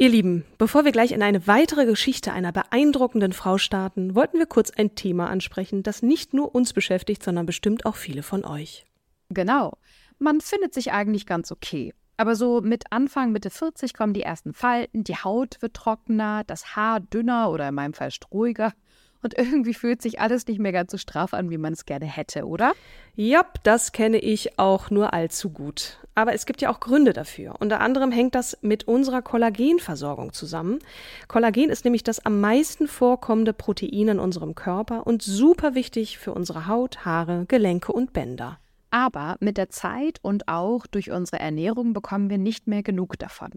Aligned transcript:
Ihr 0.00 0.10
Lieben, 0.10 0.44
bevor 0.58 0.84
wir 0.84 0.92
gleich 0.92 1.10
in 1.10 1.24
eine 1.24 1.48
weitere 1.48 1.84
Geschichte 1.84 2.32
einer 2.32 2.52
beeindruckenden 2.52 3.32
Frau 3.32 3.58
starten, 3.58 4.14
wollten 4.14 4.38
wir 4.38 4.46
kurz 4.46 4.70
ein 4.70 4.94
Thema 4.94 5.28
ansprechen, 5.28 5.82
das 5.82 6.02
nicht 6.02 6.32
nur 6.32 6.54
uns 6.54 6.72
beschäftigt, 6.72 7.20
sondern 7.20 7.46
bestimmt 7.46 7.84
auch 7.84 7.96
viele 7.96 8.22
von 8.22 8.44
euch. 8.44 8.86
Genau. 9.30 9.76
Man 10.20 10.40
findet 10.40 10.72
sich 10.72 10.92
eigentlich 10.92 11.26
ganz 11.26 11.50
okay. 11.50 11.94
Aber 12.16 12.36
so 12.36 12.60
mit 12.60 12.92
Anfang, 12.92 13.32
Mitte 13.32 13.50
40 13.50 13.92
kommen 13.92 14.14
die 14.14 14.22
ersten 14.22 14.54
Falten, 14.54 15.02
die 15.02 15.16
Haut 15.16 15.60
wird 15.62 15.74
trockener, 15.74 16.44
das 16.44 16.76
Haar 16.76 17.00
dünner 17.00 17.50
oder 17.50 17.68
in 17.68 17.74
meinem 17.74 17.92
Fall 17.92 18.12
strohiger. 18.12 18.74
Und 19.22 19.36
irgendwie 19.36 19.74
fühlt 19.74 20.00
sich 20.00 20.20
alles 20.20 20.46
nicht 20.46 20.60
mehr 20.60 20.72
ganz 20.72 20.92
so 20.92 20.98
straff 20.98 21.34
an, 21.34 21.50
wie 21.50 21.58
man 21.58 21.72
es 21.72 21.86
gerne 21.86 22.06
hätte, 22.06 22.46
oder? 22.46 22.72
Jap, 23.16 23.62
das 23.64 23.90
kenne 23.90 24.18
ich 24.18 24.58
auch 24.58 24.90
nur 24.90 25.12
allzu 25.12 25.50
gut. 25.50 25.98
Aber 26.14 26.34
es 26.34 26.46
gibt 26.46 26.60
ja 26.60 26.70
auch 26.70 26.78
Gründe 26.78 27.12
dafür. 27.12 27.56
Unter 27.58 27.80
anderem 27.80 28.12
hängt 28.12 28.34
das 28.34 28.58
mit 28.60 28.86
unserer 28.86 29.22
Kollagenversorgung 29.22 30.32
zusammen. 30.32 30.78
Kollagen 31.26 31.68
ist 31.68 31.84
nämlich 31.84 32.04
das 32.04 32.24
am 32.24 32.40
meisten 32.40 32.86
vorkommende 32.86 33.52
Protein 33.52 34.08
in 34.08 34.18
unserem 34.20 34.54
Körper 34.54 35.06
und 35.06 35.22
super 35.22 35.74
wichtig 35.74 36.18
für 36.18 36.32
unsere 36.32 36.68
Haut, 36.68 37.04
Haare, 37.04 37.44
Gelenke 37.48 37.92
und 37.92 38.12
Bänder. 38.12 38.58
Aber 38.90 39.36
mit 39.40 39.58
der 39.58 39.68
Zeit 39.68 40.18
und 40.22 40.48
auch 40.48 40.86
durch 40.86 41.10
unsere 41.10 41.40
Ernährung 41.40 41.92
bekommen 41.92 42.30
wir 42.30 42.38
nicht 42.38 42.66
mehr 42.68 42.82
genug 42.82 43.18
davon. 43.18 43.50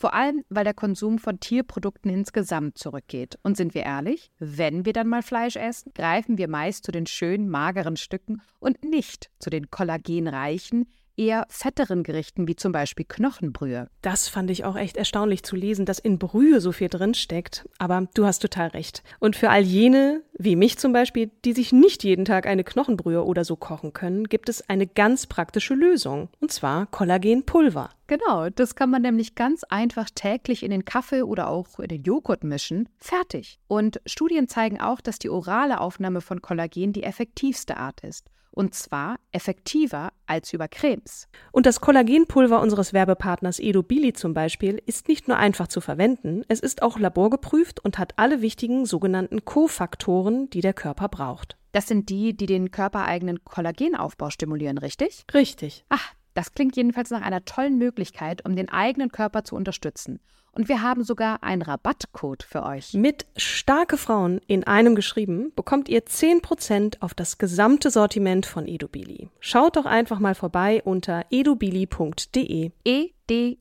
Vor 0.00 0.14
allem, 0.14 0.44
weil 0.48 0.62
der 0.62 0.74
Konsum 0.74 1.18
von 1.18 1.40
Tierprodukten 1.40 2.08
insgesamt 2.08 2.78
zurückgeht. 2.78 3.36
Und 3.42 3.56
sind 3.56 3.74
wir 3.74 3.82
ehrlich, 3.82 4.30
wenn 4.38 4.84
wir 4.84 4.92
dann 4.92 5.08
mal 5.08 5.22
Fleisch 5.22 5.56
essen, 5.56 5.92
greifen 5.92 6.38
wir 6.38 6.46
meist 6.46 6.84
zu 6.84 6.92
den 6.92 7.06
schönen, 7.06 7.48
mageren 7.48 7.96
Stücken 7.96 8.40
und 8.60 8.84
nicht 8.84 9.28
zu 9.40 9.50
den 9.50 9.72
kollagenreichen, 9.72 10.86
eher 11.18 11.46
fetteren 11.48 12.02
Gerichten 12.02 12.48
wie 12.48 12.56
zum 12.56 12.72
Beispiel 12.72 13.04
Knochenbrühe. 13.06 13.88
Das 14.02 14.28
fand 14.28 14.50
ich 14.50 14.64
auch 14.64 14.76
echt 14.76 14.96
erstaunlich 14.96 15.42
zu 15.42 15.56
lesen, 15.56 15.84
dass 15.84 15.98
in 15.98 16.18
Brühe 16.18 16.60
so 16.60 16.72
viel 16.72 16.88
drin 16.88 17.14
steckt. 17.14 17.68
Aber 17.78 18.06
du 18.14 18.24
hast 18.24 18.38
total 18.40 18.68
recht. 18.68 19.02
Und 19.18 19.36
für 19.36 19.50
all 19.50 19.62
jene, 19.62 20.22
wie 20.38 20.56
mich 20.56 20.78
zum 20.78 20.92
Beispiel, 20.92 21.30
die 21.44 21.52
sich 21.52 21.72
nicht 21.72 22.04
jeden 22.04 22.24
Tag 22.24 22.46
eine 22.46 22.64
Knochenbrühe 22.64 23.24
oder 23.24 23.44
so 23.44 23.56
kochen 23.56 23.92
können, 23.92 24.24
gibt 24.24 24.48
es 24.48 24.68
eine 24.68 24.86
ganz 24.86 25.26
praktische 25.26 25.74
Lösung. 25.74 26.28
Und 26.40 26.52
zwar 26.52 26.86
Kollagenpulver. 26.86 27.90
Genau, 28.06 28.48
das 28.48 28.74
kann 28.74 28.88
man 28.88 29.02
nämlich 29.02 29.34
ganz 29.34 29.64
einfach 29.64 30.08
täglich 30.14 30.62
in 30.62 30.70
den 30.70 30.86
Kaffee 30.86 31.22
oder 31.22 31.48
auch 31.48 31.78
in 31.78 31.88
den 31.88 32.02
Joghurt 32.04 32.42
mischen. 32.42 32.88
Fertig. 32.96 33.58
Und 33.68 34.00
Studien 34.06 34.48
zeigen 34.48 34.80
auch, 34.80 35.02
dass 35.02 35.18
die 35.18 35.28
orale 35.28 35.80
Aufnahme 35.80 36.22
von 36.22 36.40
Kollagen 36.40 36.94
die 36.94 37.02
effektivste 37.02 37.76
Art 37.76 38.00
ist. 38.00 38.30
Und 38.50 38.74
zwar 38.74 39.16
effektiver 39.32 40.10
als 40.26 40.52
über 40.52 40.68
Cremes. 40.68 41.28
Und 41.52 41.66
das 41.66 41.80
Kollagenpulver 41.80 42.60
unseres 42.60 42.92
Werbepartners 42.92 43.58
Edobili 43.58 44.12
zum 44.12 44.34
Beispiel 44.34 44.82
ist 44.86 45.08
nicht 45.08 45.28
nur 45.28 45.36
einfach 45.36 45.68
zu 45.68 45.80
verwenden, 45.80 46.42
es 46.48 46.60
ist 46.60 46.82
auch 46.82 46.98
laborgeprüft 46.98 47.80
und 47.84 47.98
hat 47.98 48.14
alle 48.16 48.42
wichtigen 48.42 48.86
sogenannten 48.86 49.44
Kofaktoren, 49.44 50.50
die 50.50 50.60
der 50.60 50.74
Körper 50.74 51.08
braucht. 51.08 51.56
Das 51.72 51.86
sind 51.86 52.08
die, 52.08 52.36
die 52.36 52.46
den 52.46 52.70
körpereigenen 52.70 53.44
Kollagenaufbau 53.44 54.30
stimulieren, 54.30 54.78
richtig? 54.78 55.24
Richtig. 55.32 55.84
Ach, 55.90 56.14
das 56.38 56.54
klingt 56.54 56.76
jedenfalls 56.76 57.10
nach 57.10 57.22
einer 57.22 57.44
tollen 57.44 57.78
Möglichkeit, 57.78 58.44
um 58.44 58.54
den 58.54 58.68
eigenen 58.68 59.10
Körper 59.10 59.42
zu 59.42 59.56
unterstützen. 59.56 60.20
Und 60.52 60.68
wir 60.68 60.82
haben 60.82 61.02
sogar 61.02 61.42
einen 61.42 61.62
Rabattcode 61.62 62.44
für 62.44 62.62
euch. 62.62 62.94
Mit 62.94 63.26
starke 63.36 63.96
Frauen 63.96 64.40
in 64.46 64.62
einem 64.62 64.94
geschrieben 64.94 65.52
bekommt 65.56 65.88
ihr 65.88 66.04
10% 66.06 67.00
auf 67.00 67.12
das 67.12 67.38
gesamte 67.38 67.90
Sortiment 67.90 68.46
von 68.46 68.68
Edubili. 68.68 69.30
Schaut 69.40 69.74
doch 69.74 69.84
einfach 69.84 70.20
mal 70.20 70.36
vorbei 70.36 70.80
unter 70.84 71.26
edubili.de. 71.30 72.70
E 72.84 73.10
E-D-U-B-I-L-Y.de. 73.30 73.58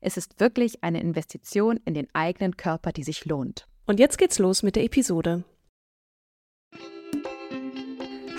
Es 0.00 0.16
ist 0.16 0.40
wirklich 0.40 0.82
eine 0.82 1.00
Investition 1.02 1.78
in 1.84 1.92
den 1.92 2.08
eigenen 2.14 2.56
Körper, 2.56 2.92
die 2.92 3.04
sich 3.04 3.26
lohnt. 3.26 3.68
Und 3.86 4.00
jetzt 4.00 4.16
geht's 4.16 4.38
los 4.38 4.62
mit 4.62 4.74
der 4.74 4.84
Episode. 4.84 5.44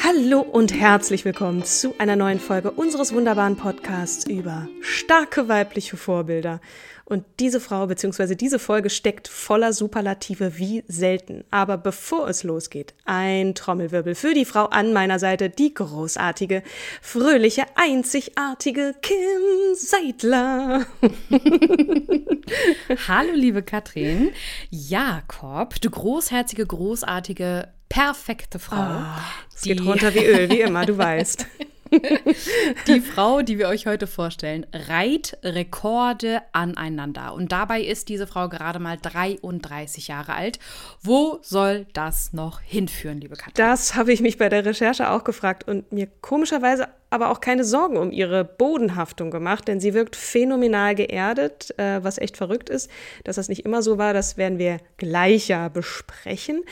Hallo 0.06 0.41
und 0.41 0.74
herzlich 0.74 1.24
willkommen 1.24 1.64
zu 1.64 1.96
einer 1.97 2.18
neuen 2.18 2.41
Folge 2.41 2.72
unseres 2.72 3.14
wunderbaren 3.14 3.56
Podcasts 3.56 4.28
über 4.28 4.68
starke 4.81 5.47
weibliche 5.47 5.96
Vorbilder. 5.96 6.59
Und 7.06 7.24
diese 7.40 7.62
Frau 7.62 7.88
bzw. 7.88 8.36
diese 8.36 8.59
Folge 8.59 8.90
steckt 8.90 9.30
voller 9.30 9.72
Superlative 9.72 10.58
wie 10.58 10.84
selten. 10.90 11.46
Aber 11.52 11.78
bevor 11.78 12.28
es 12.28 12.44
losgeht, 12.44 12.94
ein 13.06 13.56
Trommelwirbel 13.56 14.14
für 14.14 14.34
die 14.34 14.44
Frau 14.44 14.66
an 14.66 14.91
meiner 14.91 15.19
Seite, 15.19 15.50
die 15.50 15.74
großartige, 15.74 16.64
fröhliche, 17.02 17.64
einzigartige 17.75 18.96
Kim 19.02 19.75
Seidler. 19.75 20.85
Hallo, 23.08 23.31
liebe 23.34 23.64
Katrin. 23.64 24.31
Jakob, 24.70 25.80
du 25.80 25.90
großherzige, 25.90 26.66
großartige, 26.66 27.70
perfekte 27.94 28.58
Frau. 28.58 28.76
Ah, 28.76 29.20
es 29.54 29.62
geht 29.62 29.86
runter 29.86 30.16
wie 30.16 30.26
Öl, 30.26 30.50
wie 30.50 30.62
immer, 30.62 30.84
du 30.84 30.98
weißt. 30.98 31.46
Die 32.88 33.02
Frau, 33.02 33.44
die 33.44 33.59
wir 33.59 33.68
euch 33.68 33.86
heute 33.86 34.08
vorstellen, 34.08 34.66
reiht 34.74 35.38
Rekorde 35.44 36.42
aneinander. 36.52 37.36
Und 37.36 37.52
dabei 37.52 37.82
ist 37.82 38.09
diese 38.09 38.26
Frau 38.26 38.50
gerade 38.50 38.80
mal 38.80 38.98
33 39.00 40.08
Jahre 40.08 40.34
alt. 40.34 40.58
Wo 41.03 41.38
soll 41.44 41.86
das 41.94 42.34
noch 42.34 42.62
hinführen, 42.62 43.22
liebe 43.22 43.36
Katrin? 43.36 43.53
Das 43.56 43.94
habe 43.94 44.12
ich 44.12 44.22
mich 44.22 44.40
bei 44.40 44.50
der 44.50 44.66
Recherche 44.66 45.12
auch 45.12 45.24
gefragt 45.24 45.68
und 45.68 45.92
mir 45.92 46.08
komischerweise 46.22 46.88
aber 47.13 47.29
auch 47.29 47.41
keine 47.41 47.63
Sorgen 47.63 47.97
um 47.97 48.12
ihre 48.12 48.44
Bodenhaftung 48.44 49.29
gemacht, 49.29 49.68
denn 49.68 49.79
sie 49.79 49.94
wirkt 49.94 50.16
phänomenal 50.16 50.96
geerdet, 50.96 51.78
äh, 51.78 52.03
was 52.03 52.18
echt 52.18 52.38
verrückt 52.38 52.69
ist. 52.69 52.90
Dass 53.24 53.35
das 53.35 53.50
nicht 53.50 53.66
immer 53.66 53.84
so 53.84 54.00
war, 54.00 54.13
das 54.13 54.35
werden 54.35 54.57
wir 54.57 54.79
gleicher 54.97 55.69
besprechen. 55.69 56.63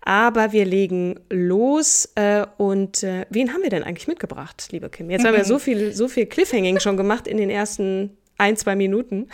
Aber 0.00 0.52
wir 0.52 0.64
legen 0.64 1.20
los 1.28 2.10
äh, 2.14 2.46
und 2.56 3.02
äh, 3.02 3.26
wen 3.28 3.52
haben 3.52 3.62
wir 3.62 3.70
denn 3.70 3.82
eigentlich 3.82 4.08
mitgebracht, 4.08 4.68
liebe 4.70 4.88
Kim? 4.88 5.10
Jetzt 5.10 5.26
haben 5.26 5.36
wir 5.36 5.44
so 5.44 5.58
viel, 5.60 5.92
so 5.92 6.08
viel 6.08 6.24
Cliffhanging 6.24 6.80
schon 6.80 6.96
gemacht 6.96 7.26
in 7.26 7.36
den 7.36 7.50
ersten 7.50 8.16
ein, 8.42 8.56
zwei 8.56 8.74
Minuten. 8.74 9.28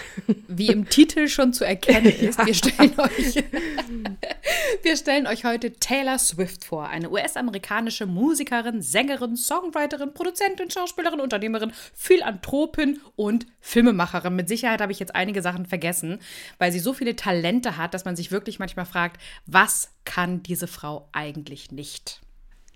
Wie 0.49 0.67
im 0.69 0.89
Titel 0.89 1.29
schon 1.29 1.55
zu 1.55 1.65
erkennen 1.65 2.07
ist, 2.21 2.45
wir, 2.45 2.53
stellen 2.53 2.93
euch, 2.99 3.35
wir 4.83 4.97
stellen 4.97 5.27
euch 5.27 5.45
heute 5.45 5.73
Taylor 5.73 6.19
Swift 6.19 6.65
vor, 6.65 6.89
eine 6.89 7.11
US-amerikanische 7.11 8.05
Musikerin, 8.05 8.83
Sängerin, 8.83 9.37
Songwriterin, 9.37 10.13
Produzentin, 10.13 10.71
Schauspielerin, 10.71 11.21
Unternehmerin, 11.21 11.73
Philanthropin 11.95 13.01
und 13.17 13.47
Filmemacherin. 13.61 14.37
Mit 14.37 14.49
Sicherheit 14.49 14.83
habe 14.83 14.93
ich 14.93 14.99
jetzt 14.99 15.15
einige 15.15 15.41
Sachen 15.41 15.65
vergessen, 15.65 16.19
weil 16.59 16.71
sie 16.71 16.79
so 16.79 16.93
viele 16.93 17.17
Talente 17.17 17.79
hat, 17.79 17.95
dass 17.95 18.05
man 18.05 18.15
sich 18.15 18.31
wirklich 18.31 18.59
manchmal 18.59 18.87
fragt, 18.87 19.19
was 19.47 19.95
kann 20.05 20.43
diese 20.43 20.67
Frau 20.67 21.09
eigentlich 21.13 21.73
nicht? 21.73 22.21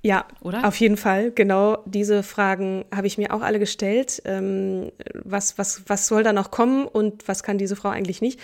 Ja, 0.05 0.27
Oder? 0.41 0.67
auf 0.67 0.77
jeden 0.81 0.97
Fall. 0.97 1.31
Genau 1.31 1.79
diese 1.87 2.25
Fragen 2.25 2.85
habe 2.93 3.07
ich 3.07 3.19
mir 3.19 3.33
auch 3.33 3.41
alle 3.41 3.61
gestellt. 3.61 4.21
Ähm, 4.25 4.91
was, 5.15 5.59
was, 5.59 5.83
was 5.87 6.09
soll 6.09 6.25
da 6.25 6.33
noch 6.33 6.51
kommen 6.51 6.87
und 6.87 7.29
was 7.29 7.45
kann 7.45 7.57
diese 7.57 7.77
Frau 7.77 7.89
eigentlich 7.89 8.21
nicht? 8.21 8.41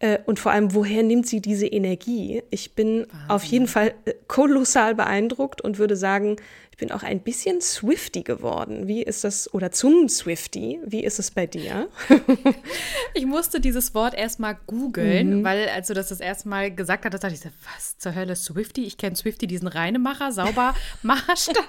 Äh, 0.00 0.18
und 0.26 0.38
vor 0.38 0.52
allem, 0.52 0.74
woher 0.74 1.02
nimmt 1.02 1.26
sie 1.26 1.40
diese 1.40 1.66
Energie? 1.66 2.42
Ich 2.50 2.74
bin 2.74 3.06
auf 3.26 3.42
jeden 3.42 3.66
Fall 3.66 3.94
äh, 4.04 4.14
kolossal 4.28 4.94
beeindruckt 4.94 5.60
und 5.60 5.78
würde 5.78 5.96
sagen, 5.96 6.36
ich 6.70 6.78
bin 6.78 6.92
auch 6.92 7.02
ein 7.02 7.18
bisschen 7.18 7.60
Swifty 7.60 8.22
geworden. 8.22 8.86
Wie 8.86 9.02
ist 9.02 9.24
das, 9.24 9.52
oder 9.52 9.72
zum 9.72 10.08
Swifty, 10.08 10.78
wie 10.84 11.02
ist 11.02 11.18
es 11.18 11.32
bei 11.32 11.48
dir? 11.48 11.88
ich 13.14 13.26
musste 13.26 13.58
dieses 13.60 13.92
Wort 13.94 14.14
erstmal 14.14 14.56
googeln, 14.68 15.40
mhm. 15.40 15.44
weil 15.44 15.68
als 15.70 15.88
du 15.88 15.94
das 15.94 16.10
das 16.10 16.20
erste 16.20 16.48
Mal 16.48 16.72
gesagt 16.72 17.04
hast, 17.04 17.18
dachte 17.18 17.34
ich 17.34 17.40
so, 17.40 17.48
was 17.74 17.98
zur 17.98 18.14
Hölle 18.14 18.36
Swifty? 18.36 18.84
Ich 18.84 18.96
kenne 18.96 19.16
Swifty, 19.16 19.48
diesen 19.48 19.66
Reinemacher, 19.66 20.30
Saubermacherstab. 20.30 21.56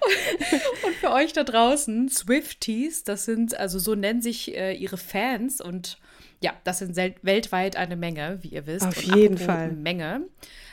und, 0.00 0.84
und 0.84 0.94
für 0.96 1.12
euch 1.12 1.32
da 1.32 1.42
draußen, 1.42 2.10
Swifties, 2.10 3.04
das 3.04 3.24
sind, 3.24 3.58
also 3.58 3.78
so 3.78 3.94
nennen 3.94 4.20
sich 4.20 4.54
äh, 4.54 4.74
ihre 4.74 4.98
Fans 4.98 5.62
und 5.62 5.96
ja, 6.40 6.54
das 6.64 6.78
sind 6.78 6.96
weltweit 6.96 7.76
eine 7.76 7.96
Menge, 7.96 8.38
wie 8.42 8.48
ihr 8.48 8.66
wisst. 8.66 8.86
Auf 8.86 8.96
und 8.96 9.16
jeden 9.16 9.38
Fall. 9.38 9.72
Menge. 9.72 10.22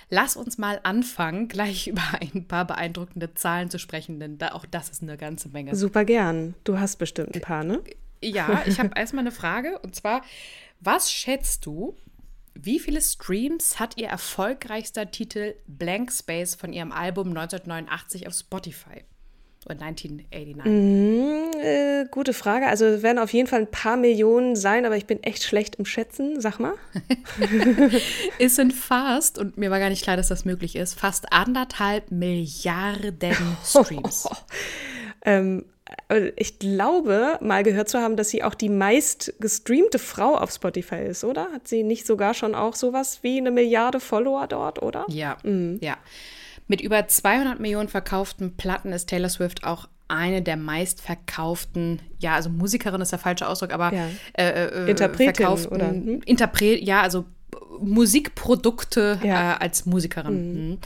Lass 0.09 0.37
uns 0.37 0.57
mal 0.57 0.79
anfangen, 0.83 1.47
gleich 1.49 1.87
über 1.87 2.03
ein 2.19 2.47
paar 2.47 2.65
beeindruckende 2.65 3.33
Zahlen 3.33 3.69
zu 3.69 3.77
sprechen, 3.77 4.19
denn 4.19 4.37
da, 4.37 4.53
auch 4.53 4.65
das 4.65 4.89
ist 4.89 5.03
eine 5.03 5.17
ganze 5.17 5.49
Menge. 5.49 5.75
Super 5.75 6.05
gern. 6.05 6.55
Du 6.63 6.79
hast 6.79 6.95
bestimmt 6.97 7.35
ein 7.35 7.41
paar, 7.41 7.63
ne? 7.63 7.81
Ja, 8.23 8.63
ich 8.65 8.79
habe 8.79 8.91
erstmal 8.95 9.23
eine 9.23 9.31
Frage 9.31 9.79
und 9.79 9.95
zwar, 9.95 10.21
was 10.79 11.11
schätzt 11.11 11.65
du, 11.65 11.95
wie 12.53 12.79
viele 12.79 13.01
Streams 13.01 13.79
hat 13.79 13.97
ihr 13.97 14.07
erfolgreichster 14.07 15.11
Titel 15.11 15.55
Blank 15.67 16.11
Space 16.11 16.55
von 16.55 16.73
ihrem 16.73 16.91
Album 16.91 17.27
1989 17.29 18.27
auf 18.27 18.33
Spotify? 18.33 19.03
Oder 19.69 19.81
1989? 19.81 20.65
Mm, 20.65 21.59
äh, 21.59 22.05
gute 22.09 22.33
Frage. 22.33 22.67
Also 22.67 22.85
es 22.85 23.03
werden 23.03 23.19
auf 23.19 23.33
jeden 23.33 23.47
Fall 23.47 23.61
ein 23.61 23.71
paar 23.71 23.97
Millionen 23.97 24.55
sein, 24.55 24.85
aber 24.85 24.95
ich 24.95 25.05
bin 25.05 25.21
echt 25.23 25.43
schlecht 25.43 25.75
im 25.75 25.85
Schätzen. 25.85 26.39
Sag 26.39 26.59
mal. 26.59 26.73
es 28.39 28.55
sind 28.55 28.73
fast, 28.73 29.37
und 29.37 29.57
mir 29.57 29.69
war 29.69 29.79
gar 29.79 29.89
nicht 29.89 30.03
klar, 30.03 30.15
dass 30.15 30.29
das 30.29 30.45
möglich 30.45 30.75
ist, 30.77 30.97
fast 30.97 31.33
anderthalb 31.33 32.11
Milliarden 32.11 33.35
Streams. 33.65 34.29
ähm, 35.25 35.65
äh, 36.09 36.31
ich 36.37 36.59
glaube, 36.59 37.37
mal 37.41 37.63
gehört 37.63 37.89
zu 37.89 37.99
haben, 37.99 38.15
dass 38.15 38.29
sie 38.29 38.43
auch 38.43 38.55
die 38.55 38.69
meist 38.69 39.33
gestreamte 39.39 39.99
Frau 39.99 40.37
auf 40.37 40.51
Spotify 40.51 41.01
ist, 41.01 41.23
oder? 41.23 41.51
Hat 41.51 41.67
sie 41.67 41.83
nicht 41.83 42.05
sogar 42.05 42.33
schon 42.33 42.55
auch 42.55 42.75
sowas 42.75 43.19
wie 43.21 43.37
eine 43.37 43.51
Milliarde 43.51 43.99
Follower 43.99 44.47
dort, 44.47 44.81
oder? 44.81 45.05
Ja, 45.09 45.37
mhm. 45.43 45.79
ja. 45.81 45.97
Mit 46.67 46.81
über 46.81 47.07
200 47.07 47.59
Millionen 47.59 47.87
verkauften 47.87 48.57
Platten 48.57 48.91
ist 48.91 49.07
Taylor 49.09 49.29
Swift 49.29 49.63
auch 49.63 49.87
eine 50.07 50.41
der 50.41 50.57
meistverkauften, 50.57 52.01
ja, 52.19 52.35
also 52.35 52.49
Musikerin 52.49 53.01
ist 53.01 53.11
der 53.11 53.19
falsche 53.19 53.47
Ausdruck, 53.47 53.73
aber 53.73 53.93
ja. 53.93 54.07
äh, 54.33 54.67
äh, 54.67 54.89
Interpretin 54.89 55.47
oder 55.67 55.89
hm? 55.89 56.21
Interpret, 56.25 56.81
ja, 56.81 57.01
also 57.01 57.25
Musikprodukte 57.79 59.19
ja. 59.23 59.53
äh, 59.53 59.57
als 59.59 59.85
Musikerin. 59.85 60.69
Mhm. 60.69 60.77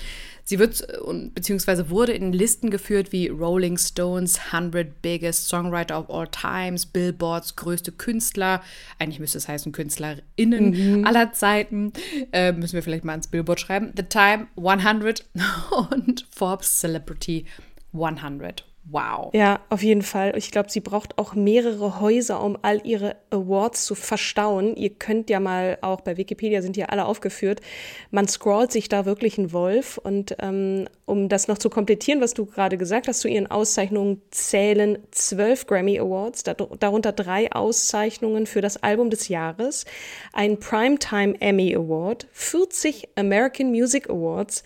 Sie 0.51 0.59
wird 0.59 0.85
beziehungsweise 1.33 1.89
wurde 1.89 2.11
in 2.11 2.33
Listen 2.33 2.71
geführt 2.71 3.13
wie 3.13 3.29
Rolling 3.29 3.77
Stones 3.77 4.37
100 4.51 5.01
Biggest 5.01 5.47
Songwriter 5.47 5.97
of 5.97 6.09
All 6.09 6.27
Times, 6.27 6.85
Billboards 6.85 7.55
größte 7.55 7.93
Künstler, 7.93 8.61
eigentlich 8.99 9.21
müsste 9.21 9.37
es 9.37 9.47
heißen 9.47 9.71
KünstlerInnen 9.71 10.97
mhm. 10.97 11.07
aller 11.07 11.31
Zeiten, 11.31 11.93
äh, 12.33 12.51
müssen 12.51 12.73
wir 12.73 12.83
vielleicht 12.83 13.05
mal 13.05 13.15
ins 13.15 13.29
Billboard 13.29 13.61
schreiben, 13.61 13.93
The 13.95 14.03
Time 14.03 14.47
100 14.57 15.23
und 15.89 16.27
Forbes 16.29 16.81
Celebrity 16.81 17.45
100. 17.93 18.65
Wow. 18.83 19.29
Ja, 19.33 19.59
auf 19.69 19.83
jeden 19.83 20.01
Fall. 20.01 20.35
Ich 20.35 20.49
glaube, 20.49 20.71
sie 20.71 20.79
braucht 20.79 21.17
auch 21.19 21.35
mehrere 21.35 21.99
Häuser, 21.99 22.43
um 22.43 22.57
all 22.63 22.85
ihre 22.85 23.15
Awards 23.29 23.85
zu 23.85 23.93
verstauen. 23.93 24.75
Ihr 24.75 24.89
könnt 24.89 25.29
ja 25.29 25.39
mal 25.39 25.77
auch 25.81 26.01
bei 26.01 26.17
Wikipedia 26.17 26.63
sind 26.63 26.75
ja 26.77 26.87
alle 26.87 27.05
aufgeführt. 27.05 27.61
Man 28.09 28.27
scrollt 28.27 28.71
sich 28.71 28.89
da 28.89 29.05
wirklich 29.05 29.37
einen 29.37 29.53
Wolf. 29.53 29.99
Und 29.99 30.35
ähm, 30.39 30.87
um 31.05 31.29
das 31.29 31.47
noch 31.47 31.59
zu 31.59 31.69
komplettieren, 31.69 32.21
was 32.21 32.33
du 32.33 32.45
gerade 32.45 32.77
gesagt 32.77 33.07
hast, 33.07 33.19
zu 33.19 33.27
ihren 33.27 33.47
Auszeichnungen 33.47 34.21
zählen 34.31 34.97
zwölf 35.11 35.67
Grammy 35.67 35.99
Awards, 35.99 36.43
darunter 36.43 37.11
drei 37.11 37.51
Auszeichnungen 37.51 38.47
für 38.47 38.61
das 38.61 38.77
Album 38.77 39.09
des 39.09 39.27
Jahres, 39.27 39.85
ein 40.33 40.59
Primetime 40.59 41.35
Emmy 41.39 41.75
Award, 41.75 42.27
40 42.31 43.09
American 43.15 43.71
Music 43.71 44.09
Awards, 44.09 44.63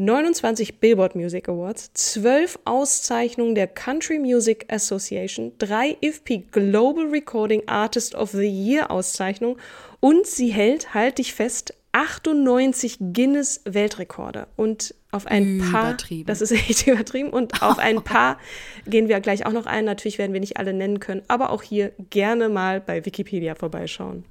29 0.00 0.78
Billboard 0.78 1.16
Music 1.16 1.48
Awards, 1.48 1.92
12 1.92 2.60
Auszeichnungen 2.64 3.56
der 3.56 3.66
Country 3.66 4.20
Music 4.20 4.64
Association, 4.72 5.50
3 5.58 5.96
IFPI 6.00 6.46
Global 6.52 7.06
Recording 7.06 7.64
Artist 7.66 8.14
of 8.14 8.30
the 8.30 8.46
Year 8.46 8.92
Auszeichnungen 8.92 9.56
und 9.98 10.24
sie 10.24 10.50
hält, 10.50 10.94
halt 10.94 11.18
dich 11.18 11.34
fest, 11.34 11.74
98 11.90 12.98
Guinness 13.12 13.60
Weltrekorde 13.64 14.46
und 14.54 14.94
auf 15.10 15.26
ein 15.26 15.68
paar, 15.72 15.96
das 16.26 16.42
ist 16.42 16.52
echt 16.68 16.86
übertrieben 16.86 17.30
und 17.30 17.60
auf 17.60 17.80
ein 17.80 18.00
paar 18.04 18.38
gehen 18.86 19.08
wir 19.08 19.18
gleich 19.18 19.46
auch 19.46 19.52
noch 19.52 19.66
ein. 19.66 19.84
Natürlich 19.84 20.18
werden 20.18 20.32
wir 20.32 20.38
nicht 20.38 20.58
alle 20.58 20.74
nennen 20.74 21.00
können, 21.00 21.22
aber 21.26 21.50
auch 21.50 21.64
hier 21.64 21.90
gerne 22.10 22.48
mal 22.48 22.80
bei 22.80 23.04
Wikipedia 23.04 23.56
vorbeischauen. 23.56 24.24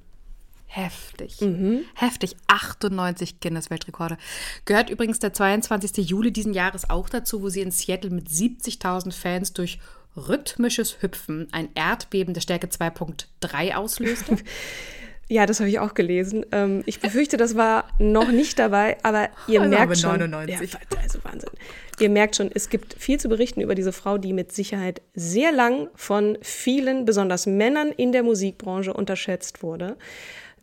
Heftig. 0.70 1.40
Mhm. 1.40 1.84
Heftig. 1.94 2.36
98 2.46 3.40
Guinness-Weltrekorde. 3.40 4.18
Gehört 4.66 4.90
übrigens 4.90 5.18
der 5.18 5.32
22. 5.32 6.08
Juli 6.08 6.30
diesen 6.30 6.52
Jahres 6.52 6.88
auch 6.90 7.08
dazu, 7.08 7.42
wo 7.42 7.48
sie 7.48 7.62
in 7.62 7.70
Seattle 7.70 8.10
mit 8.10 8.28
70.000 8.28 9.12
Fans 9.12 9.54
durch 9.54 9.80
rhythmisches 10.14 11.00
Hüpfen 11.00 11.48
ein 11.52 11.70
Erdbeben 11.74 12.34
der 12.34 12.42
Stärke 12.42 12.66
2.3 12.68 13.74
auslöste. 13.74 14.36
Ja, 15.30 15.44
das 15.44 15.60
habe 15.60 15.68
ich 15.68 15.78
auch 15.78 15.92
gelesen. 15.92 16.46
Ähm, 16.52 16.82
ich 16.86 17.00
befürchte, 17.00 17.36
das 17.36 17.54
war 17.54 17.84
noch 17.98 18.30
nicht 18.30 18.58
dabei, 18.58 18.96
aber 19.02 19.28
ihr 19.46 19.60
also 19.60 19.70
merkt 19.70 19.98
schon. 19.98 20.18
99. 20.18 20.72
Ja, 20.72 20.78
also 21.02 21.18
Wahnsinn. 21.22 21.50
Ihr 22.00 22.08
merkt 22.08 22.36
schon, 22.36 22.50
es 22.52 22.70
gibt 22.70 22.94
viel 22.94 23.20
zu 23.20 23.28
berichten 23.28 23.60
über 23.60 23.74
diese 23.74 23.92
Frau, 23.92 24.16
die 24.16 24.32
mit 24.32 24.52
Sicherheit 24.52 25.02
sehr 25.14 25.52
lang 25.52 25.90
von 25.94 26.38
vielen, 26.40 27.04
besonders 27.04 27.44
Männern 27.44 27.90
in 27.90 28.12
der 28.12 28.22
Musikbranche 28.22 28.94
unterschätzt 28.94 29.62
wurde. 29.62 29.98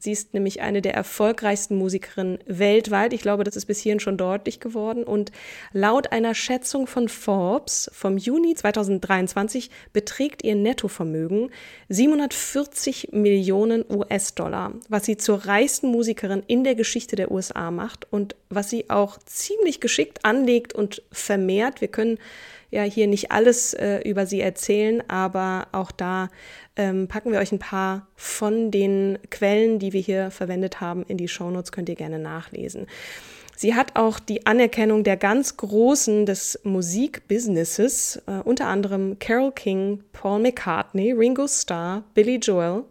Sie 0.06 0.12
ist 0.12 0.36
nämlich 0.36 0.62
eine 0.62 0.84
der 0.84 0.94
erfolgreichsten 0.94 1.78
Musikerinnen 1.78 2.38
weltweit. 2.46 3.12
Ich 3.12 3.22
glaube, 3.22 3.44
das 3.44 3.56
ist 3.56 3.66
bis 3.66 3.80
hierhin 3.80 4.00
schon 4.00 4.18
deutlich 4.18 4.60
geworden. 4.60 5.04
Und 5.04 5.31
laut 5.74 6.12
einer 6.12 6.36
Schätzung 6.36 6.86
von 6.86 7.10
Forbes 7.10 7.90
vom 7.92 8.18
Juni 8.19 8.54
2023 8.54 9.72
beträgt 9.94 10.44
ihr 10.44 10.56
Nettovermögen 10.56 11.50
740 11.90 13.10
Millionen 13.13 13.84
US-Dollar, 13.90 14.74
was 14.90 15.06
sie 15.06 15.18
zur 15.18 15.48
reichsten 15.48 15.88
Musikerin 15.88 16.44
in 16.46 16.63
der 16.63 16.75
Geschichte 16.75 17.16
der 17.16 17.31
USA 17.31 17.72
macht 17.72 18.07
und 18.12 18.36
was 18.50 18.69
sie 18.69 18.92
auch 18.92 19.18
ziemlich 19.25 19.80
geschickt 19.80 20.24
anlegt 20.24 20.74
und 20.74 21.02
vermehrt. 21.12 21.81
Wir 21.81 21.88
können 21.88 22.19
ja 22.75 22.83
hier 22.83 23.07
nicht 23.07 23.31
alles 23.31 23.74
äh, 23.74 24.00
über 24.07 24.25
sie 24.25 24.42
erzählen, 24.42 25.01
aber 25.07 25.68
auch 25.72 25.92
da 25.92 26.30
ähm, 26.75 27.07
packen 27.07 27.31
wir 27.31 27.39
euch 27.39 27.51
ein 27.51 27.60
paar 27.60 28.07
von 28.16 28.69
den 28.69 29.18
Quellen, 29.31 29.80
die 29.80 29.94
wir 29.94 30.02
hier 30.02 30.30
verwendet 30.30 30.81
haben, 30.81 31.04
in 31.07 31.18
die 31.18 31.28
Shownotes, 31.28 31.71
könnt 31.71 31.90
ihr 31.90 31.95
gerne 31.95 32.19
nachlesen. 32.19 32.88
Sie 33.57 33.73
hat 33.73 33.95
auch 33.95 34.19
die 34.19 34.45
Anerkennung 34.45 35.06
der 35.06 35.16
ganz 35.16 35.56
Großen 35.56 36.26
des 36.26 36.59
Musikbusinesses, 36.64 38.21
äh, 38.28 38.42
unter 38.44 38.68
anderem 38.68 39.18
Carole 39.19 39.54
King, 39.54 40.04
Paul 40.11 40.42
McCartney, 40.42 41.14
Ringo 41.14 41.47
Starr, 41.47 42.04
Billy 42.14 42.35
Joel, 42.35 42.83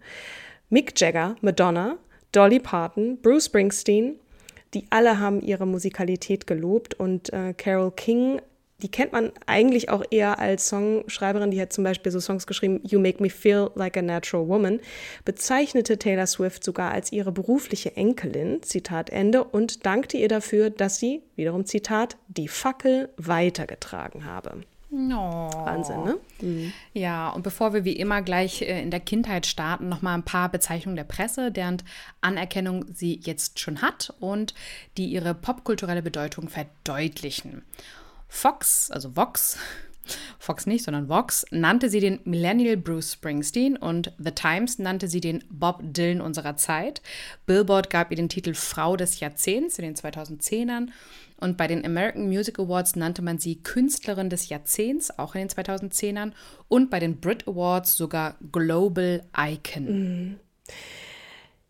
Mick 0.71 0.99
Jagger, 0.99 1.37
Madonna, 1.43 1.99
Dolly 2.33 2.61
Parton, 2.61 3.19
Bruce 3.21 3.47
Springsteen. 3.47 4.17
Die 4.73 4.87
alle 4.91 5.21
haben 5.21 5.41
ihre 5.43 5.67
Musikalität 5.67 6.47
gelobt 6.47 6.95
und 6.95 7.33
äh, 7.33 7.53
Carole 7.53 7.93
King 7.93 8.41
die 8.83 8.91
kennt 8.91 9.13
man 9.13 9.33
eigentlich 9.47 9.89
auch 9.89 10.03
eher 10.11 10.39
als 10.39 10.69
Songschreiberin. 10.69 11.51
Die 11.51 11.61
hat 11.61 11.73
zum 11.73 11.85
Beispiel 11.85 12.11
so 12.13 12.21
Songs 12.21 12.47
geschrieben, 12.47 12.81
You 12.83 12.99
Make 12.99 13.23
Me 13.23 13.31
Feel 13.31 13.71
Like 13.75 13.97
a 13.97 14.03
Natural 14.03 14.49
Woman, 14.49 14.81
bezeichnete 15.25 15.99
Taylor 15.99 16.27
Swift 16.27 16.65
sogar 16.65 16.91
als 16.91 17.13
ihre 17.13 17.33
berufliche 17.33 17.97
Enkelin, 17.97 18.63
Zitat 18.63 19.11
Ende, 19.11 19.45
und 19.45 19.87
dankte 19.87 20.17
ihr 20.17 20.29
dafür, 20.29 20.71
dass 20.71 20.99
sie, 20.99 21.23
wiederum 21.37 21.65
Zitat, 21.67 22.17
die 22.29 22.49
Fackel 22.49 23.11
weitergetragen 23.17 24.25
habe. 24.25 24.63
Oh. 24.95 25.51
Wahnsinn, 25.65 26.05
ne? 26.05 26.19
Mhm. 26.41 26.73
Ja, 26.93 27.31
und 27.31 27.43
bevor 27.43 27.75
wir 27.75 27.85
wie 27.85 27.95
immer 27.97 28.23
gleich 28.23 28.63
äh, 28.63 28.81
in 28.81 28.91
der 28.91 29.01
Kindheit 29.01 29.47
starten, 29.47 29.89
nochmal 29.89 30.15
ein 30.15 30.25
paar 30.25 30.49
Bezeichnungen 30.49 30.97
der 30.97 31.05
Presse, 31.05 31.51
deren 31.51 31.79
Anerkennung 32.21 32.85
sie 32.95 33.21
jetzt 33.25 33.59
schon 33.59 33.83
hat 33.83 34.15
und 34.21 34.55
die 34.97 35.07
ihre 35.07 35.35
popkulturelle 35.35 36.03
Bedeutung 36.03 36.49
verdeutlichen. 36.49 37.63
Fox, 38.29 38.91
also 38.91 39.17
Vox, 39.17 39.59
Fox 40.39 40.67
nicht, 40.67 40.85
sondern 40.85 41.09
Vox, 41.09 41.47
nannte 41.51 41.89
sie 41.89 42.01
den 42.01 42.21
Millennial 42.25 42.77
Bruce 42.77 43.15
Springsteen 43.15 43.77
und 43.77 44.13
The 44.19 44.33
Times 44.33 44.79
nannte 44.79 45.09
sie 45.09 45.21
den 45.21 45.45
Bob 45.51 45.81
Dylan 45.83 46.21
unserer 46.21 46.57
Zeit. 46.57 47.01
Billboard 47.47 47.91
gab 47.91 48.11
ihr 48.11 48.17
den 48.17 48.29
Titel 48.29 48.55
Frau 48.55 48.97
des 48.97 49.21
Jahrzehnts 49.21 49.79
in 49.79 49.85
den 49.85 49.95
2010ern 49.95 50.89
und 51.39 51.57
bei 51.57 51.67
den 51.67 51.85
American 51.85 52.29
Music 52.29 52.59
Awards 52.59 52.97
nannte 52.97 53.23
man 53.23 53.39
sie 53.39 53.63
Künstlerin 53.63 54.31
des 54.31 54.49
Jahrzehnts, 54.49 55.19
auch 55.19 55.35
in 55.35 55.41
den 55.41 55.51
2010ern 55.51 56.33
und 56.69 56.91
bei 56.91 57.01
den 57.01 57.21
Brit 57.21 57.49
Awards 57.49 57.97
sogar 57.97 58.37
Global 58.53 59.25
Icon. 59.37 59.85
Mhm. 59.85 60.41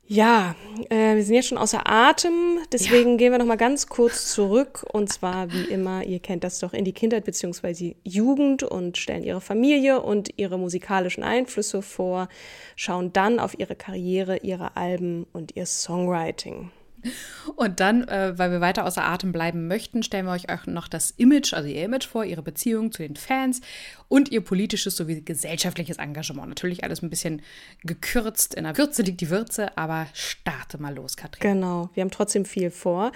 Ja, 0.06 0.54
äh, 0.90 1.16
wir 1.16 1.25
sind 1.25 1.34
jetzt 1.34 1.49
schon 1.49 1.56
außer 1.56 1.88
Atem, 1.88 2.58
deswegen 2.70 3.12
ja. 3.12 3.16
gehen 3.16 3.32
wir 3.32 3.38
noch 3.38 3.46
mal 3.46 3.56
ganz 3.56 3.87
kurz 3.87 4.30
zurück 4.32 4.84
und 4.92 5.11
zwar 5.11 5.50
wie 5.50 5.64
immer, 5.64 6.04
ihr 6.04 6.18
kennt 6.18 6.44
das 6.44 6.58
doch 6.58 6.75
in 6.75 6.84
die 6.84 6.92
Kindheit 6.92 7.25
bzw. 7.25 7.96
Jugend 8.04 8.62
und 8.62 8.99
stellen 8.99 9.23
ihre 9.23 9.40
Familie 9.40 10.02
und 10.02 10.28
ihre 10.37 10.58
musikalischen 10.58 11.25
Einflüsse 11.25 11.80
vor, 11.80 12.28
schauen 12.76 13.14
dann 13.14 13.38
auf 13.40 13.58
ihre 13.58 13.76
Karriere, 13.76 14.38
ihre 14.38 14.76
Alben 14.76 15.26
und 15.32 15.56
ihr 15.56 15.64
Songwriting. 15.64 16.70
Und 17.56 17.80
dann, 17.80 18.06
äh, 18.08 18.38
weil 18.38 18.50
wir 18.50 18.61
weiter 18.61 18.84
außer 18.84 19.04
Atem 19.04 19.32
bleiben 19.32 19.66
möchten, 19.68 20.02
stellen 20.02 20.26
wir 20.26 20.32
euch 20.32 20.49
auch 20.50 20.66
noch 20.66 20.88
das 20.88 21.11
Image, 21.12 21.54
also 21.54 21.68
ihr 21.68 21.84
Image 21.84 22.06
vor, 22.06 22.25
ihre 22.25 22.42
Beziehung 22.42 22.92
zu 22.92 23.02
den 23.02 23.16
Fans 23.16 23.61
und 24.08 24.30
ihr 24.30 24.40
politisches 24.40 24.96
sowie 24.96 25.23
gesellschaftliches 25.23 25.99
Engagement. 25.99 26.49
Natürlich 26.49 26.84
alles 26.84 27.02
ein 27.02 27.11
bisschen 27.11 27.42
gekürzt. 27.82 28.54
In 28.54 28.64
der 28.64 28.76
Würze 28.76 29.02
liegt 29.02 29.20
die 29.20 29.30
Würze, 29.30 29.76
aber 29.76 30.06
starte 30.12 30.78
mal 30.78 30.94
los, 30.94 31.16
Katrin. 31.16 31.54
Genau, 31.54 31.90
wir 31.94 32.02
haben 32.02 32.11
trotzdem 32.11 32.44
viel 32.44 32.70
vor. 32.70 33.12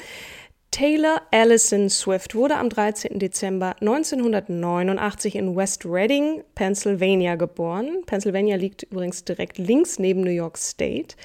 Taylor 0.71 1.23
Allison 1.31 1.89
Swift 1.89 2.35
wurde 2.35 2.57
am 2.57 2.69
13. 2.69 3.19
Dezember 3.19 3.75
1989 3.81 5.35
in 5.35 5.57
West 5.57 5.87
Reading, 5.87 6.45
Pennsylvania 6.55 7.37
geboren. 7.37 8.03
Pennsylvania 8.05 8.57
liegt 8.57 8.83
übrigens 8.83 9.25
direkt 9.25 9.57
links 9.57 9.99
neben 9.99 10.21
New 10.21 10.31
York 10.31 10.59
State. 10.59 11.17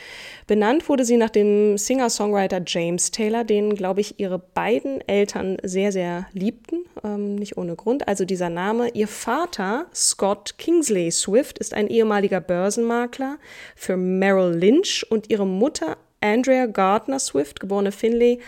Benannt 0.47 0.87
wurde 0.87 1.03
sie 1.03 1.17
nach 1.17 1.29
dem 1.29 1.77
Singer-Songwriter 1.77 2.61
James 2.65 3.11
Taylor, 3.11 3.43
den, 3.43 3.75
glaube 3.75 3.99
ich, 3.99 4.17
ihre 4.17 4.39
beiden 4.39 5.07
Eltern 5.07 5.57
sehr, 5.61 5.91
sehr 5.91 6.25
liebten. 6.31 6.85
Ähm, 7.03 7.35
nicht 7.35 7.57
ohne 7.57 7.75
Grund. 7.75 8.07
Also 8.07 8.23
dieser 8.23 8.49
Name. 8.49 8.89
Ihr 8.93 9.09
Vater, 9.09 9.87
Scott 9.93 10.57
Kingsley 10.57 11.11
Swift, 11.11 11.59
ist 11.59 11.73
ein 11.73 11.89
ehemaliger 11.89 12.39
Börsenmakler 12.39 13.37
für 13.75 13.97
Merrill 13.97 14.55
Lynch 14.57 15.05
und 15.09 15.29
ihre 15.29 15.45
Mutter, 15.45 15.97
Andrea 16.21 16.65
Gardner 16.65 17.19
Swift, 17.19 17.59
geborene 17.59 17.91
Finley, 17.91 18.39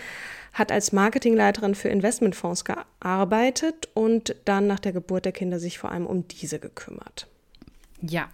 hat 0.56 0.72
als 0.72 0.94
Marketingleiterin 0.94 1.76
für 1.76 1.90
Investmentfonds 1.90 2.64
gearbeitet 2.64 3.90
und 3.94 4.36
dann 4.46 4.68
nach 4.68 4.80
der 4.80 4.94
Geburt 4.94 5.26
der 5.26 5.34
Kinder 5.34 5.60
sich 5.60 5.78
vor 5.78 5.92
allem 5.92 6.08
um 6.08 6.28
diese 6.30 6.60
gekümmert. 6.60 7.28
Ja, 8.02 8.30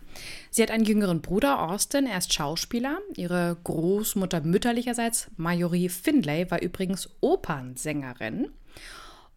sie 0.52 0.62
hat 0.62 0.70
einen 0.70 0.86
jüngeren 0.86 1.22
Bruder, 1.22 1.68
Austin, 1.68 2.06
er 2.06 2.20
ist 2.20 2.32
Schauspieler. 2.32 3.00
Ihre 3.16 3.58
Großmutter 3.64 4.42
mütterlicherseits, 4.42 5.32
Majorie 5.38 5.90
Findlay, 5.90 6.50
war 6.52 6.62
übrigens 6.62 7.10
Opernsängerin. 7.22 8.50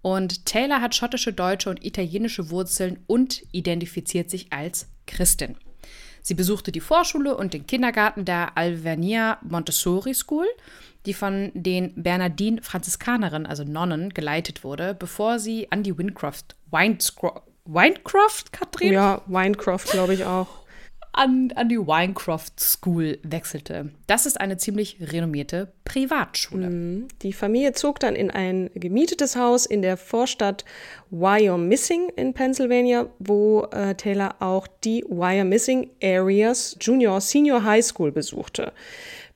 Und 0.02 0.44
Taylor 0.44 0.82
hat 0.82 0.94
schottische, 0.94 1.32
deutsche 1.32 1.70
und 1.70 1.84
italienische 1.84 2.50
Wurzeln 2.50 2.98
und 3.06 3.42
identifiziert 3.52 4.28
sich 4.28 4.52
als 4.52 4.88
Christin. 5.06 5.56
Sie 6.20 6.34
besuchte 6.34 6.72
die 6.72 6.80
Vorschule 6.80 7.34
und 7.36 7.54
den 7.54 7.66
Kindergarten 7.66 8.26
der 8.26 8.58
Alvernia 8.58 9.38
Montessori 9.42 10.12
School 10.12 10.46
die 11.06 11.14
von 11.14 11.50
den 11.54 11.92
Bernardin 11.96 12.62
Franziskanerinnen, 12.62 13.46
also 13.46 13.64
Nonnen, 13.64 14.10
geleitet 14.10 14.64
wurde, 14.64 14.94
bevor 14.94 15.38
sie 15.38 15.70
an 15.70 15.82
die 15.82 15.96
Wincroft, 15.96 16.56
Winecroft, 16.70 17.42
Winecroft, 17.66 18.52
Katrin? 18.52 18.92
Ja, 18.92 19.22
Winecroft, 19.26 19.90
glaube 19.90 20.14
ich 20.14 20.24
auch. 20.24 20.48
An, 21.16 21.52
an 21.54 21.68
die 21.68 21.78
Winecroft 21.78 22.58
School 22.58 23.20
wechselte. 23.22 23.90
Das 24.08 24.26
ist 24.26 24.40
eine 24.40 24.56
ziemlich 24.56 24.96
renommierte 25.00 25.72
Privatschule. 25.84 26.68
Mhm. 26.68 27.08
Die 27.22 27.32
Familie 27.32 27.72
zog 27.72 28.00
dann 28.00 28.16
in 28.16 28.32
ein 28.32 28.68
gemietetes 28.74 29.36
Haus 29.36 29.64
in 29.64 29.80
der 29.80 29.96
Vorstadt 29.96 30.64
Wyomissing 31.10 32.08
in 32.16 32.34
Pennsylvania, 32.34 33.06
wo 33.20 33.62
äh, 33.70 33.94
Taylor 33.94 34.34
auch 34.40 34.66
die 34.66 35.04
Wyomissing 35.08 35.90
Areas 36.02 36.76
Junior 36.80 37.20
Senior 37.20 37.62
High 37.62 37.84
School 37.84 38.10
besuchte. 38.10 38.72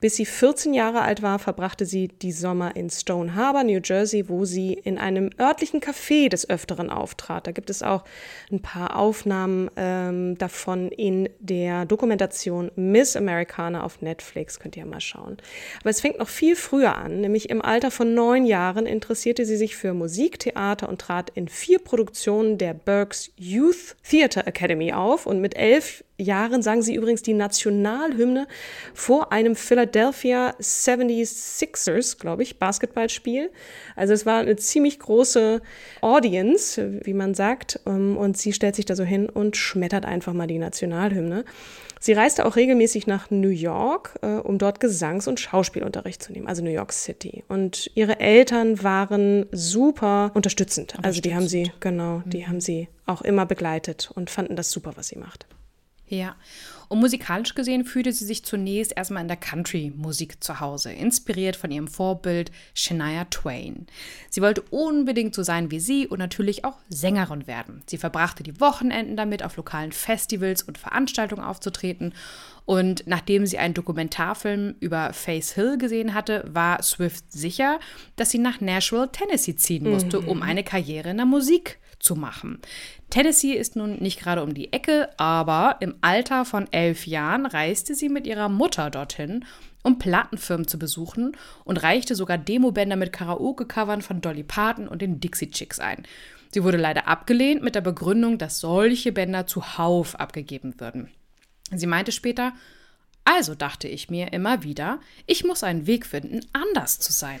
Bis 0.01 0.15
sie 0.15 0.25
14 0.25 0.73
Jahre 0.73 1.01
alt 1.01 1.21
war, 1.21 1.39
verbrachte 1.39 1.85
sie 1.85 2.07
die 2.07 2.31
Sommer 2.31 2.77
in 2.77 2.89
Stone 2.89 3.35
Harbor, 3.35 3.65
New 3.65 3.81
Jersey, 3.83 4.29
wo 4.29 4.45
sie 4.45 4.71
in 4.71 4.97
einem 4.97 5.29
örtlichen 5.37 5.81
Café 5.81 6.29
des 6.29 6.49
Öfteren 6.49 6.89
auftrat. 6.89 7.47
Da 7.47 7.51
gibt 7.51 7.69
es 7.69 7.83
auch 7.83 8.05
ein 8.49 8.61
paar 8.61 8.95
Aufnahmen 8.95 9.69
ähm, 9.75 10.37
davon 10.37 10.87
in 10.87 11.27
der 11.39 11.85
Dokumentation 11.85 12.71
Miss 12.77 13.17
Americana 13.17 13.83
auf 13.83 14.01
Netflix. 14.01 14.61
Könnt 14.61 14.77
ihr 14.77 14.85
mal 14.85 15.01
schauen. 15.01 15.35
Aber 15.81 15.89
es 15.89 15.99
fängt 15.99 16.19
noch 16.19 16.29
viel 16.29 16.55
früher 16.55 16.95
an, 16.95 17.19
nämlich 17.19 17.49
im 17.49 17.61
Alter 17.61 17.91
von 17.91 18.13
neun 18.13 18.45
Jahren 18.45 18.85
interessierte 18.85 19.45
sie 19.45 19.57
sich 19.57 19.75
für 19.75 19.93
Musik, 19.93 20.39
Theater 20.39 20.87
und 20.87 21.01
trat 21.01 21.29
in 21.31 21.49
vier 21.49 21.79
Produktionen 21.79 22.57
der 22.57 22.73
Berks 22.73 23.31
Youth 23.35 23.97
Theater 24.09 24.47
Academy 24.47 24.93
auf. 24.93 25.25
Und 25.25 25.41
mit 25.41 25.57
elf 25.57 26.05
Jahren 26.19 26.61
sang 26.61 26.81
sie 26.81 26.95
übrigens 26.95 27.21
die 27.21 27.33
Nationalhymne 27.33 28.47
vor 28.93 29.31
einem 29.31 29.55
Philadelphia 29.55 30.53
76ers, 30.59 32.19
glaube 32.19 32.43
ich, 32.43 32.59
Basketballspiel. 32.59 33.49
Also 33.95 34.13
es 34.13 34.25
war 34.25 34.39
eine 34.39 34.55
ziemlich 34.57 34.99
große 34.99 35.61
Audience, 36.01 36.99
wie 37.03 37.13
man 37.13 37.33
sagt. 37.33 37.79
Ähm, 37.85 38.17
und 38.17 38.37
sie 38.37 38.53
stellt 38.53 38.75
sich 38.75 38.85
da 38.85 38.95
so 38.95 39.03
hin 39.03 39.29
und 39.29 39.57
schmettert 39.57 40.05
einfach 40.05 40.33
mal 40.33 40.47
die 40.47 40.59
Nationalhymne. 40.59 41.45
Sie 42.01 42.13
reiste 42.13 42.45
auch 42.45 42.55
regelmäßig 42.55 43.07
nach 43.07 43.29
New 43.29 43.49
York, 43.49 44.17
äh, 44.21 44.27
um 44.27 44.57
dort 44.57 44.79
Gesangs- 44.79 45.27
und 45.27 45.39
Schauspielunterricht 45.39 46.23
zu 46.23 46.31
nehmen, 46.31 46.47
also 46.47 46.63
New 46.63 46.71
York 46.71 46.93
City. 46.93 47.43
Und 47.49 47.91
ihre 47.93 48.21
Eltern 48.21 48.81
waren 48.81 49.47
super 49.51 50.31
unterstützend. 50.33 50.93
Also 51.03 51.19
die 51.19 51.35
haben 51.35 51.47
sie, 51.47 51.73
genau, 51.81 52.23
die 52.25 52.39
mhm. 52.39 52.47
haben 52.47 52.61
sie 52.61 52.87
auch 53.05 53.21
immer 53.21 53.45
begleitet 53.45 54.11
und 54.15 54.29
fanden 54.29 54.55
das 54.55 54.71
super, 54.71 54.93
was 54.95 55.09
sie 55.09 55.17
macht. 55.17 55.45
Ja, 56.09 56.35
und 56.87 56.99
musikalisch 56.99 57.53
gesehen 57.53 57.85
fühlte 57.85 58.11
sie 58.11 58.25
sich 58.25 58.43
zunächst 58.43 58.97
erstmal 58.97 59.21
in 59.21 59.27
der 59.27 59.37
Country-Musik 59.37 60.43
zu 60.43 60.59
Hause, 60.59 60.91
inspiriert 60.91 61.55
von 61.55 61.69
ihrem 61.69 61.87
Vorbild 61.87 62.51
Shania 62.73 63.25
Twain. 63.25 63.85
Sie 64.31 64.41
wollte 64.41 64.63
unbedingt 64.71 65.35
so 65.35 65.43
sein 65.43 65.69
wie 65.69 65.79
sie 65.79 66.07
und 66.07 66.17
natürlich 66.17 66.65
auch 66.65 66.77
Sängerin 66.89 67.45
werden. 67.45 67.83
Sie 67.85 67.99
verbrachte 67.99 68.41
die 68.41 68.59
Wochenenden 68.59 69.15
damit, 69.15 69.43
auf 69.43 69.55
lokalen 69.55 69.91
Festivals 69.91 70.63
und 70.63 70.79
Veranstaltungen 70.79 71.43
aufzutreten. 71.43 72.15
Und 72.65 73.03
nachdem 73.05 73.45
sie 73.45 73.59
einen 73.59 73.75
Dokumentarfilm 73.75 74.75
über 74.79 75.13
Face 75.13 75.51
Hill 75.51 75.77
gesehen 75.77 76.15
hatte, 76.15 76.43
war 76.51 76.81
Swift 76.81 77.31
sicher, 77.31 77.79
dass 78.15 78.31
sie 78.31 78.39
nach 78.39 78.61
Nashville, 78.61 79.11
Tennessee 79.11 79.55
ziehen 79.55 79.87
musste, 79.87 80.21
mhm. 80.21 80.27
um 80.27 80.41
eine 80.41 80.63
Karriere 80.63 81.11
in 81.11 81.17
der 81.17 81.27
Musik 81.27 81.77
zu 81.83 81.88
machen. 82.15 82.59
Tennessee 83.09 83.53
ist 83.53 83.75
nun 83.75 83.97
nicht 83.97 84.19
gerade 84.19 84.43
um 84.43 84.53
die 84.53 84.71
Ecke, 84.71 85.09
aber 85.17 85.77
im 85.79 85.95
Alter 86.01 86.45
von 86.45 86.71
elf 86.71 87.07
Jahren 87.07 87.45
reiste 87.45 87.95
sie 87.95 88.09
mit 88.09 88.25
ihrer 88.25 88.49
Mutter 88.49 88.89
dorthin, 88.89 89.45
um 89.83 89.99
Plattenfirmen 89.99 90.67
zu 90.67 90.79
besuchen 90.79 91.35
und 91.63 91.81
reichte 91.81 92.15
sogar 92.15 92.37
Demobänder 92.37 92.95
mit 92.95 93.13
Karaoke-Covern 93.13 94.01
von 94.01 94.21
Dolly 94.21 94.43
Parton 94.43 94.87
und 94.87 95.01
den 95.01 95.19
Dixie 95.19 95.51
Chicks 95.51 95.79
ein. 95.79 96.03
Sie 96.51 96.63
wurde 96.63 96.77
leider 96.77 97.07
abgelehnt 97.07 97.61
mit 97.61 97.75
der 97.75 97.81
Begründung, 97.81 98.37
dass 98.37 98.59
solche 98.59 99.11
Bänder 99.11 99.45
zuhauf 99.45 100.19
abgegeben 100.19 100.79
würden. 100.79 101.09
Sie 101.71 101.87
meinte 101.87 102.11
später, 102.11 102.53
also 103.23 103.53
dachte 103.53 103.87
ich 103.87 104.09
mir 104.09 104.33
immer 104.33 104.63
wieder, 104.63 104.99
ich 105.27 105.43
muss 105.43 105.63
einen 105.63 105.85
Weg 105.85 106.05
finden, 106.05 106.39
anders 106.51 106.99
zu 106.99 107.13
sein. 107.13 107.39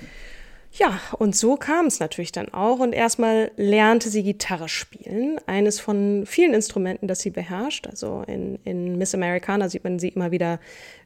Ja, 0.71 0.99
und 1.17 1.35
so 1.35 1.55
kam 1.55 1.87
es 1.87 1.99
natürlich 1.99 2.31
dann 2.31 2.53
auch. 2.53 2.79
Und 2.79 2.93
erstmal 2.93 3.51
lernte 3.57 4.09
sie 4.09 4.23
Gitarre 4.23 4.69
spielen, 4.69 5.39
eines 5.47 5.79
von 5.79 6.25
vielen 6.25 6.53
Instrumenten, 6.53 7.07
das 7.07 7.19
sie 7.19 7.31
beherrscht. 7.31 7.87
Also 7.87 8.23
in, 8.27 8.59
in 8.63 8.97
Miss 8.97 9.15
Americana 9.15 9.69
sieht 9.69 9.83
man 9.83 9.99
sie 9.99 10.09
immer 10.09 10.31
wieder 10.31 10.59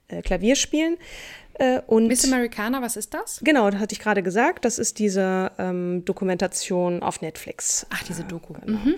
äh, 0.09 0.21
Klavier 0.21 0.55
spielen. 0.55 0.97
Äh, 1.55 1.81
und 1.87 2.07
Miss 2.07 2.25
Americana, 2.25 2.81
was 2.81 2.97
ist 2.97 3.13
das? 3.13 3.39
Genau, 3.43 3.69
das 3.69 3.79
hatte 3.79 3.93
ich 3.93 3.99
gerade 3.99 4.23
gesagt. 4.23 4.65
Das 4.65 4.79
ist 4.79 4.99
diese 4.99 5.51
ähm, 5.57 6.03
Dokumentation 6.03 7.01
auf 7.01 7.21
Netflix. 7.21 7.85
Ach, 7.89 8.03
diese 8.03 8.23
Doku. 8.23 8.53
Genau. 8.53 8.79
Mhm. 8.79 8.95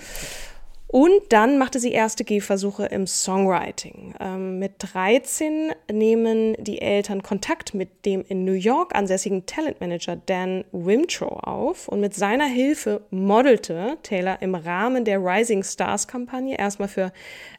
Und 0.95 1.23
dann 1.27 1.57
machte 1.57 1.81
sie 1.81 1.91
erste 1.91 2.23
Gehversuche 2.23 2.85
im 2.85 3.05
Songwriting. 3.05 4.15
Ähm, 4.17 4.59
mit 4.59 4.75
13 4.77 5.73
nehmen 5.91 6.55
die 6.57 6.81
Eltern 6.81 7.21
Kontakt 7.21 7.73
mit 7.73 8.05
dem 8.05 8.23
in 8.29 8.45
New 8.45 8.53
York 8.53 8.95
ansässigen 8.95 9.45
Talentmanager 9.45 10.15
Dan 10.15 10.63
Wimtrow 10.71 11.37
auf 11.43 11.89
und 11.89 11.99
mit 11.99 12.13
seiner 12.13 12.45
Hilfe 12.45 13.01
modelte 13.09 13.97
Taylor 14.03 14.41
im 14.41 14.55
Rahmen 14.55 15.03
der 15.03 15.19
Rising 15.19 15.63
Stars 15.63 16.07
Kampagne 16.07 16.57
erstmal 16.57 16.87
für 16.87 17.11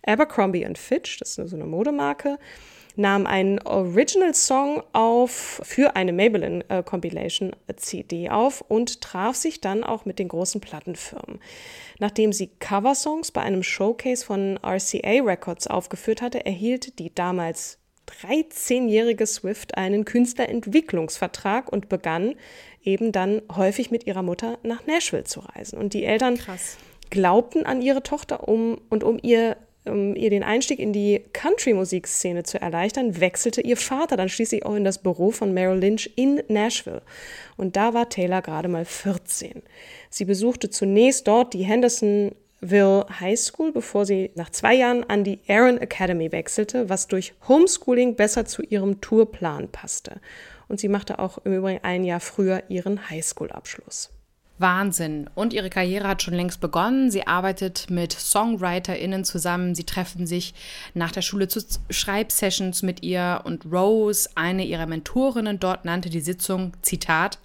Abercrombie 0.07 0.67
Fitch, 0.75 1.19
das 1.19 1.37
ist 1.37 1.51
so 1.51 1.57
eine 1.57 1.67
Modemarke, 1.67 2.39
nahm 2.97 3.27
einen 3.27 3.61
Original 3.61 4.35
Song 4.35 4.83
auf 4.93 5.61
für 5.63 5.97
eine 5.97 6.13
Maybelline 6.13 6.65
äh, 6.69 6.83
Compilation 6.83 7.55
CD 7.77 8.31
auf 8.31 8.63
und 8.67 9.01
traf 9.01 9.37
sich 9.37 9.61
dann 9.61 9.85
auch 9.85 10.05
mit 10.05 10.19
den 10.19 10.29
großen 10.29 10.61
Plattenfirmen. 10.61 11.41
Nachdem 11.99 12.33
sie 12.33 12.51
Coversongs 12.59 13.31
bei 13.31 13.43
einem 13.43 13.63
Showcase 13.63 14.25
von 14.25 14.59
RCA 14.63 15.23
Records 15.23 15.67
aufgeführt 15.67 16.23
hatte, 16.23 16.45
erhielt 16.45 16.99
die 16.99 17.15
damals 17.15 17.79
13-jährige 18.07 19.27
Swift 19.27 19.77
einen 19.77 20.05
Künstlerentwicklungsvertrag 20.05 21.73
und 21.73 21.89
begann 21.89 22.35
eben 22.83 23.13
dann 23.13 23.43
häufig 23.55 23.91
mit 23.91 24.07
ihrer 24.07 24.23
Mutter 24.23 24.59
nach 24.63 24.87
Nashville 24.87 25.25
zu 25.25 25.41
reisen. 25.41 25.79
Und 25.79 25.93
die 25.93 26.05
Eltern 26.05 26.37
Krass. 26.37 26.77
glaubten 27.11 27.67
an 27.67 27.83
ihre 27.83 28.03
Tochter 28.03 28.49
um 28.49 28.81
und 28.89 29.03
um 29.03 29.19
ihr 29.21 29.57
um 29.89 30.15
ihr 30.17 30.31
den 30.31 30.43
Einstieg 30.43 30.79
in 30.79 30.93
die 30.93 31.23
Country-Musikszene 31.33 32.43
zu 32.43 32.61
erleichtern, 32.61 33.21
wechselte 33.21 33.61
ihr 33.61 33.77
Vater 33.77 34.17
dann 34.17 34.29
schließlich 34.29 34.65
auch 34.65 34.75
in 34.75 34.85
das 34.85 34.99
Büro 34.99 35.31
von 35.31 35.55
Merrill 35.55 35.79
Lynch 35.79 36.11
in 36.17 36.43
Nashville. 36.49 37.03
Und 37.57 37.77
da 37.77 37.95
war 37.95 38.09
Taylor 38.09 38.43
gerade 38.43 38.69
mal 38.69 38.85
14. 38.85 39.63
Sie 40.11 40.25
besuchte 40.25 40.71
zunächst 40.71 41.29
dort 41.29 41.55
die 41.55 41.65
Hendersonville 41.65 43.07
High 43.21 43.39
School, 43.39 43.73
bevor 43.73 44.07
sie 44.07 44.31
nach 44.35 44.51
zwei 44.51 44.75
Jahren 44.75 45.05
an 45.05 45.25
die 45.25 45.41
Aaron 45.49 45.79
Academy 45.79 46.33
wechselte, 46.33 46.89
was 46.89 47.09
durch 47.09 47.35
Homeschooling 47.49 48.17
besser 48.17 48.45
zu 48.45 48.63
ihrem 48.63 49.01
Tourplan 49.01 49.69
passte. 49.69 50.21
Und 50.69 50.81
sie 50.81 50.89
machte 50.89 51.19
auch 51.19 51.39
im 51.45 51.55
Übrigen 51.55 51.85
ein 51.85 52.05
Jahr 52.05 52.21
früher 52.21 52.63
ihren 52.69 53.09
Highschool-Abschluss. 53.09 54.16
Wahnsinn. 54.59 55.29
Und 55.35 55.53
ihre 55.53 55.71
Karriere 55.71 56.09
hat 56.09 56.23
schon 56.23 56.35
längst 56.35 56.61
begonnen. 56.61 57.11
Sie 57.11 57.27
arbeitet 57.27 57.91
mit 57.91 58.13
SongwriterInnen 58.13 59.25
zusammen. 59.25 59.75
Sie 59.75 59.85
treffen 59.85 60.27
sich 60.27 60.55
nach 60.95 61.13
der 61.13 61.23
Schule 61.23 61.49
zu 61.49 61.61
Schreibsessions 61.91 62.83
mit 62.83 63.03
ihr. 63.03 63.43
Und 63.45 63.67
Rose, 63.71 64.31
eine 64.35 64.65
ihrer 64.65 64.87
Mentorinnen 64.87 65.61
dort, 65.61 65.85
nannte 65.85 66.11
die 66.11 66.21
Sitzung, 66.21 66.73
Zitat, 66.83 67.39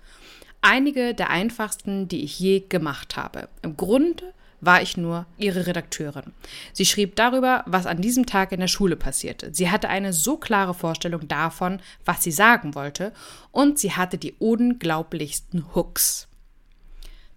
einige 0.62 1.14
der 1.14 1.30
einfachsten, 1.30 2.08
die 2.08 2.24
ich 2.24 2.40
je 2.40 2.62
gemacht 2.62 3.18
habe. 3.18 3.50
Im 3.62 3.76
Grunde 3.76 4.34
war 4.62 4.82
ich 4.82 4.96
nur 4.96 5.26
ihre 5.38 5.66
Redakteurin. 5.66 6.34
Sie 6.72 6.86
schrieb 6.86 7.16
darüber, 7.16 7.64
was 7.66 7.88
an 7.88 8.02
diesem 8.02 8.28
Tag 8.28 8.52
in 8.52 8.60
der 8.60 8.68
Schule 8.68 8.96
passierte. 8.96 9.54
Sie 9.54 9.70
hatte 9.70 9.90
eine 9.90 10.14
so 10.14 10.38
klare 10.38 10.76
Vorstellung 10.76 11.28
davon, 11.28 11.80
was 12.06 12.24
sie 12.24 12.32
sagen 12.32 12.76
wollte, 12.76 13.12
und 13.52 13.80
sie 13.80 13.94
hatte 13.94 14.20
die 14.20 14.34
unglaublichsten 14.34 15.76
Hooks. 15.76 16.28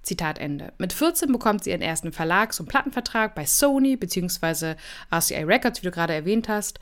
Zitat 0.05 0.39
Ende. 0.39 0.73
Mit 0.79 0.93
14 0.93 1.33
bekommt 1.33 1.65
sie 1.65 1.71
ihren 1.71 1.83
ersten 1.83 2.13
Verlags- 2.13 2.61
und 2.61 2.69
Plattenvertrag 2.69 3.35
bei 3.35 3.47
Sony 3.47 3.97
bzw. 3.97 4.75
RCA 5.11 5.41
Records, 5.41 5.83
wie 5.83 5.87
du 5.87 5.91
gerade 5.91 6.13
erwähnt 6.13 6.49
hast, 6.49 6.79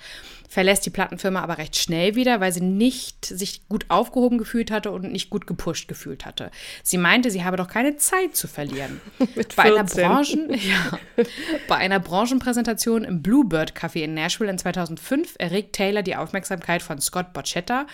verlässt 0.49 0.85
die 0.85 0.91
Plattenfirma 0.91 1.41
aber 1.41 1.59
recht 1.59 1.77
schnell 1.77 2.15
wieder, 2.15 2.41
weil 2.41 2.53
sie 2.53 2.61
nicht 2.61 3.25
sich 3.25 3.67
gut 3.69 3.87
aufgehoben 3.89 4.39
gefühlt 4.39 4.71
hatte 4.71 4.91
und 4.91 5.11
nicht 5.11 5.31
gut 5.31 5.47
gepusht 5.47 5.89
gefühlt 5.89 6.27
hatte. 6.27 6.51
Sie 6.83 6.99
meinte, 6.99 7.31
sie 7.31 7.45
habe 7.45 7.57
doch 7.57 7.69
keine 7.69 7.97
Zeit 7.97 8.37
zu 8.37 8.49
verlieren. 8.49 9.01
Mit 9.35 9.57
bei, 9.57 9.63
einer 9.65 9.89
14. 9.89 10.09
Branchen, 10.09 10.51
ja, 10.55 11.25
bei 11.69 11.77
einer 11.77 12.01
Branchenpräsentation 12.01 13.05
im 13.05 13.23
Bluebird 13.23 13.75
Café 13.75 14.03
in 14.03 14.15
Nashville 14.15 14.51
in 14.51 14.59
2005 14.59 15.37
erregt 15.39 15.75
Taylor 15.75 16.03
die 16.03 16.17
Aufmerksamkeit 16.17 16.83
von 16.83 17.01
Scott 17.01 17.33
Borchetta, 17.33 17.87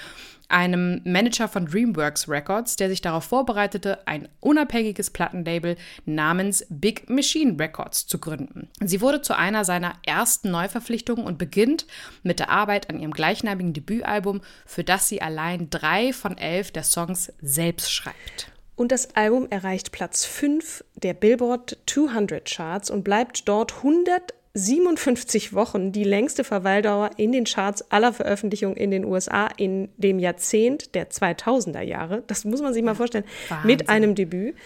einem 0.49 1.01
Manager 1.05 1.49
von 1.49 1.67
DreamWorks 1.67 2.29
Records, 2.29 2.77
der 2.77 2.89
sich 2.89 3.01
darauf 3.01 3.25
vorbereitete, 3.25 4.07
ein 4.07 4.29
unabhängiges 4.41 5.11
Plattenlabel 5.11 5.77
namens 6.07 6.67
Big 6.71 7.09
Machine 7.11 7.59
Records 7.59 8.07
zu 8.07 8.19
gründen. 8.19 8.69
Sie 8.81 9.01
wurde 9.01 9.23
zu 9.23 9.37
einer 9.37 9.65
seiner 9.65 9.95
ersten 10.07 10.51
Neuverpflichtungen 10.51 11.25
und 11.25 11.39
beginnt 11.39 11.87
mit 12.23 12.39
der 12.39 12.51
Arbeit 12.51 12.89
an 12.91 12.99
ihrem 12.99 13.13
gleichnamigen 13.13 13.73
Debütalbum, 13.73 14.41
für 14.65 14.85
das 14.85 15.09
sie 15.09 15.21
allein 15.21 15.71
drei 15.71 16.13
von 16.13 16.39
elf 16.39 16.71
der 16.71 16.83
Songs 16.83 17.33
selbst 17.41 17.93
schreibt. 17.93 18.51
Und 18.79 18.93
das 18.93 19.17
Album 19.17 19.49
erreicht 19.51 19.91
Platz 19.91 20.25
5 20.25 20.85
der 20.95 21.13
Billboard 21.13 21.79
200 21.87 22.49
Charts 22.49 22.91
und 22.91 23.03
bleibt 23.03 23.49
dort 23.49 23.83
157 24.55 25.53
Wochen, 25.53 25.93
die 25.93 26.05
längste 26.05 26.43
Verweildauer 26.43 27.11
in 27.17 27.33
den 27.33 27.45
Charts 27.45 27.91
aller 27.91 28.13
Veröffentlichungen 28.13 28.77
in 28.77 28.91
den 28.91 29.05
USA 29.05 29.49
in 29.57 29.89
dem 29.97 30.19
Jahrzehnt 30.19 30.95
der 30.95 31.11
2000er 31.11 31.83
Jahre. 31.83 32.23
Das 32.27 32.45
muss 32.45 32.63
man 32.63 32.73
sich 32.73 32.83
mal 32.83 32.95
vorstellen, 32.95 33.25
mit 33.65 33.81
Wahnsinn. 33.81 33.89
einem 33.89 34.15
Debüt. 34.15 34.57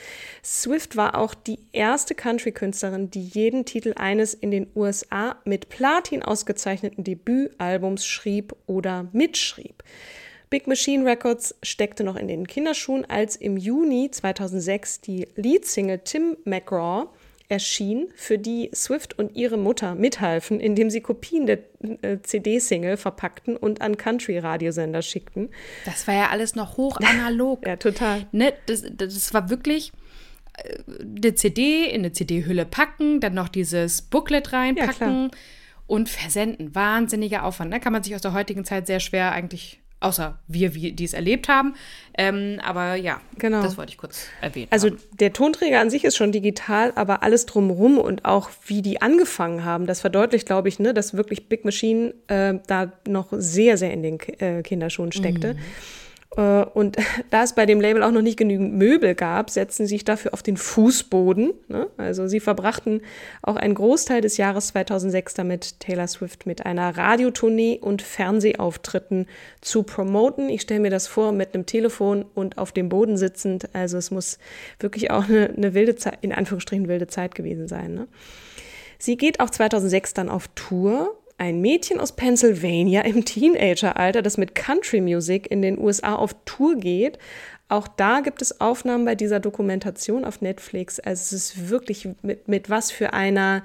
Swift 0.44 0.96
war 0.96 1.18
auch 1.18 1.34
die 1.34 1.58
erste 1.72 2.14
Country-Künstlerin, 2.14 3.10
die 3.10 3.22
jeden 3.22 3.64
Titel 3.64 3.92
eines 3.96 4.34
in 4.34 4.50
den 4.50 4.68
USA 4.74 5.36
mit 5.44 5.68
Platin 5.68 6.22
ausgezeichneten 6.22 7.04
Debütalbums 7.04 8.06
schrieb 8.06 8.54
oder 8.66 9.08
mitschrieb. 9.12 9.82
Big 10.48 10.66
Machine 10.66 11.06
Records 11.06 11.54
steckte 11.62 12.04
noch 12.04 12.16
in 12.16 12.28
den 12.28 12.46
Kinderschuhen, 12.46 13.06
als 13.06 13.36
im 13.36 13.56
Juni 13.56 14.10
2006 14.10 15.00
die 15.00 15.26
Leadsingle 15.34 16.00
Tim 16.04 16.36
McGraw 16.44 17.08
erschien, 17.52 18.08
für 18.14 18.38
die 18.38 18.70
Swift 18.74 19.18
und 19.18 19.36
ihre 19.36 19.58
Mutter 19.58 19.94
mithalfen, 19.94 20.58
indem 20.58 20.88
sie 20.88 21.02
Kopien 21.02 21.44
der 21.44 21.58
äh, 22.00 22.18
CD-Single 22.22 22.96
verpackten 22.96 23.58
und 23.58 23.82
an 23.82 23.98
Country-Radiosender 23.98 25.02
schickten. 25.02 25.50
Das 25.84 26.08
war 26.08 26.14
ja 26.14 26.30
alles 26.30 26.54
noch 26.54 26.78
hoch 26.78 26.96
analog. 26.96 27.66
Ja, 27.66 27.76
total. 27.76 28.26
Ne, 28.32 28.54
das, 28.66 28.84
das 28.90 29.34
war 29.34 29.50
wirklich 29.50 29.92
äh, 30.56 30.78
eine 31.02 31.34
CD 31.34 31.84
in 31.84 32.00
eine 32.00 32.12
CD-Hülle 32.12 32.64
packen, 32.64 33.20
dann 33.20 33.34
noch 33.34 33.48
dieses 33.48 34.00
Booklet 34.00 34.54
reinpacken 34.54 35.30
und 35.86 36.08
versenden. 36.08 36.74
Wahnsinniger 36.74 37.44
Aufwand. 37.44 37.72
Da 37.72 37.78
kann 37.78 37.92
man 37.92 38.02
sich 38.02 38.14
aus 38.14 38.22
der 38.22 38.32
heutigen 38.32 38.64
Zeit 38.64 38.86
sehr 38.86 39.00
schwer 39.00 39.32
eigentlich, 39.32 39.81
außer 40.02 40.38
wir, 40.48 40.74
wie 40.74 40.92
die 40.92 41.04
es 41.04 41.12
erlebt 41.14 41.48
haben. 41.48 41.74
Ähm, 42.18 42.58
aber 42.62 42.94
ja, 42.94 43.20
Genau. 43.38 43.62
das 43.62 43.76
wollte 43.78 43.90
ich 43.92 43.98
kurz 43.98 44.26
erwähnen. 44.40 44.68
Also 44.70 44.88
haben. 44.88 44.98
der 45.12 45.32
Tonträger 45.32 45.80
an 45.80 45.88
sich 45.90 46.04
ist 46.04 46.16
schon 46.16 46.32
digital, 46.32 46.92
aber 46.94 47.22
alles 47.22 47.46
drumherum 47.46 47.98
und 47.98 48.24
auch 48.24 48.50
wie 48.66 48.82
die 48.82 49.00
angefangen 49.00 49.64
haben, 49.64 49.86
das 49.86 50.00
verdeutlicht, 50.00 50.46
glaube 50.46 50.68
ich, 50.68 50.78
ne, 50.78 50.92
dass 50.92 51.14
wirklich 51.14 51.48
Big 51.48 51.64
Machine 51.64 52.14
äh, 52.28 52.54
da 52.66 52.92
noch 53.08 53.28
sehr, 53.32 53.76
sehr 53.78 53.92
in 53.92 54.02
den 54.02 54.18
Ki- 54.18 54.32
äh, 54.38 54.62
Kinderschuhen 54.62 55.12
steckte. 55.12 55.50
Äh, 55.50 55.54
und 56.36 56.96
da 57.30 57.42
es 57.42 57.54
bei 57.54 57.66
dem 57.66 57.80
Label 57.80 58.02
auch 58.02 58.10
noch 58.10 58.22
nicht 58.22 58.38
genügend 58.38 58.74
Möbel 58.74 59.14
gab, 59.14 59.50
setzten 59.50 59.84
sie 59.86 59.94
sich 59.94 60.04
dafür 60.04 60.32
auf 60.32 60.42
den 60.42 60.56
Fußboden. 60.56 61.52
Ne? 61.68 61.88
Also 61.98 62.26
sie 62.26 62.40
verbrachten 62.40 63.02
auch 63.42 63.56
einen 63.56 63.74
Großteil 63.74 64.20
des 64.22 64.38
Jahres 64.38 64.68
2006 64.68 65.34
damit, 65.34 65.80
Taylor 65.80 66.06
Swift 66.06 66.46
mit 66.46 66.64
einer 66.64 66.96
Radiotournee 66.96 67.78
und 67.80 68.00
Fernsehauftritten 68.00 69.26
zu 69.60 69.82
promoten. 69.82 70.48
Ich 70.48 70.62
stelle 70.62 70.80
mir 70.80 70.90
das 70.90 71.06
vor, 71.06 71.32
mit 71.32 71.54
einem 71.54 71.66
Telefon 71.66 72.24
und 72.34 72.56
auf 72.56 72.72
dem 72.72 72.88
Boden 72.88 73.16
sitzend. 73.18 73.68
Also 73.74 73.98
es 73.98 74.10
muss 74.10 74.38
wirklich 74.80 75.10
auch 75.10 75.28
eine, 75.28 75.50
eine 75.54 75.74
wilde 75.74 75.96
Zeit, 75.96 76.18
in 76.22 76.32
Anführungsstrichen 76.32 76.88
wilde 76.88 77.08
Zeit 77.08 77.34
gewesen 77.34 77.68
sein. 77.68 77.94
Ne? 77.94 78.08
Sie 78.98 79.16
geht 79.16 79.40
auch 79.40 79.50
2006 79.50 80.14
dann 80.14 80.28
auf 80.28 80.48
Tour. 80.54 81.14
Ein 81.42 81.60
Mädchen 81.60 81.98
aus 81.98 82.12
Pennsylvania 82.12 83.00
im 83.00 83.24
Teenageralter, 83.24 84.22
das 84.22 84.38
mit 84.38 84.54
Country 84.54 85.00
Music 85.00 85.50
in 85.50 85.60
den 85.60 85.76
USA 85.76 86.14
auf 86.14 86.36
Tour 86.44 86.76
geht. 86.76 87.18
Auch 87.68 87.88
da 87.88 88.20
gibt 88.20 88.42
es 88.42 88.60
Aufnahmen 88.60 89.04
bei 89.04 89.16
dieser 89.16 89.40
Dokumentation 89.40 90.24
auf 90.24 90.40
Netflix. 90.40 91.00
Also 91.00 91.20
es 91.20 91.32
ist 91.32 91.68
wirklich 91.68 92.08
mit, 92.22 92.46
mit 92.46 92.70
was 92.70 92.92
für 92.92 93.12
einer 93.12 93.64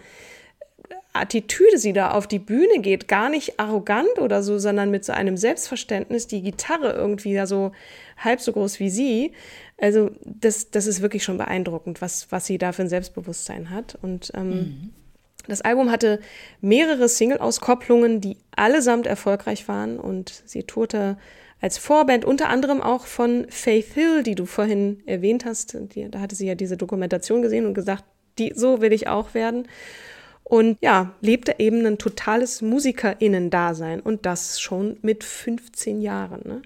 Attitüde 1.14 1.78
sie 1.78 1.94
da 1.94 2.14
auf 2.14 2.26
die 2.26 2.40
Bühne 2.40 2.80
geht, 2.82 3.08
gar 3.08 3.30
nicht 3.30 3.60
arrogant 3.60 4.18
oder 4.18 4.42
so, 4.42 4.58
sondern 4.58 4.90
mit 4.90 5.06
so 5.06 5.14
einem 5.14 5.38
Selbstverständnis, 5.38 6.26
die 6.26 6.42
Gitarre 6.42 6.94
irgendwie 6.94 7.34
ja 7.34 7.46
so 7.46 7.74
halb 8.18 8.42
so 8.42 8.54
groß 8.54 8.80
wie 8.80 8.90
sie. 8.90 9.34
Also 9.80 10.10
das, 10.26 10.72
das 10.72 10.88
ist 10.88 11.04
wirklich 11.04 11.24
schon 11.24 11.38
beeindruckend, 11.38 12.02
was, 12.02 12.32
was 12.32 12.48
sie 12.48 12.58
da 12.58 12.72
für 12.72 12.82
ein 12.82 12.90
Selbstbewusstsein 12.90 13.70
hat. 13.70 14.00
Und 14.02 14.32
ähm, 14.34 14.94
das 15.48 15.62
Album 15.62 15.92
hatte 15.92 16.20
mehrere 16.62 17.10
Single-Auskopplungen, 17.10 18.22
die 18.22 18.38
allesamt 18.56 19.08
erfolgreich 19.08 19.68
waren 19.68 20.00
und 20.00 20.44
sie 20.46 20.64
tourte 20.64 21.18
als 21.62 21.78
Vorband 21.78 22.26
unter 22.26 22.50
anderem 22.50 22.82
auch 22.82 23.06
von 23.06 23.48
Faith 23.50 23.94
Hill, 23.94 24.24
die 24.24 24.36
du 24.36 24.46
vorhin 24.46 25.02
erwähnt 25.06 25.46
hast. 25.46 25.76
Die, 25.96 26.10
da 26.10 26.20
hatte 26.20 26.36
sie 26.36 26.48
ja 26.48 26.56
diese 26.56 26.78
Dokumentation 26.78 27.42
gesehen 27.42 27.66
und 27.66 27.74
gesagt, 27.74 28.04
die, 28.38 28.54
so 28.56 28.82
will 28.82 28.94
ich 28.94 29.08
auch 29.08 29.34
werden. 29.34 29.68
Und 30.44 30.78
ja, 30.82 31.14
lebte 31.20 31.56
eben 31.58 31.86
ein 31.86 31.98
totales 31.98 32.62
MusikerInnen-Dasein 32.62 34.00
und 34.00 34.26
das 34.26 34.62
schon 34.62 34.98
mit 35.02 35.24
15 35.24 36.02
Jahren. 36.02 36.42
Ne? 36.46 36.62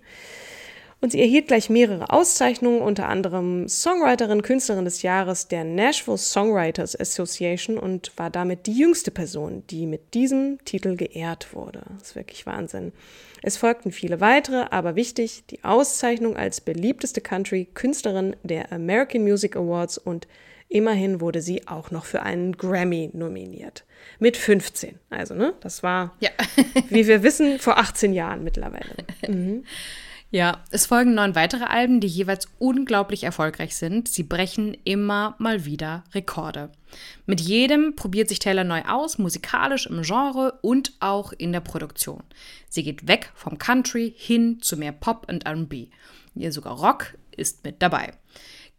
Und 1.04 1.12
sie 1.12 1.20
erhielt 1.20 1.48
gleich 1.48 1.72
mehrere 1.72 2.12
Auszeichnungen, 2.12 2.80
unter 2.82 3.10
anderem 3.10 3.68
Songwriterin, 3.68 4.44
Künstlerin 4.44 4.86
des 4.86 5.02
Jahres 5.02 5.48
der 5.48 5.64
Nashville 5.64 6.18
Songwriters 6.20 6.98
Association 7.00 7.80
und 7.80 8.12
war 8.18 8.30
damit 8.30 8.68
die 8.68 8.78
jüngste 8.78 9.10
Person, 9.10 9.64
die 9.72 9.88
mit 9.88 10.14
diesem 10.14 10.60
Titel 10.64 10.96
geehrt 10.96 11.56
wurde. 11.56 11.82
Das 11.98 12.10
ist 12.10 12.16
wirklich 12.16 12.46
Wahnsinn. 12.46 12.92
Es 13.42 13.58
folgten 13.58 13.92
viele 13.92 14.20
weitere, 14.22 14.68
aber 14.70 14.96
wichtig, 14.96 15.44
die 15.50 15.64
Auszeichnung 15.64 16.38
als 16.38 16.62
beliebteste 16.62 17.20
Country-Künstlerin 17.20 18.36
der 18.44 18.72
American 18.72 19.24
Music 19.24 19.56
Awards 19.56 19.98
und 19.98 20.28
immerhin 20.70 21.20
wurde 21.20 21.42
sie 21.42 21.68
auch 21.68 21.90
noch 21.90 22.06
für 22.06 22.22
einen 22.22 22.56
Grammy 22.56 23.10
nominiert. 23.14 23.86
Mit 24.20 24.38
15. 24.38 25.00
Also, 25.10 25.34
ne, 25.34 25.54
das 25.62 25.82
war, 25.82 26.16
Ja. 26.20 26.30
wie 26.90 27.08
wir 27.08 27.24
wissen, 27.24 27.58
vor 27.58 27.80
18 27.80 28.14
Jahren 28.14 28.44
mittlerweile. 28.44 28.94
Ja, 30.34 30.64
es 30.72 30.86
folgen 30.86 31.14
neun 31.14 31.36
weitere 31.36 31.66
Alben, 31.66 32.00
die 32.00 32.08
jeweils 32.08 32.48
unglaublich 32.58 33.24
erfolgreich 33.24 33.76
sind. 33.76 34.08
Sie 34.08 34.24
brechen 34.24 34.78
immer 34.86 35.36
mal 35.40 35.66
wieder 35.66 36.06
Rekorde. 36.14 36.70
Mit 37.26 37.42
jedem 37.42 37.98
probiert 37.98 38.30
sich 38.30 38.40
Taylor 38.40 38.64
neu 38.64 38.82
aus, 38.84 39.18
musikalisch 39.18 39.88
im 39.88 40.04
Genre 40.04 40.58
und 40.62 40.94
auch 41.02 41.34
in 41.34 41.52
der 41.52 41.60
Produktion. 41.60 42.24
Sie 42.70 42.84
geht 42.84 43.10
weg 43.10 43.34
vom 43.36 43.58
Country 43.58 44.14
hin 44.16 44.62
zu 44.62 44.78
mehr 44.78 44.94
Pop 44.94 45.28
und 45.30 45.46
R&B. 45.46 45.88
Ihr 46.36 46.54
sogar 46.54 46.78
Rock 46.78 47.18
ist 47.36 47.66
mit 47.66 47.82
dabei. 47.82 48.14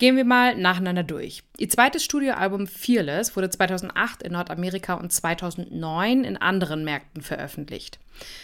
Gehen 0.03 0.17
wir 0.17 0.25
mal 0.25 0.57
nacheinander 0.57 1.05
durch. 1.05 1.45
Ihr 1.59 1.69
zweites 1.69 2.03
Studioalbum 2.03 2.67
Fearless 2.67 3.37
wurde 3.37 3.51
2008 3.51 4.25
in 4.25 4.33
Nordamerika 4.33 4.95
und 4.95 5.12
2009 5.12 6.25
in 6.25 6.37
anderen 6.37 6.83
Märkten 6.83 7.23
veröffentlicht. 7.23 8.01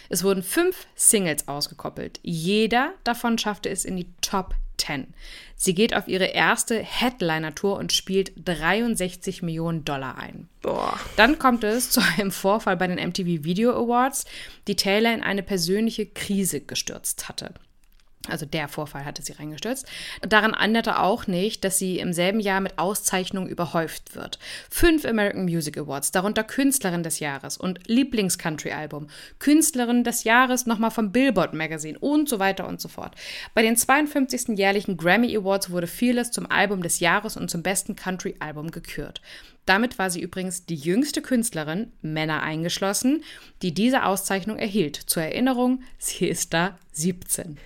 Es 0.07 0.23
wurden 0.23 0.41
fünf 0.41 0.87
Singles 0.95 1.49
ausgekoppelt. 1.49 2.21
Jeder 2.23 2.93
davon 3.03 3.37
schaffte 3.37 3.67
es 3.67 3.83
in 3.83 3.97
die 3.97 4.07
Top 4.21 4.55
10. 4.77 5.13
Sie 5.57 5.75
geht 5.75 5.93
auf 5.93 6.07
ihre 6.07 6.27
erste 6.27 6.81
Headliner-Tour 6.81 7.75
und 7.75 7.91
spielt 7.91 8.31
63 8.45 9.41
Millionen 9.41 9.83
Dollar 9.83 10.17
ein. 10.17 10.47
Boah. 10.61 10.97
Dann 11.17 11.39
kommt 11.39 11.65
es 11.65 11.91
zu 11.91 11.99
einem 12.17 12.31
Vorfall 12.31 12.77
bei 12.77 12.87
den 12.87 13.05
MTV 13.05 13.43
Video 13.43 13.73
Awards, 13.73 14.23
die 14.69 14.77
Taylor 14.77 15.13
in 15.13 15.23
eine 15.23 15.43
persönliche 15.43 16.05
Krise 16.05 16.61
gestürzt 16.61 17.27
hatte. 17.27 17.53
Also 18.27 18.45
der 18.45 18.67
Vorfall 18.67 19.05
hatte 19.05 19.21
sie 19.21 19.31
reingestürzt. 19.31 19.87
Daran 20.27 20.53
änderte 20.53 20.99
auch 20.99 21.27
nicht, 21.27 21.63
dass 21.63 21.79
sie 21.79 21.99
im 21.99 22.11
selben 22.11 22.41
Jahr 22.41 22.59
mit 22.59 22.77
Auszeichnungen 22.77 23.47
überhäuft 23.47 24.13
wird. 24.13 24.39
Fünf 24.69 25.05
American 25.05 25.45
Music 25.45 25.77
Awards, 25.77 26.11
darunter 26.11 26.43
Künstlerin 26.43 27.01
des 27.01 27.19
Jahres 27.19 27.57
und 27.57 27.87
Lieblings-Country-Album, 27.87 29.07
Künstlerin 29.39 30.03
des 30.03 30.25
Jahres 30.25 30.65
nochmal 30.65 30.91
vom 30.91 31.13
Billboard 31.13 31.53
Magazine 31.53 31.97
und 31.97 32.27
so 32.27 32.39
weiter 32.39 32.67
und 32.67 32.81
so 32.81 32.89
fort. 32.89 33.15
Bei 33.53 33.61
den 33.61 33.77
52. 33.77 34.57
jährlichen 34.57 34.97
Grammy 34.97 35.35
Awards 35.35 35.69
wurde 35.69 35.87
Fearless 35.87 36.31
zum 36.31 36.51
Album 36.51 36.83
des 36.83 36.99
Jahres 36.99 37.37
und 37.37 37.49
zum 37.49 37.63
besten 37.63 37.95
Country-Album 37.95 38.71
gekürt. 38.71 39.21
Damit 39.65 39.97
war 39.97 40.09
sie 40.09 40.21
übrigens 40.21 40.65
die 40.65 40.75
jüngste 40.75 41.21
Künstlerin, 41.21 41.93
Männer 42.01 42.41
eingeschlossen, 42.41 43.23
die 43.61 43.73
diese 43.73 44.03
Auszeichnung 44.03 44.57
erhielt. 44.57 44.95
Zur 44.95 45.23
Erinnerung, 45.23 45.83
sie 45.99 46.25
ist 46.27 46.53
da 46.53 46.77
17. 46.91 47.59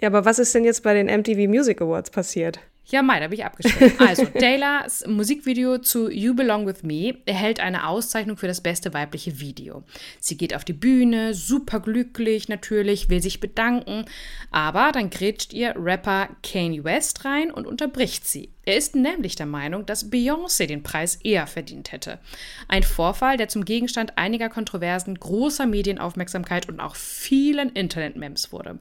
Ja, 0.00 0.08
aber 0.08 0.24
was 0.24 0.38
ist 0.38 0.54
denn 0.54 0.64
jetzt 0.64 0.82
bei 0.82 0.94
den 0.94 1.06
MTV 1.06 1.48
Music 1.48 1.82
Awards 1.82 2.10
passiert? 2.10 2.60
Ja, 2.90 3.02
Mai, 3.02 3.20
da 3.20 3.28
bin 3.28 3.38
ich 3.38 3.44
abgeschrieben. 3.44 3.92
Also, 4.00 4.24
Taylors 4.38 5.06
Musikvideo 5.06 5.78
zu 5.78 6.10
You 6.10 6.34
Belong 6.34 6.66
With 6.66 6.82
Me 6.82 7.18
erhält 7.24 7.60
eine 7.60 7.86
Auszeichnung 7.86 8.36
für 8.36 8.48
das 8.48 8.62
beste 8.62 8.92
weibliche 8.92 9.38
Video. 9.38 9.84
Sie 10.18 10.36
geht 10.36 10.56
auf 10.56 10.64
die 10.64 10.72
Bühne, 10.72 11.34
super 11.34 11.78
glücklich 11.78 12.48
natürlich, 12.48 13.08
will 13.08 13.22
sich 13.22 13.38
bedanken, 13.38 14.06
aber 14.50 14.90
dann 14.90 15.10
grätscht 15.10 15.52
ihr 15.52 15.74
Rapper 15.76 16.30
Kanye 16.42 16.82
West 16.82 17.24
rein 17.24 17.52
und 17.52 17.68
unterbricht 17.68 18.26
sie. 18.26 18.50
Er 18.64 18.76
ist 18.76 18.96
nämlich 18.96 19.36
der 19.36 19.46
Meinung, 19.46 19.86
dass 19.86 20.10
Beyoncé 20.10 20.66
den 20.66 20.82
Preis 20.82 21.16
eher 21.16 21.46
verdient 21.46 21.92
hätte. 21.92 22.18
Ein 22.66 22.82
Vorfall, 22.82 23.36
der 23.36 23.46
zum 23.46 23.64
Gegenstand 23.64 24.18
einiger 24.18 24.48
Kontroversen, 24.48 25.14
großer 25.14 25.66
Medienaufmerksamkeit 25.66 26.68
und 26.68 26.80
auch 26.80 26.96
vielen 26.96 27.70
Internet-Memes 27.70 28.50
wurde. 28.50 28.80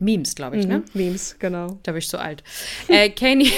Memes, 0.00 0.34
glaube 0.34 0.56
ich, 0.56 0.66
ne? 0.66 0.78
Mhm, 0.78 0.84
Memes, 0.94 1.36
genau. 1.38 1.78
Da 1.82 1.92
bin 1.92 1.98
ich 1.98 2.08
so 2.08 2.16
alt. 2.16 2.42
Äh, 2.88 3.10
Kanye, 3.10 3.52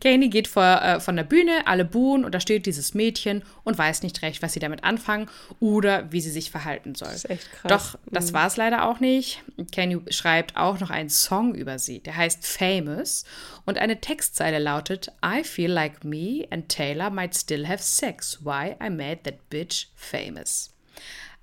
Kanye 0.00 0.28
geht 0.30 0.46
vor, 0.46 0.82
äh, 0.82 1.00
von 1.00 1.16
der 1.16 1.24
Bühne, 1.24 1.66
alle 1.66 1.86
buhen 1.86 2.24
und 2.24 2.34
da 2.34 2.40
steht 2.40 2.66
dieses 2.66 2.92
Mädchen 2.92 3.42
und 3.64 3.78
weiß 3.78 4.02
nicht 4.02 4.20
recht, 4.20 4.42
was 4.42 4.52
sie 4.52 4.60
damit 4.60 4.84
anfangen 4.84 5.28
oder 5.58 6.12
wie 6.12 6.20
sie 6.20 6.30
sich 6.30 6.50
verhalten 6.50 6.94
soll. 6.94 7.08
Das 7.08 7.24
ist 7.24 7.30
echt 7.30 7.52
krass. 7.52 7.70
Doch 7.70 7.98
das 8.12 8.34
war 8.34 8.46
es 8.46 8.56
leider 8.58 8.86
auch 8.86 9.00
nicht. 9.00 9.42
Kanye 9.72 10.00
schreibt 10.10 10.56
auch 10.56 10.80
noch 10.80 10.90
einen 10.90 11.08
Song 11.08 11.54
über 11.54 11.78
sie, 11.78 12.00
der 12.00 12.16
heißt 12.16 12.46
Famous 12.46 13.24
und 13.64 13.78
eine 13.78 14.00
Textzeile 14.00 14.58
lautet 14.58 15.12
I 15.24 15.44
feel 15.44 15.70
like 15.70 16.04
me 16.04 16.46
and 16.50 16.68
Taylor 16.68 17.08
might 17.08 17.34
still 17.34 17.66
have 17.66 17.82
sex. 17.82 18.38
Why 18.44 18.76
I 18.82 18.90
made 18.90 19.22
that 19.24 19.48
bitch 19.50 19.86
famous. 19.94 20.74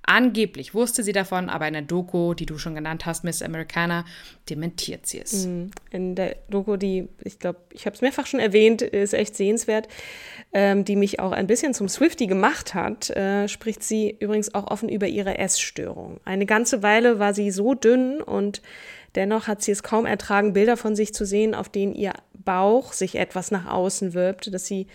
Angeblich 0.08 0.72
wusste 0.72 1.02
sie 1.02 1.12
davon, 1.12 1.48
aber 1.48 1.66
in 1.66 1.72
der 1.72 1.82
Doku, 1.82 2.34
die 2.34 2.46
du 2.46 2.58
schon 2.58 2.76
genannt 2.76 3.06
hast, 3.06 3.24
Miss 3.24 3.42
Americana, 3.42 4.04
dementiert 4.48 5.04
sie 5.04 5.20
es. 5.20 5.44
In 5.90 6.14
der 6.14 6.36
Doku, 6.48 6.76
die, 6.76 7.08
ich 7.24 7.40
glaube, 7.40 7.58
ich 7.72 7.86
habe 7.86 7.96
es 7.96 8.02
mehrfach 8.02 8.26
schon 8.26 8.38
erwähnt, 8.38 8.82
ist 8.82 9.14
echt 9.14 9.34
sehenswert, 9.34 9.88
ähm, 10.52 10.84
die 10.84 10.94
mich 10.94 11.18
auch 11.18 11.32
ein 11.32 11.48
bisschen 11.48 11.74
zum 11.74 11.88
Swifty 11.88 12.28
gemacht 12.28 12.72
hat, 12.72 13.10
äh, 13.10 13.48
spricht 13.48 13.82
sie 13.82 14.16
übrigens 14.20 14.54
auch 14.54 14.70
offen 14.70 14.88
über 14.88 15.08
ihre 15.08 15.38
Essstörung. 15.38 16.20
Eine 16.24 16.46
ganze 16.46 16.84
Weile 16.84 17.18
war 17.18 17.34
sie 17.34 17.50
so 17.50 17.74
dünn 17.74 18.20
und 18.20 18.62
dennoch 19.16 19.48
hat 19.48 19.62
sie 19.62 19.72
es 19.72 19.82
kaum 19.82 20.06
ertragen, 20.06 20.52
Bilder 20.52 20.76
von 20.76 20.94
sich 20.94 21.14
zu 21.14 21.26
sehen, 21.26 21.52
auf 21.52 21.68
denen 21.68 21.96
ihr 21.96 22.12
Bauch 22.32 22.92
sich 22.92 23.16
etwas 23.16 23.50
nach 23.50 23.66
außen 23.66 24.14
wirbt, 24.14 24.54
dass 24.54 24.66
sie 24.66 24.86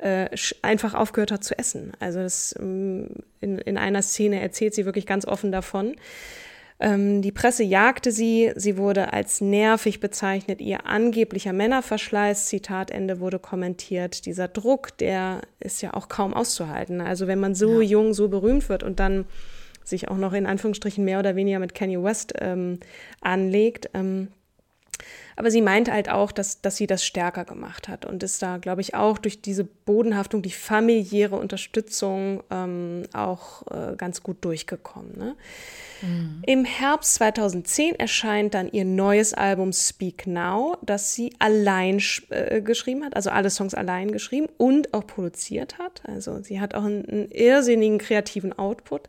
äh, 0.00 0.28
einfach 0.62 0.94
aufgehört 0.94 1.32
hat 1.32 1.44
zu 1.44 1.58
essen. 1.58 1.92
Also 2.00 2.20
das, 2.20 2.54
ähm, 2.58 3.08
in, 3.40 3.58
in 3.58 3.78
einer 3.78 4.02
Szene 4.02 4.40
erzählt 4.40 4.74
sie 4.74 4.84
wirklich 4.84 5.06
ganz 5.06 5.26
offen 5.26 5.52
davon. 5.52 5.96
Ähm, 6.80 7.20
die 7.20 7.32
Presse 7.32 7.62
jagte 7.62 8.10
sie, 8.10 8.52
sie 8.56 8.78
wurde 8.78 9.12
als 9.12 9.42
nervig 9.42 10.00
bezeichnet, 10.00 10.62
ihr 10.62 10.86
angeblicher 10.86 11.52
Männerverschleiß, 11.52 12.46
Zitat 12.46 12.90
Ende, 12.90 13.20
wurde 13.20 13.38
kommentiert. 13.38 14.24
Dieser 14.24 14.48
Druck, 14.48 14.96
der 14.96 15.42
ist 15.60 15.82
ja 15.82 15.92
auch 15.92 16.08
kaum 16.08 16.32
auszuhalten. 16.32 17.02
Also 17.02 17.26
wenn 17.26 17.38
man 17.38 17.54
so 17.54 17.82
ja. 17.82 17.90
jung, 17.90 18.14
so 18.14 18.28
berühmt 18.28 18.70
wird 18.70 18.82
und 18.82 18.98
dann 18.98 19.26
sich 19.84 20.08
auch 20.08 20.16
noch 20.16 20.32
in 20.32 20.46
Anführungsstrichen 20.46 21.04
mehr 21.04 21.18
oder 21.18 21.36
weniger 21.36 21.58
mit 21.58 21.74
Kanye 21.74 22.02
West 22.02 22.32
ähm, 22.38 22.80
anlegt, 23.20 23.90
ähm, 23.92 24.28
aber 25.36 25.50
sie 25.50 25.62
meint 25.62 25.90
halt 25.90 26.10
auch, 26.10 26.32
dass, 26.32 26.60
dass 26.60 26.76
sie 26.76 26.86
das 26.86 27.04
stärker 27.04 27.44
gemacht 27.44 27.88
hat 27.88 28.04
und 28.04 28.22
ist 28.22 28.42
da, 28.42 28.58
glaube 28.58 28.80
ich, 28.82 28.94
auch 28.94 29.18
durch 29.18 29.40
diese 29.40 29.64
Bodenhaftung, 29.64 30.42
die 30.42 30.50
familiäre 30.50 31.36
Unterstützung 31.36 32.42
ähm, 32.50 33.04
auch 33.14 33.62
äh, 33.70 33.96
ganz 33.96 34.22
gut 34.22 34.44
durchgekommen. 34.44 35.16
Ne? 35.16 35.36
Mhm. 36.02 36.42
Im 36.46 36.64
Herbst 36.64 37.14
2010 37.14 37.94
erscheint 37.94 38.54
dann 38.54 38.70
ihr 38.70 38.84
neues 38.84 39.34
Album 39.34 39.72
Speak 39.72 40.26
Now, 40.26 40.76
das 40.82 41.14
sie 41.14 41.34
allein 41.38 42.02
äh, 42.30 42.60
geschrieben 42.60 43.04
hat, 43.04 43.16
also 43.16 43.30
alle 43.30 43.50
Songs 43.50 43.74
allein 43.74 44.12
geschrieben 44.12 44.48
und 44.58 44.92
auch 44.94 45.06
produziert 45.06 45.78
hat. 45.78 46.02
Also 46.06 46.42
sie 46.42 46.60
hat 46.60 46.74
auch 46.74 46.84
einen, 46.84 47.08
einen 47.08 47.30
irrsinnigen 47.30 47.98
kreativen 47.98 48.58
Output. 48.58 49.08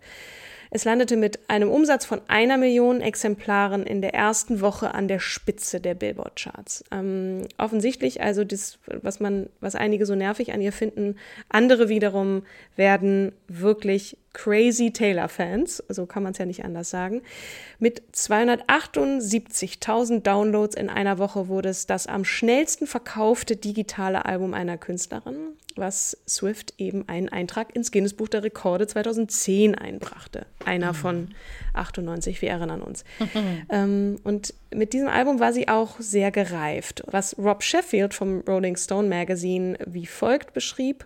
Es 0.73 0.86
landete 0.86 1.17
mit 1.17 1.49
einem 1.49 1.69
Umsatz 1.69 2.05
von 2.05 2.21
einer 2.29 2.57
Million 2.57 3.01
Exemplaren 3.01 3.86
in 3.86 4.01
der 4.01 4.13
ersten 4.13 4.62
Woche 4.62 4.93
an 4.93 5.10
der 5.10 5.19
Spitze 5.19 5.81
der 5.81 5.95
Billboard-Charts. 5.95 6.86
Ähm, 6.91 7.45
offensichtlich, 7.57 8.21
also 8.21 8.45
das, 8.45 8.79
was 9.01 9.19
man, 9.19 9.49
was 9.60 9.75
einige 9.75 10.05
so 10.05 10.15
nervig 10.15 10.53
an 10.53 10.62
ihr 10.62 10.71
finden, 10.71 11.17
andere 11.49 11.89
wiederum 11.89 12.43
werden 12.77 13.34
wirklich 13.49 14.17
Crazy 14.34 14.91
Taylor-Fans, 14.91 15.84
so 15.89 16.06
kann 16.06 16.24
man 16.24 16.32
es 16.32 16.38
ja 16.38 16.46
nicht 16.46 16.63
anders 16.63 16.89
sagen. 16.89 17.22
Mit 17.80 18.02
278.000 18.13 20.22
Downloads 20.22 20.74
in 20.76 20.89
einer 20.89 21.17
Woche 21.17 21.50
wurde 21.50 21.67
es 21.70 21.86
das 21.86 22.08
am 22.08 22.24
schnellsten 22.24 22.88
verkaufte 22.88 23.58
digitale 23.58 24.24
Album 24.26 24.54
einer 24.54 24.78
Künstlerin, 24.78 25.36
was 25.76 26.17
Swift 26.28 26.74
eben 26.78 27.10
einen 27.10 27.30
Eintrag 27.30 27.76
ins 27.76 27.91
Guinness 27.91 28.13
Buch 28.13 28.30
der 28.30 28.44
Rekorde 28.44 28.88
2010 28.88 29.76
einbrachte. 29.76 30.46
Einer 30.63 30.94
von 30.94 31.34
98, 31.74 32.41
wir 32.41 32.52
erinnern 32.52 32.82
uns. 32.82 33.04
ähm, 33.70 34.17
und 34.24 34.54
mit 34.74 34.94
diesem 34.94 35.10
Album 35.10 35.41
war 35.41 35.52
sie 35.52 35.67
auch 35.67 36.00
sehr 36.00 36.32
gereift, 36.32 37.04
was 37.08 37.38
Rob 37.38 37.63
Sheffield 37.63 38.13
vom 38.13 38.39
Rolling 38.48 38.78
Stone 38.78 39.10
Magazine 39.10 39.78
wie 39.86 40.06
folgt 40.06 40.54
beschrieb. 40.54 41.06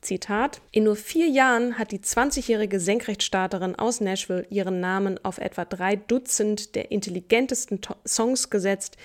Zitat, 0.00 0.60
in 0.70 0.84
nur 0.84 0.96
vier 0.96 1.26
Jahren 1.26 1.78
hat 1.78 1.92
die 1.92 1.98
20-jährige 1.98 2.80
Senkrechtstarterin 2.80 3.74
aus 3.74 4.00
Nashville 4.00 4.46
ihren 4.50 4.80
Namen 4.80 5.22
auf 5.24 5.38
etwa 5.38 5.64
drei 5.64 5.96
Dutzend 5.96 6.74
der 6.74 6.90
intelligentesten 6.90 7.80
to 7.80 7.94
Songs 8.06 8.50
gesetzt, 8.50 8.96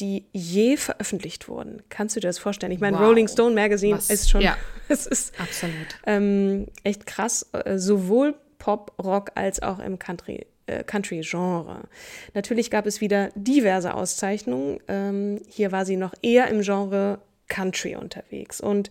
die 0.00 0.24
je 0.32 0.76
veröffentlicht 0.76 1.48
wurden. 1.48 1.82
Kannst 1.90 2.16
du 2.16 2.20
dir 2.20 2.28
das 2.28 2.38
vorstellen? 2.38 2.72
Ich 2.72 2.80
meine, 2.80 2.98
wow. 2.98 3.06
Rolling 3.06 3.28
Stone 3.28 3.54
Magazine 3.54 3.96
Was? 3.96 4.08
ist 4.08 4.30
schon, 4.30 4.40
ja. 4.40 4.56
es 4.88 5.06
ist 5.06 5.38
absolut 5.38 5.74
ähm, 6.06 6.66
echt 6.84 7.06
krass, 7.06 7.46
äh, 7.52 7.78
sowohl 7.78 8.34
Pop, 8.58 8.92
Rock 9.02 9.32
als 9.34 9.62
auch 9.62 9.78
im 9.78 9.98
Country 9.98 10.46
äh, 10.66 10.84
Country-Genre. 10.84 11.82
Natürlich 12.34 12.70
gab 12.70 12.86
es 12.86 13.00
wieder 13.00 13.30
diverse 13.34 13.94
Auszeichnungen. 13.94 14.78
Ähm, 14.88 15.40
hier 15.48 15.72
war 15.72 15.84
sie 15.84 15.96
noch 15.96 16.14
eher 16.22 16.48
im 16.48 16.60
Genre 16.62 17.20
Country 17.50 17.96
unterwegs. 17.96 18.62
Und 18.62 18.90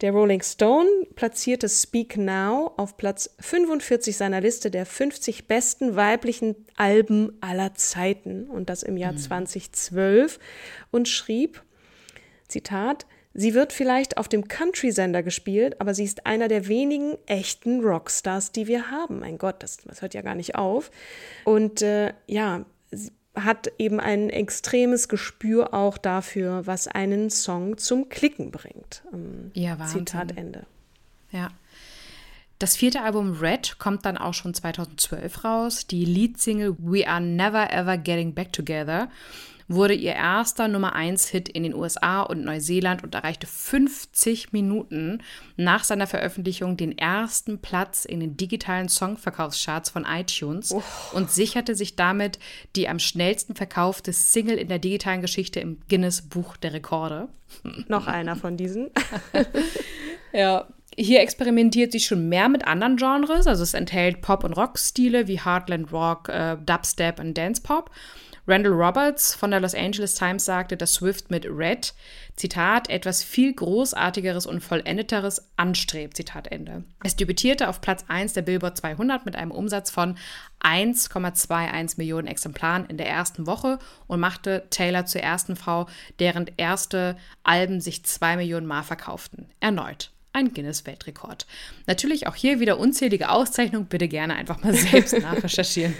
der 0.00 0.10
Rolling 0.10 0.42
Stone 0.42 0.88
platzierte 1.14 1.68
Speak 1.68 2.16
Now 2.16 2.72
auf 2.76 2.96
Platz 2.96 3.30
45 3.38 4.16
seiner 4.16 4.40
Liste 4.40 4.72
der 4.72 4.84
50 4.84 5.46
besten 5.46 5.94
weiblichen 5.94 6.56
Alben 6.76 7.38
aller 7.40 7.74
Zeiten 7.74 8.48
und 8.48 8.68
das 8.68 8.82
im 8.82 8.96
Jahr 8.96 9.12
mhm. 9.12 9.18
2012 9.18 10.40
und 10.90 11.06
schrieb, 11.06 11.62
Zitat, 12.48 13.06
Sie 13.34 13.54
wird 13.54 13.72
vielleicht 13.72 14.16
auf 14.16 14.26
dem 14.26 14.48
Country-Sender 14.48 15.22
gespielt, 15.22 15.80
aber 15.80 15.94
sie 15.94 16.02
ist 16.02 16.26
einer 16.26 16.48
der 16.48 16.66
wenigen 16.66 17.16
echten 17.26 17.84
Rockstars, 17.84 18.50
die 18.50 18.66
wir 18.66 18.90
haben. 18.90 19.20
Mein 19.20 19.38
Gott, 19.38 19.62
das, 19.62 19.76
das 19.76 20.02
hört 20.02 20.14
ja 20.14 20.22
gar 20.22 20.34
nicht 20.34 20.56
auf. 20.56 20.90
Und 21.44 21.80
äh, 21.80 22.14
ja, 22.26 22.64
hat 23.44 23.72
eben 23.78 24.00
ein 24.00 24.30
extremes 24.30 25.08
Gespür 25.08 25.74
auch 25.74 25.98
dafür, 25.98 26.66
was 26.66 26.88
einen 26.88 27.30
Song 27.30 27.78
zum 27.78 28.08
Klicken 28.08 28.50
bringt. 28.50 29.02
Ähm, 29.12 29.50
ja, 29.54 29.78
Wahnsinn. 29.78 30.06
Zitat 30.06 30.36
Ende. 30.36 30.66
Ja. 31.30 31.50
Das 32.58 32.76
vierte 32.76 33.02
Album 33.02 33.34
Red 33.34 33.78
kommt 33.78 34.04
dann 34.04 34.18
auch 34.18 34.34
schon 34.34 34.52
2012 34.52 35.44
raus. 35.44 35.86
Die 35.86 36.04
Leadsingle 36.04 36.76
We 36.78 37.06
Are 37.06 37.20
Never 37.20 37.72
Ever 37.72 37.96
Getting 37.96 38.34
Back 38.34 38.52
Together 38.52 39.08
wurde 39.68 39.94
ihr 39.94 40.14
erster 40.14 40.66
Nummer 40.66 40.96
1-Hit 40.96 41.48
in 41.48 41.62
den 41.62 41.74
USA 41.74 42.22
und 42.22 42.42
Neuseeland 42.42 43.04
und 43.04 43.14
erreichte 43.14 43.46
50 43.46 44.52
Minuten 44.52 45.22
nach 45.56 45.84
seiner 45.84 46.06
Veröffentlichung 46.06 46.76
den 46.76 46.96
ersten 46.96 47.60
Platz 47.60 48.04
in 48.04 48.20
den 48.20 48.36
digitalen 48.36 48.88
Songverkaufscharts 48.88 49.90
von 49.90 50.04
iTunes 50.04 50.72
oh. 50.72 50.82
und 51.12 51.30
sicherte 51.30 51.74
sich 51.74 51.96
damit 51.96 52.38
die 52.76 52.88
am 52.88 52.98
schnellsten 52.98 53.54
verkaufte 53.54 54.12
Single 54.12 54.56
in 54.56 54.68
der 54.68 54.78
digitalen 54.78 55.20
Geschichte 55.20 55.60
im 55.60 55.78
Guinness 55.88 56.22
Buch 56.22 56.56
der 56.56 56.72
Rekorde. 56.72 57.28
Noch 57.88 58.06
einer 58.06 58.36
von 58.36 58.56
diesen. 58.56 58.90
ja, 60.32 60.66
hier 60.98 61.20
experimentiert 61.20 61.92
sie 61.92 62.00
schon 62.00 62.28
mehr 62.28 62.48
mit 62.48 62.66
anderen 62.66 62.96
Genres. 62.96 63.46
Also 63.46 63.62
es 63.62 63.74
enthält 63.74 64.20
Pop- 64.20 64.42
und 64.42 64.54
Rock-Stile 64.54 65.28
wie 65.28 65.40
Heartland 65.40 65.92
Rock, 65.92 66.28
äh, 66.28 66.56
Dubstep 66.56 67.20
und 67.20 67.38
Dance 67.38 67.62
Pop. 67.62 67.90
Randall 68.48 68.72
Roberts 68.72 69.34
von 69.34 69.50
der 69.50 69.60
Los 69.60 69.74
Angeles 69.74 70.14
Times 70.14 70.46
sagte, 70.46 70.76
dass 70.76 70.94
Swift 70.94 71.30
mit 71.30 71.46
Red, 71.46 71.94
Zitat, 72.34 72.88
etwas 72.88 73.22
viel 73.22 73.52
Großartigeres 73.52 74.46
und 74.46 74.60
Vollendeteres 74.60 75.50
anstrebt, 75.56 76.16
Zitat 76.16 76.50
Ende. 76.50 76.82
Es 77.04 77.14
debütierte 77.14 77.68
auf 77.68 77.82
Platz 77.82 78.06
1 78.08 78.32
der 78.32 78.42
Billboard 78.42 78.78
200 78.78 79.26
mit 79.26 79.36
einem 79.36 79.50
Umsatz 79.50 79.90
von 79.90 80.16
1,21 80.62 81.98
Millionen 81.98 82.26
Exemplaren 82.26 82.86
in 82.86 82.96
der 82.96 83.08
ersten 83.08 83.46
Woche 83.46 83.78
und 84.06 84.18
machte 84.18 84.66
Taylor 84.70 85.04
zur 85.04 85.20
ersten 85.20 85.54
Frau, 85.54 85.86
deren 86.18 86.50
erste 86.56 87.18
Alben 87.42 87.82
sich 87.82 88.02
2 88.04 88.38
Millionen 88.38 88.66
Mal 88.66 88.82
verkauften. 88.82 89.50
Erneut 89.60 90.10
ein 90.38 90.54
Guinness-Weltrekord. 90.54 91.46
Natürlich 91.86 92.26
auch 92.26 92.34
hier 92.34 92.60
wieder 92.60 92.78
unzählige 92.78 93.30
Auszeichnungen. 93.30 93.86
Bitte 93.86 94.08
gerne 94.08 94.34
einfach 94.34 94.62
mal 94.62 94.74
selbst 94.74 95.18
nachrecherchieren. 95.20 95.94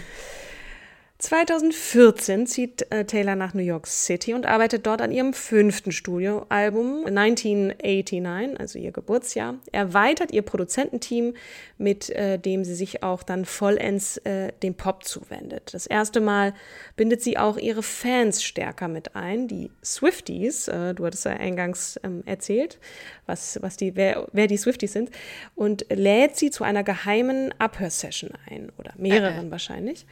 2014 1.19 2.47
zieht 2.47 2.89
äh, 2.93 3.03
Taylor 3.03 3.35
nach 3.35 3.53
New 3.53 3.61
York 3.61 3.87
City 3.87 4.33
und 4.33 4.45
arbeitet 4.45 4.87
dort 4.87 5.01
an 5.01 5.11
ihrem 5.11 5.33
fünften 5.33 5.91
Studioalbum 5.91 7.05
1989, 7.05 8.57
also 8.57 8.79
ihr 8.79 8.93
Geburtsjahr, 8.93 9.55
erweitert 9.73 10.31
ihr 10.31 10.43
Produzententeam, 10.43 11.33
mit 11.77 12.09
äh, 12.11 12.39
dem 12.39 12.63
sie 12.63 12.73
sich 12.73 13.03
auch 13.03 13.21
dann 13.21 13.43
vollends 13.43 14.15
äh, 14.19 14.53
dem 14.63 14.75
Pop 14.75 15.03
zuwendet. 15.03 15.73
Das 15.73 15.87
erste 15.87 16.21
Mal 16.21 16.53
bindet 16.95 17.21
sie 17.21 17.37
auch 17.37 17.57
ihre 17.57 17.83
Fans 17.83 18.41
stärker 18.41 18.87
mit 18.87 19.17
ein, 19.17 19.49
die 19.49 19.71
Swifties, 19.83 20.69
äh, 20.69 20.93
du 20.93 21.05
hattest 21.05 21.25
ja 21.25 21.31
eingangs 21.33 21.99
ähm, 22.01 22.23
erzählt, 22.25 22.79
was, 23.25 23.61
was 23.61 23.75
die, 23.75 23.97
wer, 23.97 24.25
wer 24.31 24.47
die 24.47 24.55
Swifties 24.55 24.93
sind, 24.93 25.09
und 25.53 25.85
lädt 25.89 26.37
sie 26.37 26.49
zu 26.49 26.63
einer 26.63 26.85
geheimen 26.85 27.53
Abhörsession 27.59 28.31
ein, 28.49 28.71
oder 28.77 28.93
mehreren 28.95 29.49
äh, 29.49 29.51
wahrscheinlich 29.51 30.05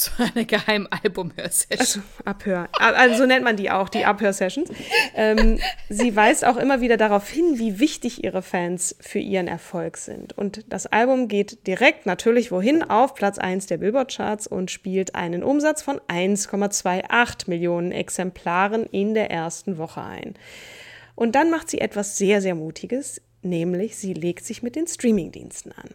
zu 0.00 0.10
einer 0.18 0.44
geheimen 0.44 0.88
Albumhörsession. 0.90 1.78
Also, 1.78 2.00
Abhör. 2.24 2.68
Also 2.72 3.18
so 3.18 3.26
nennt 3.26 3.44
man 3.44 3.56
die 3.56 3.70
auch, 3.70 3.88
die 3.88 4.04
Abhörsessions. 4.04 4.70
Ähm, 5.14 5.58
sie 5.88 6.16
weist 6.16 6.44
auch 6.44 6.56
immer 6.56 6.80
wieder 6.80 6.96
darauf 6.96 7.28
hin, 7.28 7.58
wie 7.58 7.78
wichtig 7.78 8.24
ihre 8.24 8.42
Fans 8.42 8.96
für 9.00 9.18
ihren 9.18 9.46
Erfolg 9.46 9.98
sind. 9.98 10.36
Und 10.36 10.64
das 10.68 10.86
Album 10.86 11.28
geht 11.28 11.66
direkt 11.66 12.06
natürlich 12.06 12.50
wohin 12.50 12.82
auf 12.82 13.14
Platz 13.14 13.38
1 13.38 13.66
der 13.66 13.76
Billboard-Charts 13.76 14.46
und 14.46 14.70
spielt 14.70 15.14
einen 15.14 15.42
Umsatz 15.42 15.82
von 15.82 16.00
1,28 16.08 17.50
Millionen 17.50 17.92
Exemplaren 17.92 18.86
in 18.86 19.12
der 19.14 19.30
ersten 19.30 19.76
Woche 19.76 20.02
ein. 20.02 20.34
Und 21.14 21.34
dann 21.34 21.50
macht 21.50 21.68
sie 21.68 21.80
etwas 21.80 22.16
sehr, 22.16 22.40
sehr 22.40 22.54
Mutiges, 22.54 23.20
nämlich 23.42 23.98
sie 23.98 24.14
legt 24.14 24.46
sich 24.46 24.62
mit 24.62 24.76
den 24.76 24.86
Streamingdiensten 24.86 25.72
an. 25.72 25.90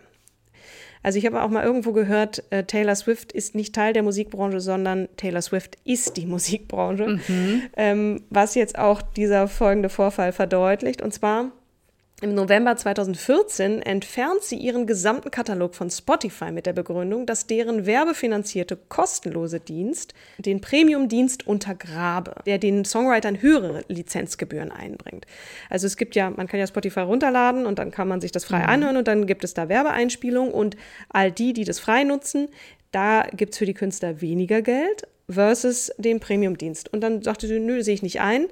Also 1.06 1.20
ich 1.20 1.28
habe 1.28 1.44
auch 1.44 1.52
mal 1.52 1.64
irgendwo 1.64 1.92
gehört, 1.92 2.42
äh, 2.50 2.64
Taylor 2.64 2.96
Swift 2.96 3.32
ist 3.32 3.54
nicht 3.54 3.76
Teil 3.76 3.94
der 3.94 4.02
Musikbranche, 4.02 4.60
sondern 4.60 5.08
Taylor 5.18 5.44
Swift 5.44 5.78
ist 5.84 6.18
die 6.18 6.26
Musikbranche. 6.26 7.20
Mhm. 7.28 7.62
Ähm, 7.78 8.24
was 8.32 8.56
jetzt 8.56 8.80
auch 8.80 9.04
dieser 9.04 9.48
folgende 9.48 9.90
Vorfall 9.90 10.32
verdeutlicht. 10.32 11.04
Und 11.04 11.14
zwar 11.14 11.52
im 12.22 12.34
November 12.34 12.78
2014 12.78 13.82
entfernt 13.82 14.42
sie 14.42 14.56
ihren 14.56 14.88
gesamten 14.88 15.32
Katalog 15.32 15.76
von 15.76 15.90
Spotify 15.90 16.50
mit 16.50 16.66
der 16.66 16.72
Begründung, 16.72 17.26
dass 17.26 17.46
deren 17.46 17.86
werbefinanzierte 17.86 18.78
kostenlose 18.78 19.60
Dienst 19.60 20.14
den 20.38 20.62
Premium-Dienst 20.62 21.46
untergrabe, 21.46 22.36
der 22.46 22.58
den 22.58 22.86
Songwritern 22.86 23.42
höhere 23.42 23.84
Lizenzgebühren 23.90 24.72
einbringt. 24.72 25.26
Also 25.70 25.88
es 25.88 25.98
gibt 25.98 26.16
ja, 26.16 26.30
man 26.30 26.48
kann 26.48 26.60
ja 26.60 26.68
Spotify 26.68 27.02
runterladen 27.02 27.66
und 27.66 27.80
dann 27.80 27.92
kann 27.92 28.08
man 28.08 28.22
sich 28.22 28.32
das 28.32 28.46
frei 28.46 28.60
mhm. 28.60 28.70
anhören 28.70 28.98
und 28.98 29.10
dann 29.10 29.28
gibt 29.28 29.44
es 29.44 29.54
da 29.54 29.68
Werbeeinspielungen 29.68 30.54
und 30.54 30.78
all 31.10 31.34
die, 31.34 31.52
die 31.52 31.66
das 31.66 31.80
frei 31.80 32.06
nutzen, 32.06 32.48
da 32.94 33.24
gibt 33.34 33.52
es 33.52 33.58
für 33.58 33.66
die 33.66 33.74
Künstler 33.74 34.22
weniger 34.22 34.62
Geld 34.62 35.06
versus 35.30 35.92
den 35.98 36.22
Premium-Dienst. 36.22 36.94
Und 36.94 37.02
dann 37.02 37.22
sagte 37.24 37.46
sie, 37.48 37.60
nö, 37.60 37.84
sehe 37.84 37.96
ich 37.96 38.04
nicht 38.04 38.22
ein. 38.22 38.48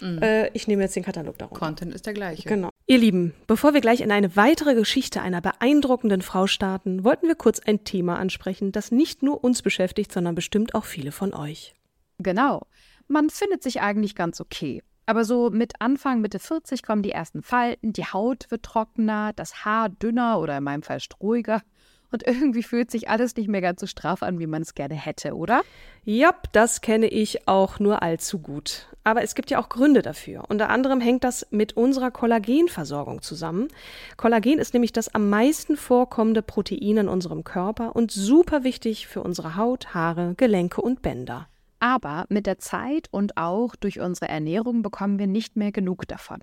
Mhm. 0.00 0.22
Äh, 0.22 0.48
ich 0.50 0.68
nehme 0.68 0.82
jetzt 0.82 0.94
den 0.94 1.02
Katalog 1.02 1.36
darunter. 1.38 1.58
Content 1.58 1.94
ist 1.94 2.06
der 2.06 2.14
gleiche. 2.14 2.48
Genau. 2.48 2.70
Ihr 2.90 2.96
Lieben, 2.96 3.34
bevor 3.46 3.74
wir 3.74 3.82
gleich 3.82 4.00
in 4.00 4.10
eine 4.10 4.34
weitere 4.34 4.74
Geschichte 4.74 5.20
einer 5.20 5.42
beeindruckenden 5.42 6.22
Frau 6.22 6.46
starten, 6.46 7.04
wollten 7.04 7.28
wir 7.28 7.34
kurz 7.34 7.60
ein 7.60 7.84
Thema 7.84 8.18
ansprechen, 8.18 8.72
das 8.72 8.90
nicht 8.90 9.22
nur 9.22 9.44
uns 9.44 9.60
beschäftigt, 9.60 10.10
sondern 10.10 10.34
bestimmt 10.34 10.74
auch 10.74 10.86
viele 10.86 11.12
von 11.12 11.34
euch. 11.34 11.74
Genau. 12.16 12.66
Man 13.06 13.28
findet 13.28 13.62
sich 13.62 13.82
eigentlich 13.82 14.14
ganz 14.14 14.40
okay. 14.40 14.82
Aber 15.04 15.26
so 15.26 15.50
mit 15.50 15.82
Anfang, 15.82 16.22
Mitte 16.22 16.38
40 16.38 16.82
kommen 16.82 17.02
die 17.02 17.10
ersten 17.10 17.42
Falten, 17.42 17.92
die 17.92 18.06
Haut 18.06 18.50
wird 18.50 18.62
trockener, 18.62 19.34
das 19.34 19.66
Haar 19.66 19.90
dünner 19.90 20.40
oder 20.40 20.56
in 20.56 20.64
meinem 20.64 20.82
Fall 20.82 21.00
strohiger. 21.00 21.60
Und 22.10 22.26
irgendwie 22.26 22.62
fühlt 22.62 22.90
sich 22.90 23.08
alles 23.10 23.36
nicht 23.36 23.48
mehr 23.48 23.60
ganz 23.60 23.80
so 23.80 23.86
straff 23.86 24.22
an, 24.22 24.38
wie 24.38 24.46
man 24.46 24.62
es 24.62 24.74
gerne 24.74 24.94
hätte, 24.94 25.36
oder? 25.36 25.62
Ja, 26.04 26.34
das 26.52 26.80
kenne 26.80 27.06
ich 27.06 27.46
auch 27.46 27.80
nur 27.80 28.02
allzu 28.02 28.38
gut. 28.38 28.86
Aber 29.04 29.22
es 29.22 29.34
gibt 29.34 29.50
ja 29.50 29.60
auch 29.60 29.68
Gründe 29.68 30.00
dafür. 30.00 30.44
Unter 30.48 30.70
anderem 30.70 31.00
hängt 31.00 31.24
das 31.24 31.46
mit 31.50 31.76
unserer 31.76 32.10
Kollagenversorgung 32.10 33.20
zusammen. 33.20 33.68
Kollagen 34.16 34.58
ist 34.58 34.72
nämlich 34.72 34.92
das 34.92 35.14
am 35.14 35.28
meisten 35.28 35.76
vorkommende 35.76 36.42
Protein 36.42 36.96
in 36.96 37.08
unserem 37.08 37.44
Körper 37.44 37.94
und 37.94 38.10
super 38.10 38.64
wichtig 38.64 39.06
für 39.06 39.22
unsere 39.22 39.56
Haut, 39.56 39.94
Haare, 39.94 40.34
Gelenke 40.36 40.80
und 40.80 41.02
Bänder. 41.02 41.48
Aber 41.80 42.24
mit 42.28 42.46
der 42.46 42.58
Zeit 42.58 43.08
und 43.10 43.36
auch 43.36 43.76
durch 43.76 44.00
unsere 44.00 44.28
Ernährung 44.28 44.82
bekommen 44.82 45.18
wir 45.18 45.26
nicht 45.26 45.56
mehr 45.56 45.72
genug 45.72 46.08
davon. 46.08 46.40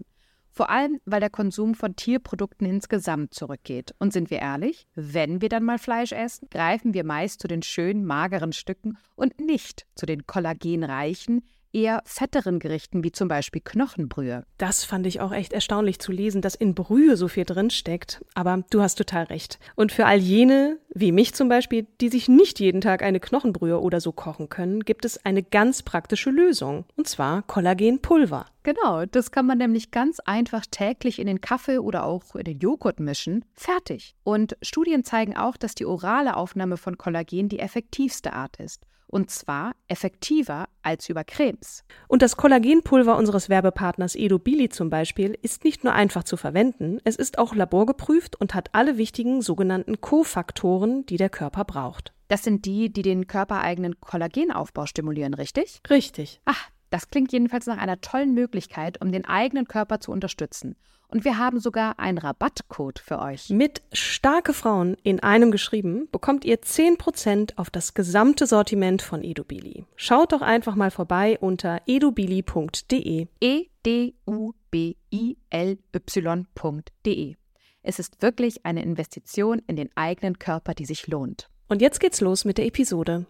Vor 0.56 0.70
allem, 0.70 1.02
weil 1.04 1.20
der 1.20 1.30
Konsum 1.30 1.76
von 1.76 1.98
Tierprodukten 1.98 2.66
insgesamt 2.66 3.34
zurückgeht. 3.34 3.94
Und 4.00 4.14
sind 4.14 4.30
wir 4.30 4.40
ehrlich, 4.40 4.88
wenn 4.96 5.42
wir 5.42 5.50
dann 5.50 5.66
mal 5.66 5.78
Fleisch 5.78 6.14
essen, 6.14 6.48
greifen 6.50 6.94
wir 6.94 7.04
meist 7.04 7.42
zu 7.42 7.50
den 7.50 7.62
schönen, 7.62 8.06
mageren 8.06 8.54
Stücken 8.54 8.98
und 9.18 9.38
nicht 9.42 9.86
zu 9.96 10.06
den 10.06 10.26
kollagenreichen, 10.26 11.44
eher 11.76 12.02
fetteren 12.06 12.60
Gerichten 12.60 13.04
wie 13.04 13.12
zum 13.12 13.28
Beispiel 13.28 13.62
Knochenbrühe. 13.64 14.46
Das 14.58 14.86
fand 14.86 15.06
ich 15.06 15.20
auch 15.20 15.34
echt 15.34 15.52
erstaunlich 15.52 16.00
zu 16.00 16.12
lesen, 16.12 16.42
dass 16.42 16.56
in 16.56 16.74
Brühe 16.74 17.18
so 17.18 17.28
viel 17.28 17.44
drin 17.44 17.70
steckt. 17.70 18.24
Aber 18.34 18.64
du 18.70 18.82
hast 18.82 18.96
total 18.96 19.26
recht. 19.26 19.60
Und 19.76 19.92
für 19.92 20.06
all 20.06 20.18
jene, 20.18 20.80
wie 20.94 21.12
mich 21.12 21.34
zum 21.34 21.50
Beispiel, 21.50 21.86
die 22.00 22.10
sich 22.10 22.30
nicht 22.30 22.60
jeden 22.60 22.82
Tag 22.82 23.04
eine 23.04 23.20
Knochenbrühe 23.20 23.80
oder 23.80 24.00
so 24.00 24.14
kochen 24.14 24.50
können, 24.50 24.80
gibt 24.86 25.04
es 25.04 25.24
eine 25.26 25.44
ganz 25.44 25.84
praktische 25.84 26.30
Lösung. 26.30 26.86
Und 26.96 27.08
zwar 27.08 27.42
Kollagenpulver. 27.44 28.46
Genau, 28.64 29.06
das 29.06 29.30
kann 29.30 29.46
man 29.46 29.60
nämlich 29.60 29.92
ganz 29.92 30.20
einfach 30.22 30.66
täglich 30.66 31.20
in 31.20 31.28
den 31.28 31.42
Kaffee 31.42 31.78
oder 31.78 32.06
auch 32.06 32.36
in 32.36 32.46
den 32.46 32.58
Joghurt 32.60 33.00
mischen. 33.00 33.46
Fertig. 33.54 34.16
Und 34.24 34.58
Studien 34.64 35.04
zeigen 35.04 35.38
auch, 35.38 35.58
dass 35.58 35.76
die 35.76 35.86
orale 35.86 36.36
Aufnahme 36.36 36.78
von 36.78 36.98
Kollagen 36.98 37.50
die 37.50 37.60
effektivste 37.60 38.34
Art 38.34 38.58
ist. 38.58 38.82
Und 39.08 39.30
zwar 39.30 39.74
effektiver 39.88 40.68
als 40.82 41.10
über 41.10 41.24
Cremes. 41.24 41.84
Und 42.08 42.22
das 42.22 42.38
Kollagenpulver 42.38 43.16
unseres 43.18 43.50
Werbepartners 43.50 44.16
Edo 44.16 44.40
Billy 44.40 44.70
zum 44.70 44.90
Beispiel 44.90 45.38
ist 45.42 45.64
nicht 45.64 45.84
nur 45.84 45.94
einfach 45.94 46.24
zu 46.24 46.38
verwenden, 46.38 47.00
es 47.04 47.16
ist 47.16 47.38
auch 47.38 47.56
laborgeprüft 47.56 48.36
und 48.36 48.54
hat 48.54 48.70
alle 48.74 48.98
wichtigen 48.98 49.42
sogenannten 49.42 50.02
Kofaktoren, 50.02 51.06
die 51.06 51.18
der 51.18 51.30
Körper 51.30 51.66
braucht. 51.66 52.14
Das 52.28 52.44
sind 52.44 52.66
die, 52.66 52.92
die 52.92 53.04
den 53.04 53.28
körpereigenen 53.28 54.00
Kollagenaufbau 54.00 54.88
stimulieren, 54.88 55.36
richtig? 55.36 55.82
Richtig. 55.90 56.42
Ach, 56.46 56.70
das 56.90 57.10
klingt 57.10 57.32
jedenfalls 57.32 57.66
nach 57.66 57.78
einer 57.78 58.02
tollen 58.02 58.34
Möglichkeit, 58.34 59.02
um 59.02 59.12
den 59.12 59.26
eigenen 59.26 59.68
Körper 59.68 60.00
zu 60.00 60.12
unterstützen. 60.12 60.76
Und 61.08 61.24
wir 61.24 61.38
haben 61.38 61.60
sogar 61.60 62.00
einen 62.00 62.18
Rabattcode 62.18 63.00
für 63.00 63.20
euch. 63.20 63.50
Mit 63.50 63.82
starke 63.94 64.54
Frauen 64.54 64.98
in 65.04 65.20
einem 65.20 65.52
geschrieben 65.52 66.08
bekommt 66.12 66.46
ihr 66.46 66.60
10% 66.62 67.58
auf 67.58 67.70
das 67.70 67.94
gesamte 67.94 68.48
Sortiment 68.48 69.02
von 69.02 69.24
Edubili. 69.24 69.86
Schaut 69.96 70.32
doch 70.32 70.42
einfach 70.42 70.76
mal 70.76 70.92
vorbei 70.92 71.38
unter 71.40 71.82
edubili.de. 71.86 73.28
E 73.40 73.66
D 73.86 74.16
U 74.26 74.54
B 74.72 74.96
I 75.14 75.38
L 75.52 75.78
Y.de. 75.96 77.36
Es 77.84 78.00
ist 78.00 78.22
wirklich 78.24 78.66
eine 78.66 78.82
Investition 78.82 79.62
in 79.68 79.76
den 79.76 79.90
eigenen 79.96 80.40
Körper, 80.40 80.74
die 80.74 80.86
sich 80.86 81.06
lohnt. 81.06 81.50
Und 81.68 81.82
jetzt 81.82 82.00
geht's 82.00 82.20
los 82.20 82.44
mit 82.44 82.58
der 82.58 82.66
Episode. 82.66 83.28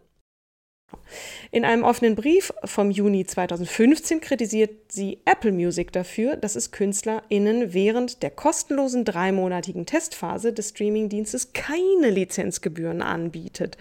In 1.51 1.63
einem 1.63 1.83
offenen 1.83 2.15
Brief 2.15 2.53
vom 2.63 2.91
Juni 2.91 3.25
2015 3.25 4.19
kritisiert 4.19 4.91
sie 4.91 5.19
Apple 5.25 5.51
Music 5.51 5.91
dafür, 5.91 6.35
dass 6.35 6.55
es 6.55 6.71
KünstlerInnen 6.71 7.73
während 7.73 8.23
der 8.23 8.29
kostenlosen 8.29 9.05
dreimonatigen 9.05 9.85
Testphase 9.85 10.53
des 10.53 10.69
Streamingdienstes 10.69 11.53
keine 11.53 12.09
Lizenzgebühren 12.09 13.01
anbietet. 13.01 13.77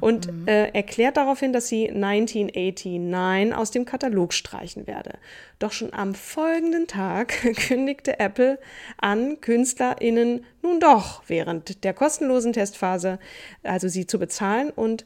Und 0.00 0.28
äh, 0.48 0.68
erklärt 0.70 1.16
daraufhin, 1.16 1.52
dass 1.52 1.68
sie 1.68 1.88
1989 1.88 3.54
aus 3.54 3.70
dem 3.70 3.84
Katalog 3.84 4.32
streichen 4.32 4.86
werde. 4.86 5.18
Doch 5.58 5.72
schon 5.72 5.92
am 5.92 6.14
folgenden 6.14 6.86
Tag 6.86 7.28
kündigte 7.68 8.18
Apple 8.18 8.58
an, 8.98 9.40
KünstlerInnen 9.40 10.44
nun 10.62 10.80
doch 10.80 11.22
während 11.26 11.84
der 11.84 11.92
kostenlosen 11.92 12.52
Testphase, 12.52 13.18
also 13.62 13.86
sie 13.86 14.06
zu 14.06 14.18
bezahlen 14.18 14.70
und 14.70 15.04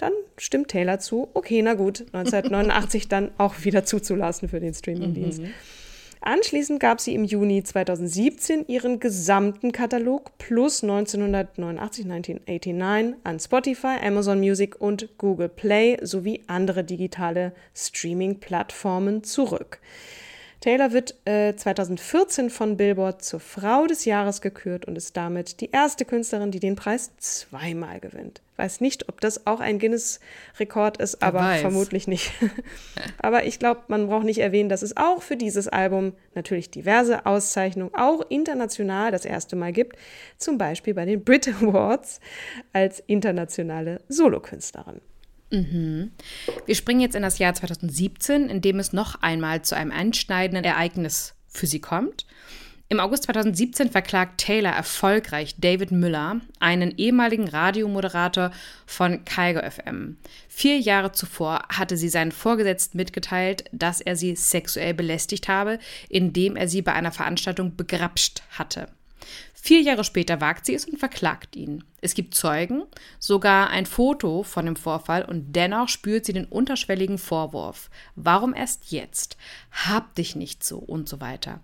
dann 0.00 0.12
stimmt 0.36 0.68
Taylor 0.68 0.98
zu, 0.98 1.28
okay, 1.34 1.62
na 1.62 1.74
gut, 1.74 2.00
1989 2.12 3.08
dann 3.08 3.30
auch 3.38 3.54
wieder 3.64 3.84
zuzulassen 3.84 4.48
für 4.48 4.60
den 4.60 4.74
Streamingdienst. 4.74 5.42
Anschließend 6.22 6.80
gab 6.80 7.00
sie 7.00 7.14
im 7.14 7.24
Juni 7.24 7.62
2017 7.62 8.66
ihren 8.68 9.00
gesamten 9.00 9.72
Katalog 9.72 10.36
plus 10.36 10.82
1989, 10.82 12.04
1989 12.04 13.16
an 13.24 13.40
Spotify, 13.40 13.96
Amazon 14.02 14.38
Music 14.38 14.78
und 14.78 15.16
Google 15.16 15.48
Play 15.48 15.96
sowie 16.02 16.42
andere 16.46 16.84
digitale 16.84 17.52
Streaming-Plattformen 17.74 19.24
zurück. 19.24 19.80
Taylor 20.60 20.92
wird 20.92 21.14
äh, 21.24 21.56
2014 21.56 22.50
von 22.50 22.76
Billboard 22.76 23.22
zur 23.22 23.40
Frau 23.40 23.86
des 23.86 24.04
Jahres 24.04 24.42
gekürt 24.42 24.84
und 24.84 24.96
ist 24.96 25.16
damit 25.16 25.62
die 25.62 25.70
erste 25.70 26.04
Künstlerin, 26.04 26.50
die 26.50 26.60
den 26.60 26.76
Preis 26.76 27.12
zweimal 27.16 27.98
gewinnt. 27.98 28.42
Weiß 28.56 28.82
nicht, 28.82 29.08
ob 29.08 29.22
das 29.22 29.46
auch 29.46 29.60
ein 29.60 29.78
Guinness-Rekord 29.78 30.98
ist, 30.98 31.22
aber 31.22 31.54
vermutlich 31.54 32.06
nicht. 32.06 32.30
aber 33.18 33.46
ich 33.46 33.58
glaube, 33.58 33.80
man 33.88 34.08
braucht 34.08 34.24
nicht 34.24 34.40
erwähnen, 34.40 34.68
dass 34.68 34.82
es 34.82 34.98
auch 34.98 35.22
für 35.22 35.38
dieses 35.38 35.66
Album 35.66 36.12
natürlich 36.34 36.70
diverse 36.70 37.24
Auszeichnungen, 37.24 37.94
auch 37.94 38.20
international 38.28 39.12
das 39.12 39.24
erste 39.24 39.56
Mal 39.56 39.72
gibt. 39.72 39.96
Zum 40.36 40.58
Beispiel 40.58 40.92
bei 40.92 41.06
den 41.06 41.24
Brit 41.24 41.48
Awards 41.48 42.20
als 42.74 43.02
internationale 43.06 44.02
Solokünstlerin. 44.08 45.00
Wir 45.50 46.74
springen 46.74 47.00
jetzt 47.00 47.16
in 47.16 47.22
das 47.22 47.38
Jahr 47.38 47.54
2017, 47.54 48.48
in 48.48 48.60
dem 48.60 48.78
es 48.78 48.92
noch 48.92 49.20
einmal 49.22 49.62
zu 49.62 49.76
einem 49.76 49.90
einschneidenden 49.90 50.64
Ereignis 50.64 51.34
für 51.48 51.66
sie 51.66 51.80
kommt. 51.80 52.24
Im 52.92 52.98
August 52.98 53.22
2017 53.24 53.88
verklagt 53.88 54.40
Taylor 54.40 54.72
erfolgreich 54.72 55.54
David 55.58 55.92
Müller, 55.92 56.40
einen 56.58 56.98
ehemaligen 56.98 57.46
Radiomoderator 57.46 58.50
von 58.84 59.24
Kaigo 59.24 59.60
FM. 59.60 60.16
Vier 60.48 60.80
Jahre 60.80 61.12
zuvor 61.12 61.62
hatte 61.68 61.96
sie 61.96 62.08
seinen 62.08 62.32
Vorgesetzten 62.32 62.96
mitgeteilt, 62.96 63.62
dass 63.70 64.00
er 64.00 64.16
sie 64.16 64.34
sexuell 64.34 64.92
belästigt 64.92 65.46
habe, 65.46 65.78
indem 66.08 66.56
er 66.56 66.66
sie 66.66 66.82
bei 66.82 66.92
einer 66.92 67.12
Veranstaltung 67.12 67.76
begrapscht 67.76 68.42
hatte. 68.50 68.88
Vier 69.62 69.82
Jahre 69.82 70.04
später 70.04 70.40
wagt 70.40 70.64
sie 70.64 70.74
es 70.74 70.86
und 70.86 70.98
verklagt 70.98 71.54
ihn. 71.54 71.84
Es 72.00 72.14
gibt 72.14 72.34
Zeugen, 72.34 72.84
sogar 73.18 73.68
ein 73.68 73.84
Foto 73.84 74.42
von 74.42 74.64
dem 74.64 74.76
Vorfall 74.76 75.24
und 75.24 75.52
dennoch 75.54 75.88
spürt 75.88 76.24
sie 76.24 76.32
den 76.32 76.46
unterschwelligen 76.46 77.18
Vorwurf. 77.18 77.90
Warum 78.16 78.54
erst 78.54 78.90
jetzt? 78.90 79.36
Hab 79.70 80.14
dich 80.14 80.34
nicht 80.34 80.64
so 80.64 80.78
und 80.78 81.08
so 81.08 81.20
weiter. 81.20 81.60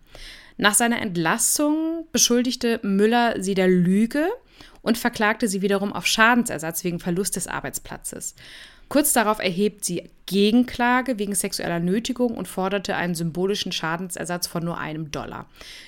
Nach 0.59 0.74
seiner 0.74 1.00
Entlassung 1.00 2.06
beschuldigte 2.12 2.80
Müller 2.82 3.42
sie 3.42 3.54
der 3.54 3.68
Lüge 3.68 4.28
und 4.82 4.98
verklagte 4.98 5.48
sie 5.48 5.62
wiederum 5.62 5.92
auf 5.92 6.06
Schadensersatz 6.06 6.85
wegen 6.85 7.00
Verlust 7.00 7.37
des 7.37 7.46
Arbeitsplatzes. 7.46 8.35
Kurz 8.88 9.12
darauf 9.12 9.40
erhebt 9.40 9.85
sie 9.85 10.05
Gegenklage 10.27 11.18
wegen 11.18 11.35
sexueller 11.35 11.81
Nötigung 11.81 12.37
und 12.37 12.49
forderte 12.49 12.96
einen 12.96 13.14
symbolischen 13.14 13.72
Schadensersatz 13.72 14.46
von 14.46 14.64
nur 14.64 14.79
einem 14.79 15.11
Dollar. 15.11 15.46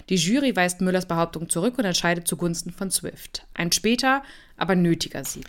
Die 0.08 0.16
Jury 0.16 0.54
weist 0.54 0.80
Müllers 0.80 1.06
Behauptung 1.06 1.48
zurück 1.48 1.74
und 1.78 1.84
entscheidet 1.84 2.28
zugunsten 2.28 2.70
von 2.70 2.90
Swift. 2.90 3.46
Ein 3.54 3.72
später, 3.72 4.22
aber 4.56 4.76
nötiger 4.76 5.24
Sieg. 5.24 5.46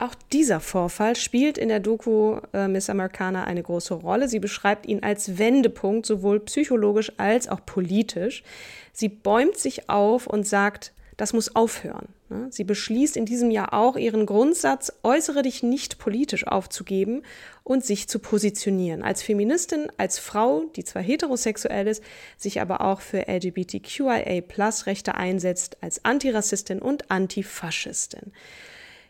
Auch 0.00 0.14
dieser 0.32 0.60
Vorfall 0.60 1.16
spielt 1.16 1.58
in 1.58 1.68
der 1.68 1.80
Doku 1.80 2.38
äh, 2.52 2.68
Miss 2.68 2.88
Americana 2.88 3.44
eine 3.44 3.62
große 3.62 3.94
Rolle. 3.94 4.28
Sie 4.28 4.38
beschreibt 4.38 4.86
ihn 4.86 5.02
als 5.02 5.38
Wendepunkt, 5.38 6.06
sowohl 6.06 6.38
psychologisch 6.40 7.12
als 7.16 7.48
auch 7.48 7.66
politisch. 7.66 8.44
Sie 8.92 9.08
bäumt 9.08 9.56
sich 9.56 9.90
auf 9.90 10.28
und 10.28 10.46
sagt, 10.46 10.92
das 11.18 11.32
muss 11.32 11.54
aufhören. 11.54 12.08
ne? 12.30 12.46
Sie 12.50 12.64
beschließt 12.64 13.16
in 13.16 13.26
diesem 13.26 13.50
Jahr 13.50 13.74
auch 13.74 13.96
ihren 13.96 14.24
Grundsatz, 14.24 14.92
äußere 15.02 15.42
dich 15.42 15.64
nicht 15.64 15.98
politisch 15.98 16.46
aufzugeben 16.46 17.24
und 17.64 17.84
sich 17.84 18.08
zu 18.08 18.20
positionieren. 18.20 19.02
Als 19.02 19.20
Feministin, 19.22 19.88
als 19.98 20.20
Frau, 20.20 20.62
die 20.76 20.84
zwar 20.84 21.02
heterosexuell 21.02 21.88
ist, 21.88 22.04
sich 22.36 22.60
aber 22.60 22.82
auch 22.82 23.00
für 23.00 23.26
LGBTQIA-Rechte 23.28 25.16
einsetzt, 25.16 25.76
als 25.80 26.04
Antirassistin 26.04 26.78
und 26.78 27.10
Antifaschistin. 27.10 28.32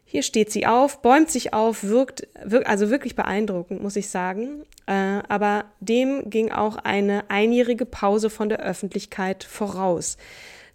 Hier 0.07 0.23
steht 0.23 0.51
sie 0.51 0.67
auf, 0.67 1.03
bäumt 1.03 1.31
sich 1.31 1.53
auf, 1.53 1.85
wirkt, 1.85 2.27
wirkt 2.43 2.67
also 2.67 2.89
wirklich 2.89 3.17
beeindruckend, 3.17 3.83
muss 3.83 3.97
ich 3.97 4.09
sagen. 4.09 4.63
Äh, 4.87 5.21
aber 5.29 5.67
dem 5.81 6.31
ging 6.31 6.51
auch 6.51 6.77
eine 6.77 7.29
einjährige 7.29 7.85
Pause 7.85 8.31
von 8.31 8.49
der 8.49 8.61
Öffentlichkeit 8.61 9.45
voraus. 9.45 10.17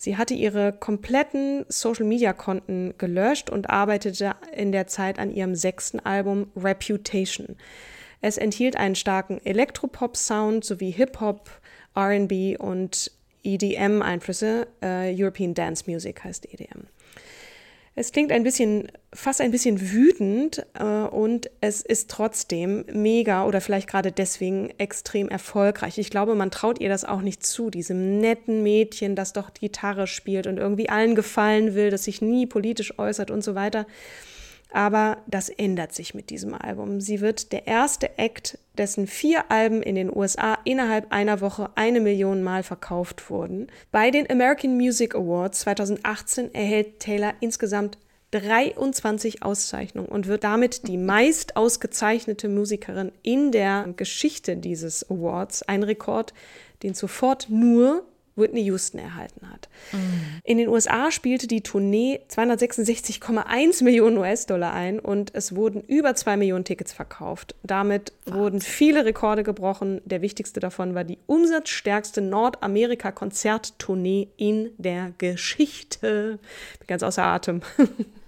Sie 0.04 0.18
hatte 0.18 0.34
ihre 0.34 0.74
kompletten 0.74 1.66
Social-Media-Konten 1.70 2.96
gelöscht 2.98 3.50
und 3.50 3.70
arbeitete 3.70 4.36
in 4.54 4.74
der 4.74 4.86
Zeit 4.86 5.18
an 5.18 5.32
ihrem 5.32 5.56
sechsten 5.56 6.02
Album 6.02 6.52
Reputation. 6.58 7.56
Es 8.20 8.38
enthielt 8.38 8.76
einen 8.76 8.96
starken 8.96 9.40
Elektropop-Sound 9.46 10.66
sowie 10.66 10.92
Hip-Hop, 10.92 11.50
RB 11.98 12.60
und 12.60 13.14
EDM-Einflüsse. 13.44 14.68
Äh, 14.82 15.16
European 15.18 15.54
Dance 15.54 15.86
Music 15.90 16.22
heißt 16.22 16.54
EDM. 16.54 16.88
Es 17.96 18.12
klingt 18.12 18.32
ein 18.32 18.42
bisschen, 18.42 18.88
fast 19.14 19.40
ein 19.40 19.52
bisschen 19.52 19.92
wütend 19.92 20.66
äh, 20.74 20.84
und 20.84 21.52
es 21.62 21.82
ist 21.82 22.10
trotzdem 22.10 22.86
mega 22.92 23.46
oder 23.46 23.62
vielleicht 23.62 23.88
gerade 23.88 24.12
deswegen 24.12 24.72
extrem 24.80 25.30
erfolgreich. 25.30 26.00
Ich 26.00 26.10
glaube, 26.10 26.34
man 26.34 26.50
traut 26.50 26.82
ihr 26.82 26.90
das 26.90 27.06
auch 27.06 27.22
nicht 27.22 27.46
zu, 27.46 27.70
diesem 27.70 28.20
netten 28.20 28.64
Mädchen, 28.64 29.16
das 29.16 29.34
doch 29.34 29.54
Gitarre 29.54 30.08
spielt 30.08 30.48
und 30.48 30.58
irgendwie 30.58 30.90
allen 30.90 31.14
gefallen 31.14 31.76
will, 31.76 31.92
das 31.92 32.06
sich 32.06 32.20
nie 32.20 32.48
politisch 32.48 32.98
äußert 32.98 33.30
und 33.30 33.44
so 33.44 33.54
weiter. 33.54 33.86
Aber 34.74 35.20
das 35.28 35.50
ändert 35.50 35.94
sich 35.94 36.16
mit 36.16 36.32
diesem 36.32 36.56
Album. 36.56 37.00
Sie 37.00 37.22
wird 37.22 37.52
der 37.52 37.68
erste 37.68 38.18
Act, 38.18 38.58
dessen 38.76 39.06
vier 39.06 39.52
Alben 39.52 39.84
in 39.84 39.94
den 39.94 40.14
USA 40.14 40.58
innerhalb 40.66 41.12
einer 41.12 41.42
Woche 41.42 41.70
eine 41.76 42.02
Million 42.02 42.42
Mal 42.42 42.64
verkauft 42.64 43.30
wurden. 43.30 43.68
Bei 43.92 44.10
den 44.10 44.30
American 44.30 44.76
Music 44.76 45.14
Awards 45.14 45.60
2018 45.60 46.56
erhält 46.56 47.00
Taylor 47.00 47.36
insgesamt 47.40 48.00
23 48.32 49.44
Auszeichnungen 49.44 50.10
und 50.10 50.26
wird 50.26 50.44
damit 50.44 50.88
die 50.88 50.98
meist 50.98 51.56
ausgezeichnete 51.56 52.50
Musikerin 52.50 53.12
in 53.22 53.52
der 53.52 53.94
Geschichte 53.96 54.58
dieses 54.58 55.08
Awards. 55.08 55.62
Ein 55.62 55.84
Rekord, 55.84 56.34
den 56.82 56.96
sofort 56.96 57.46
nur 57.50 58.08
Whitney 58.36 58.64
Houston 58.64 59.00
erhalten 59.00 59.50
hat. 59.50 59.70
In 60.44 60.58
den 60.58 60.68
USA 60.70 61.12
spielte 61.12 61.48
die 61.48 61.62
Tournee 61.62 62.20
266,1 62.30 63.84
Millionen 63.84 64.18
US-Dollar 64.18 64.74
ein 64.74 65.00
und 65.00 65.36
es 65.36 65.56
wurden 65.56 65.82
über 65.82 66.16
zwei 66.16 66.36
Millionen 66.38 66.66
Tickets 66.66 66.94
verkauft. 66.94 67.54
Damit 67.64 68.14
wurden 68.26 68.62
viele 68.62 69.06
Rekorde 69.06 69.44
gebrochen. 69.44 70.02
Der 70.06 70.22
wichtigste 70.22 70.60
davon 70.60 70.96
war 70.96 71.04
die 71.04 71.20
umsatzstärkste 71.28 72.22
Nordamerika-Konzerttournee 72.22 74.30
in 74.38 74.72
der 74.78 75.12
Geschichte. 75.18 76.40
Bin 76.80 76.88
ganz 76.88 77.04
außer 77.04 77.24
Atem. 77.24 77.62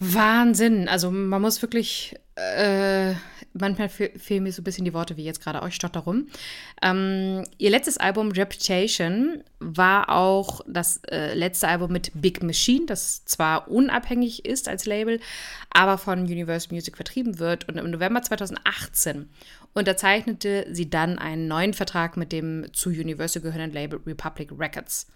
Wahnsinn. 0.00 0.88
Also 0.88 1.10
man 1.10 1.40
muss 1.40 1.62
wirklich, 1.62 2.14
äh, 2.34 3.14
manchmal 3.52 3.88
fe 3.88 4.10
fehlen 4.16 4.42
mir 4.42 4.52
so 4.52 4.60
ein 4.60 4.64
bisschen 4.64 4.84
die 4.84 4.92
Worte 4.92 5.16
wie 5.16 5.24
jetzt 5.24 5.40
gerade 5.40 5.62
euch 5.62 5.74
stotter 5.74 6.00
rum. 6.00 6.28
Ähm, 6.82 7.44
ihr 7.58 7.70
letztes 7.70 7.96
Album 7.98 8.32
Reputation 8.32 9.42
war 9.60 10.10
auch 10.10 10.60
das 10.66 11.00
äh, 11.10 11.34
letzte 11.34 11.68
Album 11.68 11.92
mit 11.92 12.10
Big 12.14 12.42
Machine, 12.42 12.86
das 12.86 13.24
zwar 13.24 13.70
unabhängig 13.70 14.44
ist 14.44 14.68
als 14.68 14.84
Label, 14.84 15.20
aber 15.70 15.96
von 15.96 16.22
Universal 16.22 16.74
Music 16.74 16.96
vertrieben 16.96 17.38
wird. 17.38 17.68
Und 17.68 17.78
im 17.78 17.90
November 17.90 18.20
2018 18.20 19.28
unterzeichnete 19.74 20.66
sie 20.70 20.90
dann 20.90 21.18
einen 21.18 21.46
neuen 21.48 21.72
Vertrag 21.72 22.16
mit 22.16 22.32
dem 22.32 22.66
zu 22.72 22.90
Universal 22.90 23.42
gehörenden 23.42 23.72
Label 23.72 24.00
Republic 24.04 24.50
Records. 24.58 25.06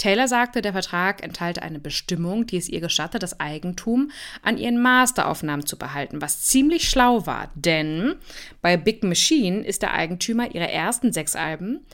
Taylor 0.00 0.28
sagte, 0.28 0.62
der 0.62 0.72
Vertrag 0.72 1.22
enthalte 1.22 1.60
eine 1.60 1.78
Bestimmung, 1.78 2.46
die 2.46 2.56
es 2.56 2.70
ihr 2.70 2.80
gestattet, 2.80 3.22
das 3.22 3.38
Eigentum 3.38 4.10
an 4.40 4.56
ihren 4.56 4.80
Masteraufnahmen 4.80 5.66
zu 5.66 5.76
behalten, 5.76 6.22
was 6.22 6.40
ziemlich 6.40 6.88
schlau 6.88 7.26
war, 7.26 7.50
denn 7.54 8.14
bei 8.62 8.78
Big 8.78 9.04
Machine 9.04 9.62
ist 9.62 9.82
der 9.82 9.92
Eigentümer 9.92 10.54
ihrer 10.54 10.70
ersten 10.70 11.12
sechs 11.12 11.36
Alben 11.36 11.84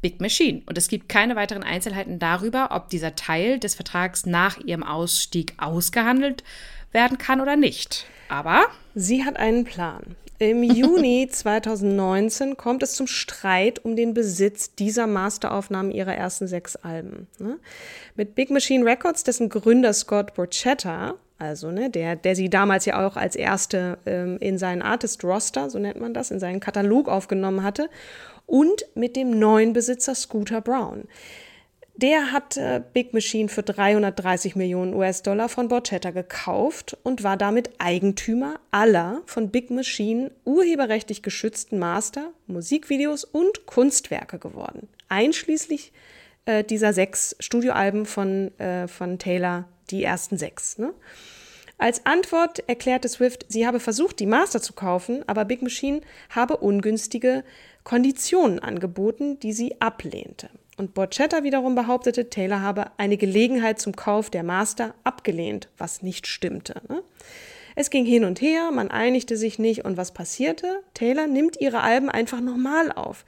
Big 0.00 0.20
Machine 0.20 0.62
und 0.66 0.76
es 0.76 0.88
gibt 0.88 1.08
keine 1.08 1.36
weiteren 1.36 1.62
Einzelheiten 1.62 2.18
darüber, 2.18 2.70
ob 2.72 2.88
dieser 2.88 3.14
Teil 3.14 3.60
des 3.60 3.76
Vertrags 3.76 4.26
nach 4.26 4.58
ihrem 4.58 4.82
Ausstieg 4.82 5.54
ausgehandelt 5.58 6.42
werden 6.90 7.16
kann 7.16 7.40
oder 7.40 7.54
nicht. 7.54 8.06
Aber 8.28 8.66
sie 8.96 9.24
hat 9.24 9.36
einen 9.36 9.62
Plan. 9.62 10.16
Im 10.42 10.64
Juni 10.64 11.28
2019 11.30 12.56
kommt 12.56 12.82
es 12.82 12.94
zum 12.96 13.06
Streit 13.06 13.84
um 13.84 13.94
den 13.94 14.12
Besitz 14.12 14.74
dieser 14.74 15.06
Masteraufnahmen 15.06 15.92
ihrer 15.92 16.16
ersten 16.16 16.48
sechs 16.48 16.74
Alben. 16.74 17.28
Ne? 17.38 17.60
Mit 18.16 18.34
Big 18.34 18.50
Machine 18.50 18.84
Records, 18.84 19.22
dessen 19.22 19.48
Gründer 19.48 19.92
Scott 19.92 20.34
Borchetta, 20.34 21.14
also 21.38 21.70
ne, 21.70 21.90
der, 21.90 22.16
der 22.16 22.34
sie 22.34 22.50
damals 22.50 22.86
ja 22.86 23.06
auch 23.06 23.16
als 23.16 23.36
erste 23.36 23.98
ähm, 24.04 24.36
in 24.40 24.58
seinen 24.58 24.82
Artist 24.82 25.22
Roster, 25.22 25.70
so 25.70 25.78
nennt 25.78 26.00
man 26.00 26.12
das, 26.12 26.32
in 26.32 26.40
seinen 26.40 26.58
Katalog 26.58 27.08
aufgenommen 27.08 27.62
hatte, 27.62 27.88
und 28.46 28.84
mit 28.96 29.14
dem 29.14 29.38
neuen 29.38 29.72
Besitzer 29.72 30.16
Scooter 30.16 30.60
Brown. 30.60 31.04
Der 32.02 32.32
hat 32.32 32.56
äh, 32.56 32.82
Big 32.92 33.14
Machine 33.14 33.48
für 33.48 33.62
330 33.62 34.56
Millionen 34.56 34.92
US-Dollar 34.92 35.48
von 35.48 35.68
Borchetta 35.68 36.10
gekauft 36.10 36.96
und 37.04 37.22
war 37.22 37.36
damit 37.36 37.70
Eigentümer 37.78 38.58
aller 38.72 39.22
von 39.24 39.50
Big 39.50 39.70
Machine 39.70 40.32
urheberrechtlich 40.44 41.22
geschützten 41.22 41.78
Master, 41.78 42.32
Musikvideos 42.48 43.22
und 43.22 43.66
Kunstwerke 43.66 44.40
geworden. 44.40 44.88
Einschließlich 45.08 45.92
äh, 46.44 46.64
dieser 46.64 46.92
sechs 46.92 47.36
Studioalben 47.38 48.04
von, 48.04 48.58
äh, 48.58 48.88
von 48.88 49.20
Taylor, 49.20 49.68
die 49.92 50.02
ersten 50.02 50.38
sechs. 50.38 50.78
Ne? 50.78 50.92
Als 51.78 52.04
Antwort 52.04 52.68
erklärte 52.68 53.08
Swift, 53.08 53.46
sie 53.48 53.64
habe 53.64 53.78
versucht, 53.78 54.18
die 54.18 54.26
Master 54.26 54.60
zu 54.60 54.72
kaufen, 54.72 55.22
aber 55.28 55.44
Big 55.44 55.62
Machine 55.62 56.00
habe 56.30 56.56
ungünstige 56.56 57.44
Konditionen 57.84 58.58
angeboten, 58.58 59.38
die 59.38 59.52
sie 59.52 59.80
ablehnte. 59.80 60.50
Und 60.82 60.94
Borchetta 60.94 61.44
wiederum 61.44 61.76
behauptete, 61.76 62.28
Taylor 62.28 62.60
habe 62.60 62.86
eine 62.96 63.16
Gelegenheit 63.16 63.78
zum 63.78 63.94
Kauf 63.94 64.30
der 64.30 64.42
Master 64.42 64.96
abgelehnt, 65.04 65.68
was 65.78 66.02
nicht 66.02 66.26
stimmte. 66.26 66.82
Ne? 66.88 67.04
Es 67.76 67.88
ging 67.88 68.04
hin 68.04 68.24
und 68.24 68.40
her, 68.40 68.72
man 68.72 68.90
einigte 68.90 69.36
sich 69.36 69.60
nicht 69.60 69.84
und 69.84 69.96
was 69.96 70.12
passierte? 70.12 70.66
Taylor 70.94 71.28
nimmt 71.28 71.60
ihre 71.60 71.82
Alben 71.82 72.10
einfach 72.10 72.40
nochmal 72.40 72.90
auf. 72.90 73.24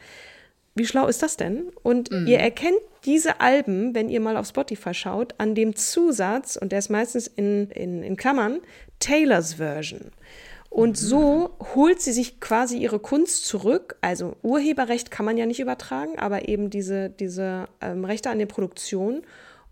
Wie 0.74 0.84
schlau 0.84 1.06
ist 1.06 1.22
das 1.22 1.36
denn? 1.36 1.68
Und 1.84 2.10
mm. 2.10 2.26
ihr 2.26 2.40
erkennt 2.40 2.80
diese 3.04 3.40
Alben, 3.40 3.94
wenn 3.94 4.08
ihr 4.08 4.18
mal 4.18 4.36
auf 4.36 4.48
Spotify 4.48 4.92
schaut, 4.92 5.36
an 5.38 5.54
dem 5.54 5.76
Zusatz, 5.76 6.56
und 6.56 6.72
der 6.72 6.80
ist 6.80 6.90
meistens 6.90 7.28
in, 7.28 7.70
in, 7.70 8.02
in 8.02 8.16
Klammern, 8.16 8.58
Taylors 8.98 9.54
Version. 9.54 10.10
Und 10.74 10.98
so 10.98 11.50
holt 11.76 12.00
sie 12.00 12.12
sich 12.12 12.40
quasi 12.40 12.78
ihre 12.78 12.98
Kunst 12.98 13.46
zurück. 13.46 13.96
Also 14.00 14.34
Urheberrecht 14.42 15.12
kann 15.12 15.24
man 15.24 15.36
ja 15.36 15.46
nicht 15.46 15.60
übertragen, 15.60 16.18
aber 16.18 16.48
eben 16.48 16.68
diese, 16.68 17.10
diese 17.10 17.68
ähm, 17.80 18.04
Rechte 18.04 18.28
an 18.28 18.40
den 18.40 18.48
Produktionen. 18.48 19.22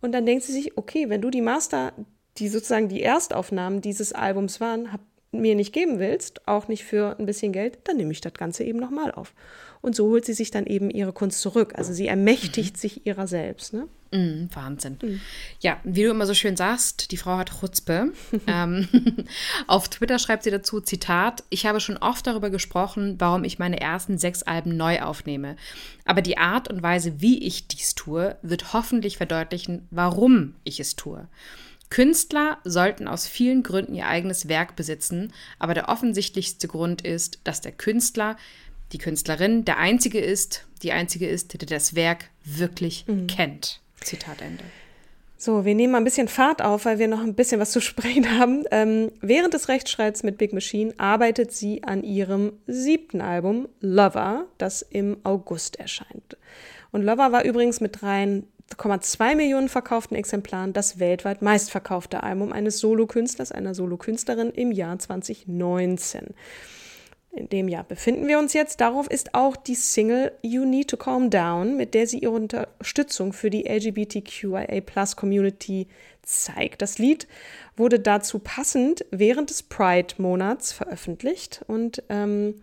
Und 0.01 0.13
dann 0.13 0.27
denkt 0.27 0.45
sie 0.45 0.53
sich, 0.53 0.79
okay, 0.79 1.09
wenn 1.09 1.21
du 1.21 1.31
die 1.31 1.41
Master, 1.41 1.93
die 2.39 2.47
sozusagen 2.47 2.89
die 2.89 3.03
Erstaufnahmen 3.03 3.81
dieses 3.81 4.13
Albums 4.13 4.61
waren, 4.61 4.93
hab, 4.93 5.01
mir 5.33 5.57
nicht 5.57 5.73
geben 5.73 5.99
willst, 5.99 6.47
auch 6.47 6.69
nicht 6.69 6.85
für 6.85 7.19
ein 7.19 7.27
bisschen 7.27 7.51
Geld, 7.51 7.81
dann 7.83 7.97
nehme 7.97 8.13
ich 8.13 8.21
das 8.21 8.35
Ganze 8.35 8.63
eben 8.63 8.79
nochmal 8.79 9.11
auf. 9.11 9.35
Und 9.81 9.97
so 9.97 10.07
holt 10.07 10.25
sie 10.25 10.35
sich 10.35 10.53
dann 10.53 10.67
eben 10.67 10.89
ihre 10.89 11.13
Kunst 11.13 11.41
zurück. 11.41 11.73
Also 11.75 11.93
sie 11.93 12.07
ermächtigt 12.07 12.79
sich 12.79 13.09
ihrer 13.09 13.27
selbst. 13.27 13.73
Ne? 13.73 13.89
Mm, 14.13 14.49
Wahnsinn. 14.53 14.99
Mm. 15.03 15.21
Ja, 15.61 15.81
wie 15.85 16.03
du 16.03 16.11
immer 16.11 16.27
so 16.27 16.35
schön 16.35 16.57
sagst, 16.57 17.11
die 17.11 17.17
Frau 17.17 17.39
hat 17.39 17.51
Chutzpe. 17.61 18.13
ähm, 18.47 18.87
auf 19.67 19.89
Twitter 19.89 20.19
schreibt 20.19 20.45
sie 20.45 20.51
dazu, 20.51 20.81
Zitat, 20.81 21.45
ich 21.49 21.67
habe 21.67 21.81
schon 21.81 21.97
oft 21.97 22.27
darüber 22.27 22.51
gesprochen, 22.51 23.17
warum 23.19 23.45
ich 23.45 23.59
meine 23.59 23.81
ersten 23.81 24.19
sechs 24.19 24.43
Alben 24.43 24.77
neu 24.77 25.01
aufnehme. 25.01 25.57
Aber 26.05 26.21
die 26.21 26.39
Art 26.39 26.69
und 26.69 26.83
Weise, 26.83 27.21
wie 27.21 27.43
ich 27.43 27.69
dies 27.69 27.95
tue, 27.95 28.37
wird 28.43 28.75
hoffentlich 28.75 29.17
verdeutlichen, 29.17 29.89
warum 29.91 30.55
ich 30.65 30.79
es 30.79 30.95
tue. 30.95 31.27
Künstler 31.93 32.57
sollten 32.65 33.07
aus 33.07 33.27
vielen 33.27 33.63
Gründen 33.63 33.95
ihr 33.95 34.07
eigenes 34.07 34.49
Werk 34.49 34.77
besitzen, 34.77 35.31
aber 35.59 35.75
der 35.75 35.91
offensichtlichste 35.91 36.67
Grund 36.67 37.03
ist, 37.03 37.41
dass 37.45 37.61
der 37.61 37.73
Künstler 37.73 38.37
die 38.93 38.99
Künstlerin 38.99 39.67
der 39.67 39.77
Einzige 39.79 40.19
ist, 40.19 40.67
die 40.83 40.93
Einzige 40.93 41.27
ist, 41.29 41.53
der 41.53 41.67
das 41.67 41.95
Werk 41.95 42.31
wirklich 42.45 43.07
mhm. 43.07 43.27
kennt. 43.27 43.82
Zitat 44.05 44.43
Ende. 44.43 44.65
So, 45.45 45.65
wir 45.65 45.75
nehmen 45.75 45.91
mal 45.91 45.99
ein 45.99 46.05
bisschen 46.05 46.29
Fahrt 46.29 46.63
auf, 46.63 46.85
weil 46.85 47.01
wir 47.01 47.09
noch 47.09 47.21
ein 47.21 47.35
bisschen 47.35 47.61
was 47.61 47.73
zu 47.73 47.81
sprechen 47.81 48.31
haben. 48.39 48.65
Ähm, 48.71 49.11
während 49.21 49.55
des 49.55 49.69
Rechtsstreits 49.69 50.23
mit 50.23 50.39
Big 50.39 50.53
Machine 50.53 50.95
arbeitet 50.99 51.51
sie 51.51 51.83
an 51.83 52.05
ihrem 52.05 52.53
siebten 52.69 53.21
Album 53.21 53.69
Lover, 53.81 54.47
das 54.59 54.83
im 54.83 55.17
August 55.25 55.81
erscheint. 55.81 56.37
Und 56.93 57.03
Lover 57.03 57.33
war 57.33 57.45
übrigens 57.45 57.81
mit 57.81 57.97
3,2 57.97 59.35
Millionen 59.35 59.69
verkauften 59.69 60.17
Exemplaren 60.17 60.75
das 60.75 61.01
weltweit 61.01 61.43
meistverkaufte 61.43 62.23
Album 62.23 62.53
eines 62.53 62.79
Solokünstlers, 62.79 63.51
einer 63.51 63.75
Solokünstlerin 63.75 64.53
im 64.53 64.71
Jahr 64.71 65.01
2019. 65.01 66.35
In 67.35 67.49
dem 67.49 67.69
Jahr 67.69 67.85
befinden 67.85 68.29
wir 68.29 68.39
uns 68.39 68.53
jetzt. 68.53 68.83
Darauf 68.83 69.09
ist 69.09 69.35
auch 69.35 69.57
die 69.57 69.75
Single 69.75 70.33
You 70.43 70.67
Need 70.67 70.89
to 70.89 70.99
Calm 70.99 71.31
Down, 71.31 71.79
mit 71.79 71.95
der 71.95 72.07
sie 72.07 72.19
ihre 72.19 72.33
Unterstützung 72.33 73.33
für 73.33 73.49
die 73.49 73.67
LGBTQIA-Plus-Community 73.67 75.87
zeigt. 76.21 76.83
Das 76.83 76.99
Lied 76.99 77.27
wurde 77.75 78.01
dazu 78.01 78.39
passend 78.39 79.07
während 79.11 79.49
des 79.49 79.63
Pride-Monats 79.63 80.75
veröffentlicht 80.75 81.63
und 81.67 82.03
ähm, 82.11 82.57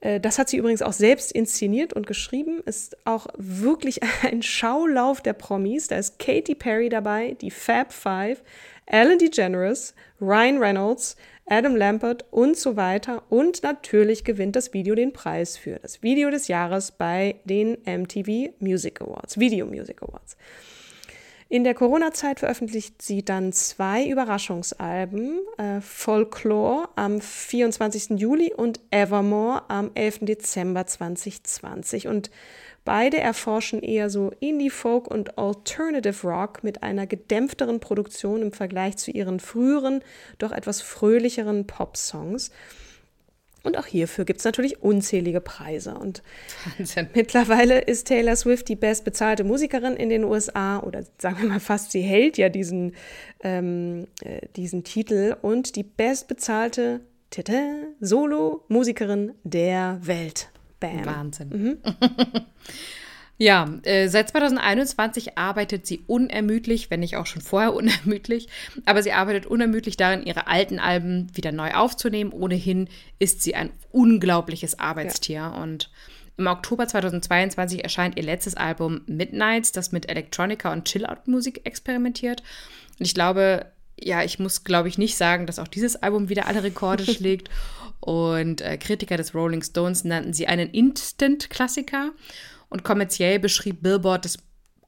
äh, 0.00 0.20
das 0.20 0.38
hat 0.38 0.48
sie 0.48 0.58
übrigens 0.58 0.82
auch 0.82 0.92
selbst 0.92 1.32
inszeniert 1.32 1.92
und 1.92 2.06
geschrieben. 2.06 2.60
Ist 2.64 2.96
auch 3.04 3.26
wirklich 3.36 4.00
ein 4.22 4.42
Schaulauf 4.42 5.20
der 5.20 5.32
Promis. 5.32 5.88
Da 5.88 5.96
ist 5.96 6.18
Katy 6.18 6.54
Perry 6.54 6.88
dabei, 6.88 7.36
die 7.40 7.50
Fab 7.50 7.92
Five, 7.92 8.42
Ellen 8.90 9.18
DeGeneres, 9.18 9.94
Ryan 10.20 10.58
Reynolds, 10.58 11.16
Adam 11.46 11.76
Lambert 11.76 12.24
und 12.30 12.56
so 12.56 12.76
weiter. 12.76 13.22
Und 13.28 13.62
natürlich 13.62 14.24
gewinnt 14.24 14.56
das 14.56 14.72
Video 14.72 14.94
den 14.94 15.12
Preis 15.12 15.56
für 15.56 15.78
das 15.78 16.02
Video 16.02 16.30
des 16.30 16.48
Jahres 16.48 16.92
bei 16.92 17.36
den 17.44 17.78
MTV 17.84 18.52
Music 18.60 19.00
Awards, 19.00 19.38
Video 19.38 19.66
Music 19.66 20.02
Awards. 20.02 20.36
In 21.50 21.64
der 21.64 21.72
Corona-Zeit 21.72 22.40
veröffentlicht 22.40 23.00
sie 23.00 23.24
dann 23.24 23.54
zwei 23.54 24.06
Überraschungsalben, 24.06 25.40
äh, 25.56 25.80
Folklore 25.80 26.90
am 26.94 27.22
24. 27.22 28.18
Juli 28.18 28.52
und 28.52 28.80
Evermore 28.90 29.62
am 29.68 29.90
11. 29.94 30.26
Dezember 30.26 30.86
2020. 30.86 32.06
Und 32.06 32.30
Beide 32.88 33.18
erforschen 33.18 33.82
eher 33.82 34.08
so 34.08 34.32
Indie-Folk 34.40 35.08
und 35.08 35.36
Alternative 35.36 36.26
Rock 36.26 36.64
mit 36.64 36.82
einer 36.82 37.06
gedämpfteren 37.06 37.80
Produktion 37.80 38.40
im 38.40 38.52
Vergleich 38.52 38.96
zu 38.96 39.10
ihren 39.10 39.40
früheren, 39.40 40.00
doch 40.38 40.52
etwas 40.52 40.80
fröhlicheren 40.80 41.66
Pop-Songs. 41.66 42.50
Und 43.62 43.76
auch 43.76 43.84
hierfür 43.84 44.24
gibt 44.24 44.38
es 44.38 44.46
natürlich 44.46 44.82
unzählige 44.82 45.42
Preise. 45.42 45.98
Und 45.98 46.22
Wahnsinn. 46.78 47.10
mittlerweile 47.14 47.78
ist 47.78 48.06
Taylor 48.06 48.36
Swift 48.36 48.70
die 48.70 48.76
bestbezahlte 48.76 49.44
Musikerin 49.44 49.94
in 49.94 50.08
den 50.08 50.24
USA 50.24 50.78
oder 50.78 51.02
sagen 51.18 51.42
wir 51.42 51.48
mal 51.50 51.60
fast, 51.60 51.92
sie 51.92 52.00
hält 52.00 52.38
ja 52.38 52.48
diesen, 52.48 52.94
ähm, 53.42 54.06
äh, 54.22 54.46
diesen 54.56 54.82
Titel 54.82 55.36
und 55.42 55.76
die 55.76 55.82
bestbezahlte 55.82 57.00
Solo-Musikerin 58.00 59.34
der 59.44 60.00
Welt. 60.00 60.48
Bam. 60.80 61.06
Wahnsinn. 61.06 61.48
Mhm. 61.48 61.78
ja, 63.38 63.68
äh, 63.82 64.08
seit 64.08 64.30
2021 64.30 65.38
arbeitet 65.38 65.86
sie 65.86 66.00
unermüdlich, 66.06 66.90
wenn 66.90 67.00
nicht 67.00 67.16
auch 67.16 67.26
schon 67.26 67.42
vorher 67.42 67.74
unermüdlich, 67.76 68.48
aber 68.84 69.02
sie 69.02 69.12
arbeitet 69.12 69.46
unermüdlich 69.46 69.96
darin, 69.96 70.24
ihre 70.24 70.46
alten 70.46 70.78
Alben 70.78 71.28
wieder 71.34 71.52
neu 71.52 71.72
aufzunehmen. 71.72 72.32
Ohnehin 72.32 72.88
ist 73.18 73.42
sie 73.42 73.54
ein 73.54 73.70
unglaubliches 73.90 74.78
Arbeitstier 74.78 75.36
ja. 75.36 75.48
und 75.48 75.90
im 76.38 76.46
Oktober 76.46 76.86
2022 76.86 77.82
erscheint 77.82 78.16
ihr 78.16 78.22
letztes 78.22 78.54
Album 78.54 79.00
Midnights, 79.06 79.72
das 79.72 79.90
mit 79.90 80.08
Electronica 80.08 80.72
und 80.72 80.84
Chill-Out-Musik 80.84 81.62
experimentiert. 81.64 82.44
Und 82.96 83.06
ich 83.06 83.12
glaube, 83.12 83.66
ja, 84.00 84.22
ich 84.22 84.38
muss, 84.38 84.62
glaube 84.62 84.88
ich, 84.88 84.98
nicht 84.98 85.16
sagen, 85.16 85.46
dass 85.46 85.58
auch 85.58 85.66
dieses 85.66 85.96
Album 85.96 86.28
wieder 86.28 86.46
alle 86.46 86.62
Rekorde 86.62 87.04
schlägt. 87.12 87.50
Und 88.00 88.60
äh, 88.60 88.76
Kritiker 88.76 89.16
des 89.16 89.34
Rolling 89.34 89.62
Stones 89.62 90.04
nannten 90.04 90.32
sie 90.32 90.46
einen 90.46 90.70
Instant-Klassiker. 90.70 92.12
Und 92.68 92.84
kommerziell 92.84 93.38
beschrieb 93.38 93.82
Billboard 93.82 94.24
das 94.24 94.38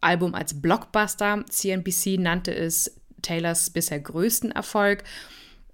Album 0.01 0.35
als 0.35 0.61
Blockbuster. 0.61 1.45
CNBC 1.49 2.19
nannte 2.19 2.55
es 2.55 2.95
Taylors 3.23 3.71
bisher 3.71 4.01
größten 4.01 4.53
Erfolg. 4.53 5.05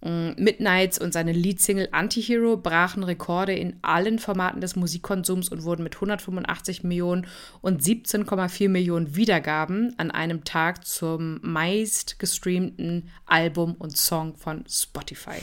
Mm, 0.03 0.33
Midnights 0.37 0.99
und 0.99 1.13
seine 1.13 1.33
Leadsingle 1.33 1.89
Antihero 1.93 2.57
brachen 2.57 3.03
Rekorde 3.03 3.55
in 3.55 3.77
allen 3.83 4.19
Formaten 4.19 4.61
des 4.61 4.77
Musikkonsums 4.77 5.49
und 5.49 5.65
wurden 5.65 5.83
mit 5.83 5.95
185 5.95 6.85
Millionen 6.85 7.27
und 7.61 7.83
17,4 7.83 8.69
Millionen 8.69 9.17
Wiedergaben 9.17 9.95
an 9.99 10.11
einem 10.11 10.45
Tag 10.45 10.87
zum 10.87 11.41
meist 11.43 12.19
gestreamten 12.19 13.09
Album 13.25 13.75
und 13.79 13.97
Song 13.97 14.37
von 14.37 14.65
Spotify. 14.69 15.39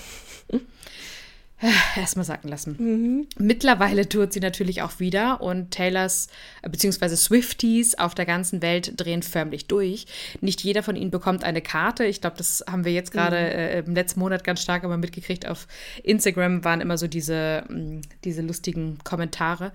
Erstmal 1.95 2.25
sacken 2.25 2.49
lassen. 2.49 2.75
Mhm. 2.77 3.27
Mittlerweile 3.37 4.07
tourt 4.09 4.33
sie 4.33 4.39
natürlich 4.39 4.81
auch 4.81 4.99
wieder 4.99 5.41
und 5.41 5.71
Taylors 5.71 6.27
bzw. 6.61 7.15
Swifties 7.15 7.95
auf 7.95 8.15
der 8.15 8.25
ganzen 8.25 8.61
Welt 8.61 8.93
drehen 8.97 9.23
förmlich 9.23 9.67
durch. 9.67 10.05
Nicht 10.41 10.61
jeder 10.61 10.83
von 10.83 10.95
ihnen 10.95 11.11
bekommt 11.11 11.43
eine 11.43 11.61
Karte. 11.61 12.05
Ich 12.05 12.21
glaube, 12.21 12.37
das 12.37 12.65
haben 12.69 12.83
wir 12.83 12.91
jetzt 12.91 13.11
gerade 13.11 13.37
mhm. 13.37 13.43
äh, 13.43 13.79
im 13.79 13.95
letzten 13.95 14.19
Monat 14.19 14.43
ganz 14.43 14.61
stark 14.61 14.83
immer 14.83 14.97
mitgekriegt. 14.97 15.47
Auf 15.47 15.67
Instagram 16.03 16.63
waren 16.65 16.81
immer 16.81 16.97
so 16.97 17.07
diese, 17.07 17.63
mh, 17.69 17.77
mm, 17.77 18.01
diese 18.25 18.41
lustigen 18.41 18.97
Kommentare. 19.03 19.71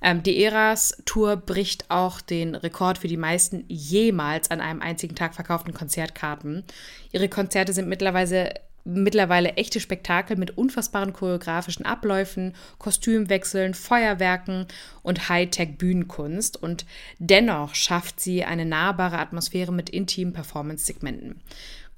Ähm, 0.00 0.22
die 0.22 0.42
Eras-Tour 0.42 1.36
bricht 1.36 1.90
auch 1.90 2.20
den 2.20 2.54
Rekord 2.54 2.98
für 2.98 3.08
die 3.08 3.16
meisten 3.16 3.64
jemals 3.68 4.50
an 4.50 4.60
einem 4.60 4.80
einzigen 4.80 5.16
Tag 5.16 5.34
verkauften 5.34 5.74
Konzertkarten. 5.74 6.64
Ihre 7.10 7.28
Konzerte 7.28 7.72
sind 7.72 7.88
mittlerweile 7.88 8.54
mittlerweile 8.84 9.54
echte 9.54 9.80
Spektakel 9.80 10.36
mit 10.36 10.56
unfassbaren 10.56 11.12
choreografischen 11.12 11.84
Abläufen, 11.84 12.54
Kostümwechseln, 12.78 13.74
Feuerwerken 13.74 14.66
und 15.02 15.28
Hightech-Bühnenkunst 15.28 16.60
und 16.62 16.84
dennoch 17.18 17.74
schafft 17.74 18.20
sie 18.20 18.44
eine 18.44 18.66
nahbare 18.66 19.18
Atmosphäre 19.18 19.72
mit 19.72 19.90
intimen 19.90 20.32
Performance-Segmenten. 20.32 21.40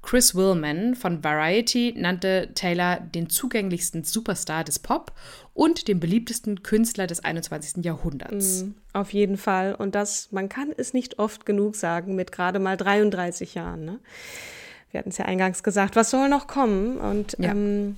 Chris 0.05 0.35
Willman 0.35 0.93
von 0.93 1.23
Variety 1.23 1.95
nannte 1.97 2.49
Taylor 2.53 2.99
den 2.99 3.27
zugänglichsten 3.27 4.03
Superstar 4.03 4.63
des 4.63 4.77
Pop 4.77 5.11
und 5.55 5.87
den 5.87 5.99
beliebtesten 5.99 6.61
Künstler 6.61 7.07
des 7.07 7.25
21. 7.25 7.83
Jahrhunderts. 7.83 8.65
Mm, 8.65 8.71
auf 8.93 9.13
jeden 9.13 9.37
Fall. 9.37 9.73
Und 9.73 9.95
das, 9.95 10.31
man 10.31 10.47
kann 10.47 10.71
es 10.77 10.93
nicht 10.93 11.17
oft 11.17 11.47
genug 11.47 11.75
sagen, 11.75 12.13
mit 12.13 12.31
gerade 12.31 12.59
mal 12.59 12.77
33 12.77 13.55
Jahren. 13.55 13.83
Ne? 13.83 13.99
Wir 14.95 14.99
hatten 14.99 15.09
es 15.09 15.17
ja 15.17 15.25
eingangs 15.25 15.61
gesagt, 15.61 15.97
was 15.97 16.09
soll 16.09 16.29
noch 16.29 16.47
kommen? 16.47 16.97
Und 16.97 17.35
ja. 17.37 17.51
Ähm, 17.51 17.97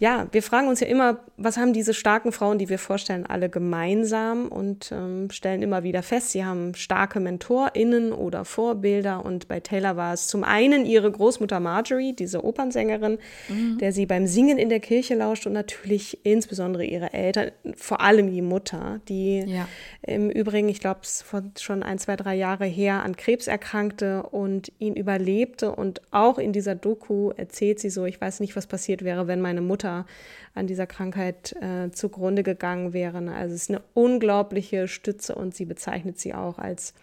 ja, 0.00 0.26
wir 0.32 0.42
fragen 0.42 0.66
uns 0.66 0.80
ja 0.80 0.88
immer, 0.88 1.20
was 1.36 1.56
haben 1.56 1.72
diese 1.72 1.94
starken 1.94 2.32
Frauen, 2.32 2.58
die 2.58 2.68
wir 2.68 2.80
vorstellen, 2.80 3.26
alle 3.26 3.48
gemeinsam 3.48 4.48
und 4.48 4.90
ähm, 4.92 5.30
stellen 5.30 5.62
immer 5.62 5.84
wieder 5.84 6.02
fest, 6.02 6.30
sie 6.30 6.44
haben 6.44 6.74
starke 6.74 7.20
MentorInnen 7.20 8.12
oder 8.12 8.44
Vorbilder. 8.44 9.24
Und 9.24 9.46
bei 9.46 9.60
Taylor 9.60 9.96
war 9.96 10.12
es 10.12 10.26
zum 10.26 10.42
einen 10.42 10.84
ihre 10.84 11.10
Großmutter 11.10 11.60
Marjorie, 11.60 12.12
diese 12.12 12.44
Opernsängerin, 12.44 13.18
mhm. 13.48 13.78
der 13.78 13.92
sie 13.92 14.04
beim 14.06 14.26
Singen 14.26 14.58
in 14.58 14.68
der 14.68 14.80
Kirche 14.80 15.14
lauscht 15.14 15.46
und 15.46 15.52
natürlich 15.52 16.18
insbesondere 16.24 16.84
ihre 16.84 17.12
Eltern, 17.12 17.52
vor 17.76 18.00
allem 18.00 18.32
die 18.32 18.42
Mutter, 18.42 19.00
die 19.08 19.44
ja. 19.46 19.68
im 20.02 20.28
Übrigen, 20.28 20.68
ich 20.68 20.80
glaube, 20.80 21.00
es 21.04 21.24
schon 21.62 21.84
ein, 21.84 21.98
zwei, 22.00 22.16
drei 22.16 22.34
Jahre 22.34 22.64
her 22.64 23.04
an 23.04 23.16
Krebs 23.16 23.46
erkrankte 23.46 24.24
und 24.24 24.72
ihn 24.80 24.94
überlebte. 24.96 25.70
Und 25.70 26.02
auch 26.10 26.38
in 26.38 26.52
dieser 26.52 26.74
Doku 26.74 27.30
erzählt 27.30 27.78
sie 27.78 27.90
so, 27.90 28.06
ich 28.06 28.20
weiß 28.20 28.40
nicht, 28.40 28.56
was 28.56 28.66
passiert 28.66 29.04
wäre, 29.04 29.28
wenn 29.28 29.40
meine 29.40 29.60
Mutter 29.60 29.83
Mutter 29.84 30.06
an 30.54 30.66
dieser 30.66 30.86
Krankheit 30.86 31.54
äh, 31.60 31.90
zugrunde 31.90 32.42
gegangen 32.42 32.92
wären. 32.92 33.28
Also 33.28 33.54
es 33.54 33.62
ist 33.62 33.70
eine 33.70 33.82
unglaubliche 33.92 34.88
Stütze 34.88 35.34
und 35.34 35.54
sie 35.54 35.64
bezeichnet 35.64 36.18
sie 36.18 36.34
auch 36.34 36.58
als 36.58 36.94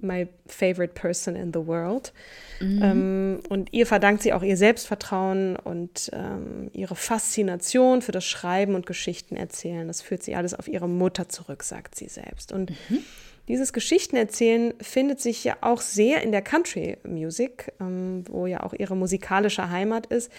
my 0.00 0.28
favorite 0.46 0.92
person 0.92 1.36
in 1.36 1.52
the 1.52 1.66
world. 1.66 2.12
Mhm. 2.60 2.82
Ähm, 2.82 3.40
und 3.48 3.72
ihr 3.72 3.86
verdankt 3.86 4.22
sie 4.22 4.32
auch 4.32 4.42
ihr 4.42 4.56
Selbstvertrauen 4.56 5.56
und 5.56 6.10
ähm, 6.12 6.70
ihre 6.74 6.96
Faszination 6.96 8.02
für 8.02 8.12
das 8.12 8.24
Schreiben 8.24 8.74
und 8.74 8.86
Geschichten 8.86 9.36
erzählen. 9.36 9.86
Das 9.86 10.02
führt 10.02 10.22
sie 10.22 10.34
alles 10.34 10.52
auf 10.52 10.68
ihre 10.68 10.88
Mutter 10.88 11.28
zurück, 11.28 11.62
sagt 11.62 11.94
sie 11.94 12.08
selbst. 12.08 12.52
Und 12.52 12.70
mhm. 12.90 13.04
Dieses 13.48 13.72
Geschichtenerzählen 13.72 14.74
findet 14.80 15.20
sich 15.20 15.44
ja 15.44 15.56
auch 15.60 15.80
sehr 15.80 16.22
in 16.22 16.32
der 16.32 16.42
Country 16.42 16.98
Music, 17.04 17.72
ähm, 17.80 18.24
wo 18.28 18.46
ja 18.46 18.64
auch 18.64 18.74
ihre 18.74 18.96
musikalische 18.96 19.70
Heimat 19.70 20.06
ist 20.06 20.32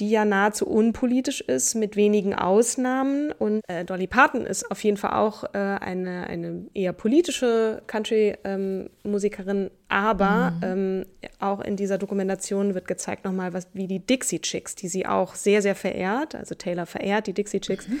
die 0.00 0.10
ja 0.10 0.24
nahezu 0.24 0.66
unpolitisch 0.66 1.40
ist, 1.40 1.74
mit 1.74 1.94
wenigen 1.94 2.34
Ausnahmen. 2.34 3.30
Und 3.32 3.60
äh, 3.68 3.84
Dolly 3.84 4.06
Parton 4.06 4.44
ist 4.44 4.70
auf 4.70 4.82
jeden 4.82 4.96
Fall 4.96 5.12
auch 5.12 5.44
äh, 5.54 5.58
eine, 5.58 6.26
eine 6.26 6.66
eher 6.74 6.92
politische 6.92 7.82
Country-Musikerin, 7.86 9.56
ähm, 9.64 9.70
aber 9.88 10.50
mhm. 10.50 10.62
ähm, 10.62 11.06
auch 11.38 11.60
in 11.60 11.76
dieser 11.76 11.98
Dokumentation 11.98 12.74
wird 12.74 12.88
gezeigt 12.88 13.24
nochmal, 13.24 13.52
was, 13.52 13.68
wie 13.72 13.86
die 13.86 14.00
Dixie 14.00 14.40
Chicks, 14.40 14.74
die 14.74 14.88
sie 14.88 15.06
auch 15.06 15.36
sehr, 15.36 15.62
sehr 15.62 15.76
verehrt, 15.76 16.34
also 16.34 16.56
Taylor 16.56 16.86
verehrt, 16.86 17.28
die 17.28 17.32
Dixie 17.32 17.60
Chicks, 17.60 17.86
mhm. 17.86 18.00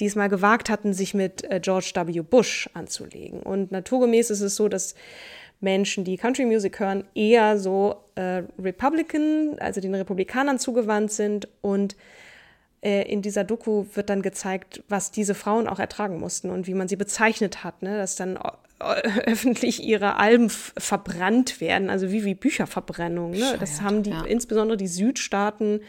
diesmal 0.00 0.28
gewagt 0.28 0.70
hatten, 0.70 0.92
sich 0.92 1.14
mit 1.14 1.48
äh, 1.48 1.60
George 1.60 1.92
W. 1.94 2.20
Bush 2.22 2.68
anzulegen. 2.74 3.40
Und 3.40 3.70
naturgemäß 3.70 4.30
ist 4.30 4.40
es 4.40 4.56
so, 4.56 4.68
dass 4.68 4.96
Menschen, 5.60 6.04
die 6.04 6.16
Country 6.16 6.44
Music 6.44 6.78
hören, 6.78 7.04
eher 7.14 7.58
so 7.58 7.96
äh, 8.14 8.42
Republican, 8.58 9.56
also 9.58 9.80
den 9.80 9.94
Republikanern 9.94 10.58
zugewandt 10.58 11.10
sind. 11.10 11.48
Und 11.60 11.96
äh, 12.80 13.10
in 13.10 13.22
dieser 13.22 13.44
Doku 13.44 13.86
wird 13.94 14.08
dann 14.08 14.22
gezeigt, 14.22 14.82
was 14.88 15.10
diese 15.10 15.34
Frauen 15.34 15.66
auch 15.68 15.80
ertragen 15.80 16.18
mussten 16.20 16.50
und 16.50 16.66
wie 16.66 16.74
man 16.74 16.88
sie 16.88 16.96
bezeichnet 16.96 17.64
hat, 17.64 17.82
ne? 17.82 17.96
dass 17.96 18.14
dann 18.14 18.38
öffentlich 18.78 19.82
ihre 19.82 20.16
Alben 20.16 20.48
verbrannt 20.50 21.60
werden, 21.60 21.90
also 21.90 22.12
wie, 22.12 22.24
wie 22.24 22.34
Bücherverbrennung. 22.34 23.32
Ne? 23.32 23.56
Das 23.58 23.80
haben 23.80 24.04
die, 24.04 24.10
ja. 24.10 24.24
insbesondere 24.24 24.76
die 24.76 24.86
Südstaaten, 24.86 25.80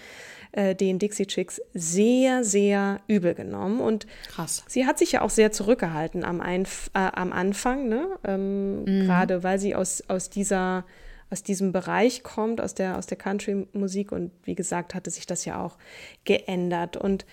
äh, 0.52 0.76
den 0.76 1.00
Dixie 1.00 1.28
Chicks 1.28 1.62
sehr, 1.74 2.44
sehr 2.44 3.02
übel 3.08 3.34
genommen. 3.34 3.80
Und 3.80 4.08
Krass. 4.30 4.64
sie 4.68 4.86
hat 4.86 4.98
sich 4.98 5.12
ja 5.12 5.22
auch 5.22 5.30
sehr 5.30 5.52
zurückgehalten 5.52 6.24
am, 6.24 6.42
Einf 6.42 6.90
äh, 6.94 7.00
am 7.00 7.32
Anfang, 7.32 7.88
ne? 7.88 8.08
Ähm, 8.24 8.84
mhm. 8.84 9.06
gerade 9.06 9.44
weil 9.44 9.60
sie 9.60 9.76
aus, 9.76 10.04
aus 10.08 10.30
dieser 10.30 10.86
aus 11.32 11.44
diesem 11.44 11.72
Bereich 11.72 12.24
kommt, 12.24 12.60
aus 12.60 12.74
der, 12.74 12.98
aus 12.98 13.06
der 13.06 13.18
Country-Musik. 13.18 14.12
Und 14.12 14.32
wie 14.44 14.56
gesagt, 14.56 14.96
hatte 14.96 15.12
sich 15.12 15.28
das 15.28 15.46
ja 15.46 15.64
auch 15.64 15.78
geändert. 16.24 16.98
Und 16.98 17.26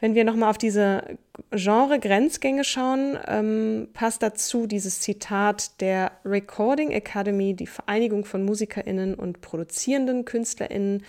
wenn 0.00 0.14
wir 0.14 0.24
nochmal 0.24 0.50
auf 0.50 0.58
diese 0.58 1.18
Genre-Grenzgänge 1.50 2.64
schauen, 2.64 3.18
ähm, 3.26 3.88
passt 3.92 4.22
dazu 4.22 4.66
dieses 4.66 5.00
Zitat 5.00 5.80
der 5.80 6.12
Recording 6.24 6.90
Academy, 6.90 7.54
die 7.54 7.66
Vereinigung 7.66 8.24
von 8.24 8.44
MusikerInnen 8.44 9.14
und 9.14 9.40
produzierenden 9.40 10.24
KünstlerInnen, 10.24 11.04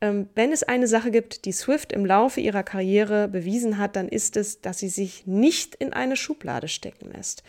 wenn 0.00 0.52
es 0.52 0.62
eine 0.62 0.86
Sache 0.86 1.10
gibt, 1.10 1.46
die 1.46 1.52
Swift 1.52 1.92
im 1.92 2.04
Laufe 2.04 2.40
ihrer 2.40 2.62
Karriere 2.62 3.28
bewiesen 3.28 3.78
hat, 3.78 3.96
dann 3.96 4.08
ist 4.08 4.36
es, 4.36 4.60
dass 4.60 4.78
sie 4.78 4.88
sich 4.88 5.26
nicht 5.26 5.74
in 5.74 5.92
eine 5.92 6.16
Schublade 6.16 6.68
stecken 6.68 7.10
lässt. 7.12 7.42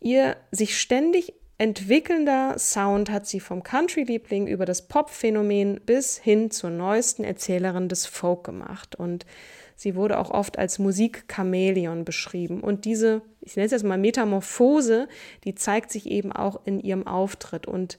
Ihr 0.00 0.36
sich 0.50 0.78
ständig 0.78 1.32
entwickelnder 1.56 2.56
Sound 2.58 3.10
hat 3.10 3.26
sie 3.26 3.40
vom 3.40 3.62
Country-Liebling 3.62 4.46
über 4.46 4.64
das 4.64 4.86
Pop-Phänomen 4.86 5.80
bis 5.84 6.18
hin 6.18 6.50
zur 6.50 6.70
neuesten 6.70 7.24
Erzählerin 7.24 7.88
des 7.88 8.06
Folk 8.06 8.44
gemacht. 8.44 8.94
Und 8.94 9.26
sie 9.74 9.96
wurde 9.96 10.18
auch 10.18 10.30
oft 10.30 10.58
als 10.58 10.78
Musik-Chamäleon 10.78 12.04
beschrieben. 12.04 12.60
Und 12.60 12.84
diese, 12.84 13.22
ich 13.40 13.56
nenne 13.56 13.66
es 13.66 13.72
jetzt 13.72 13.84
mal 13.84 13.98
Metamorphose, 13.98 15.08
die 15.44 15.54
zeigt 15.54 15.90
sich 15.90 16.06
eben 16.06 16.32
auch 16.32 16.60
in 16.64 16.80
ihrem 16.80 17.06
Auftritt 17.06 17.66
und 17.66 17.98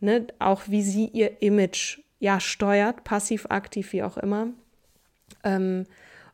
ne, 0.00 0.26
auch 0.38 0.62
wie 0.66 0.82
sie 0.82 1.06
ihr 1.06 1.40
Image 1.40 2.00
ja, 2.18 2.40
steuert, 2.40 3.04
passiv, 3.04 3.46
aktiv, 3.48 3.92
wie 3.92 4.02
auch 4.02 4.16
immer. 4.16 4.48
Ähm, 5.44 5.86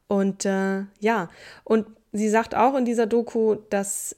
und 0.08 0.44
äh, 0.44 0.84
ja, 1.00 1.28
und 1.64 1.86
sie 2.12 2.28
sagt 2.28 2.54
auch 2.54 2.76
in 2.76 2.84
dieser 2.84 3.06
Doku, 3.06 3.56
dass 3.70 4.16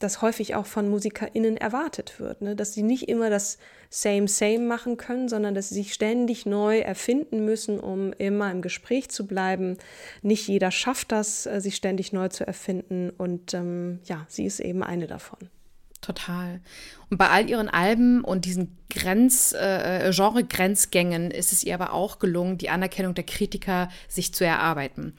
das 0.00 0.22
häufig 0.22 0.54
auch 0.54 0.66
von 0.66 0.88
MusikerInnen 0.88 1.56
erwartet 1.56 2.18
wird, 2.18 2.40
ne? 2.40 2.56
dass 2.56 2.72
sie 2.72 2.82
nicht 2.82 3.08
immer 3.08 3.30
das 3.30 3.58
Same, 3.90 4.26
Same 4.26 4.60
machen 4.60 4.96
können, 4.96 5.28
sondern 5.28 5.54
dass 5.54 5.68
sie 5.68 5.76
sich 5.76 5.92
ständig 5.92 6.46
neu 6.46 6.78
erfinden 6.78 7.44
müssen, 7.44 7.78
um 7.78 8.12
immer 8.14 8.50
im 8.50 8.62
Gespräch 8.62 9.10
zu 9.10 9.26
bleiben. 9.26 9.76
Nicht 10.22 10.48
jeder 10.48 10.70
schafft 10.70 11.12
das, 11.12 11.46
äh, 11.46 11.60
sich 11.60 11.76
ständig 11.76 12.12
neu 12.12 12.28
zu 12.28 12.46
erfinden 12.46 13.10
und 13.10 13.54
ähm, 13.54 14.00
ja, 14.04 14.24
sie 14.28 14.46
ist 14.46 14.60
eben 14.60 14.82
eine 14.82 15.06
davon. 15.06 15.50
Total. 16.06 16.60
Und 17.10 17.18
bei 17.18 17.30
all 17.30 17.50
ihren 17.50 17.68
Alben 17.68 18.22
und 18.22 18.44
diesen 18.44 18.78
Grenz, 18.90 19.52
äh, 19.52 20.12
Genre-Grenzgängen 20.12 21.32
ist 21.32 21.52
es 21.52 21.64
ihr 21.64 21.74
aber 21.74 21.92
auch 21.92 22.20
gelungen, 22.20 22.58
die 22.58 22.70
Anerkennung 22.70 23.14
der 23.14 23.24
Kritiker 23.24 23.88
sich 24.06 24.32
zu 24.32 24.44
erarbeiten. 24.44 25.14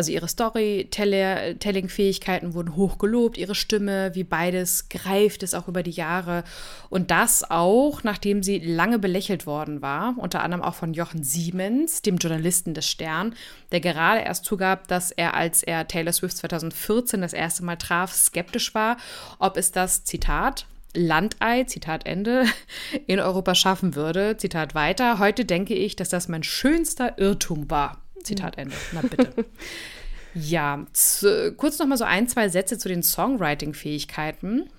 Also 0.00 0.12
ihre 0.12 0.28
Storytelling-Fähigkeiten 0.28 2.54
wurden 2.54 2.74
hoch 2.74 2.96
gelobt, 2.96 3.36
ihre 3.36 3.54
Stimme, 3.54 4.14
wie 4.14 4.24
beides 4.24 4.88
greift 4.88 5.42
es 5.42 5.52
auch 5.52 5.68
über 5.68 5.82
die 5.82 5.90
Jahre. 5.90 6.42
Und 6.88 7.10
das 7.10 7.50
auch, 7.50 8.02
nachdem 8.02 8.42
sie 8.42 8.60
lange 8.60 8.98
belächelt 8.98 9.44
worden 9.44 9.82
war, 9.82 10.14
unter 10.16 10.42
anderem 10.42 10.64
auch 10.64 10.72
von 10.72 10.94
Jochen 10.94 11.22
Siemens, 11.22 12.00
dem 12.00 12.16
Journalisten 12.16 12.72
des 12.72 12.88
Stern, 12.88 13.34
der 13.72 13.80
gerade 13.80 14.22
erst 14.22 14.46
zugab, 14.46 14.88
dass 14.88 15.10
er, 15.10 15.34
als 15.34 15.62
er 15.62 15.86
Taylor 15.86 16.14
Swift 16.14 16.38
2014 16.38 17.20
das 17.20 17.34
erste 17.34 17.62
Mal 17.62 17.76
traf, 17.76 18.14
skeptisch 18.14 18.74
war, 18.74 18.96
ob 19.38 19.58
es 19.58 19.70
das, 19.70 20.04
Zitat, 20.04 20.64
Landei, 20.94 21.64
Zitat 21.64 22.06
Ende, 22.06 22.46
in 23.06 23.20
Europa 23.20 23.54
schaffen 23.54 23.96
würde. 23.96 24.38
Zitat 24.38 24.74
weiter. 24.74 25.18
Heute 25.18 25.44
denke 25.44 25.74
ich, 25.74 25.94
dass 25.94 26.08
das 26.08 26.26
mein 26.26 26.42
schönster 26.42 27.18
Irrtum 27.18 27.70
war. 27.70 28.00
Zitat 28.24 28.58
Ende. 28.58 28.74
Na 28.92 29.02
bitte. 29.02 29.44
ja, 30.34 30.86
zu, 30.92 31.52
kurz 31.56 31.78
noch 31.78 31.86
mal 31.86 31.98
so 31.98 32.04
ein, 32.04 32.28
zwei 32.28 32.48
Sätze 32.48 32.78
zu 32.78 32.88
den 32.88 33.02
Songwriting-Fähigkeiten. 33.02 34.70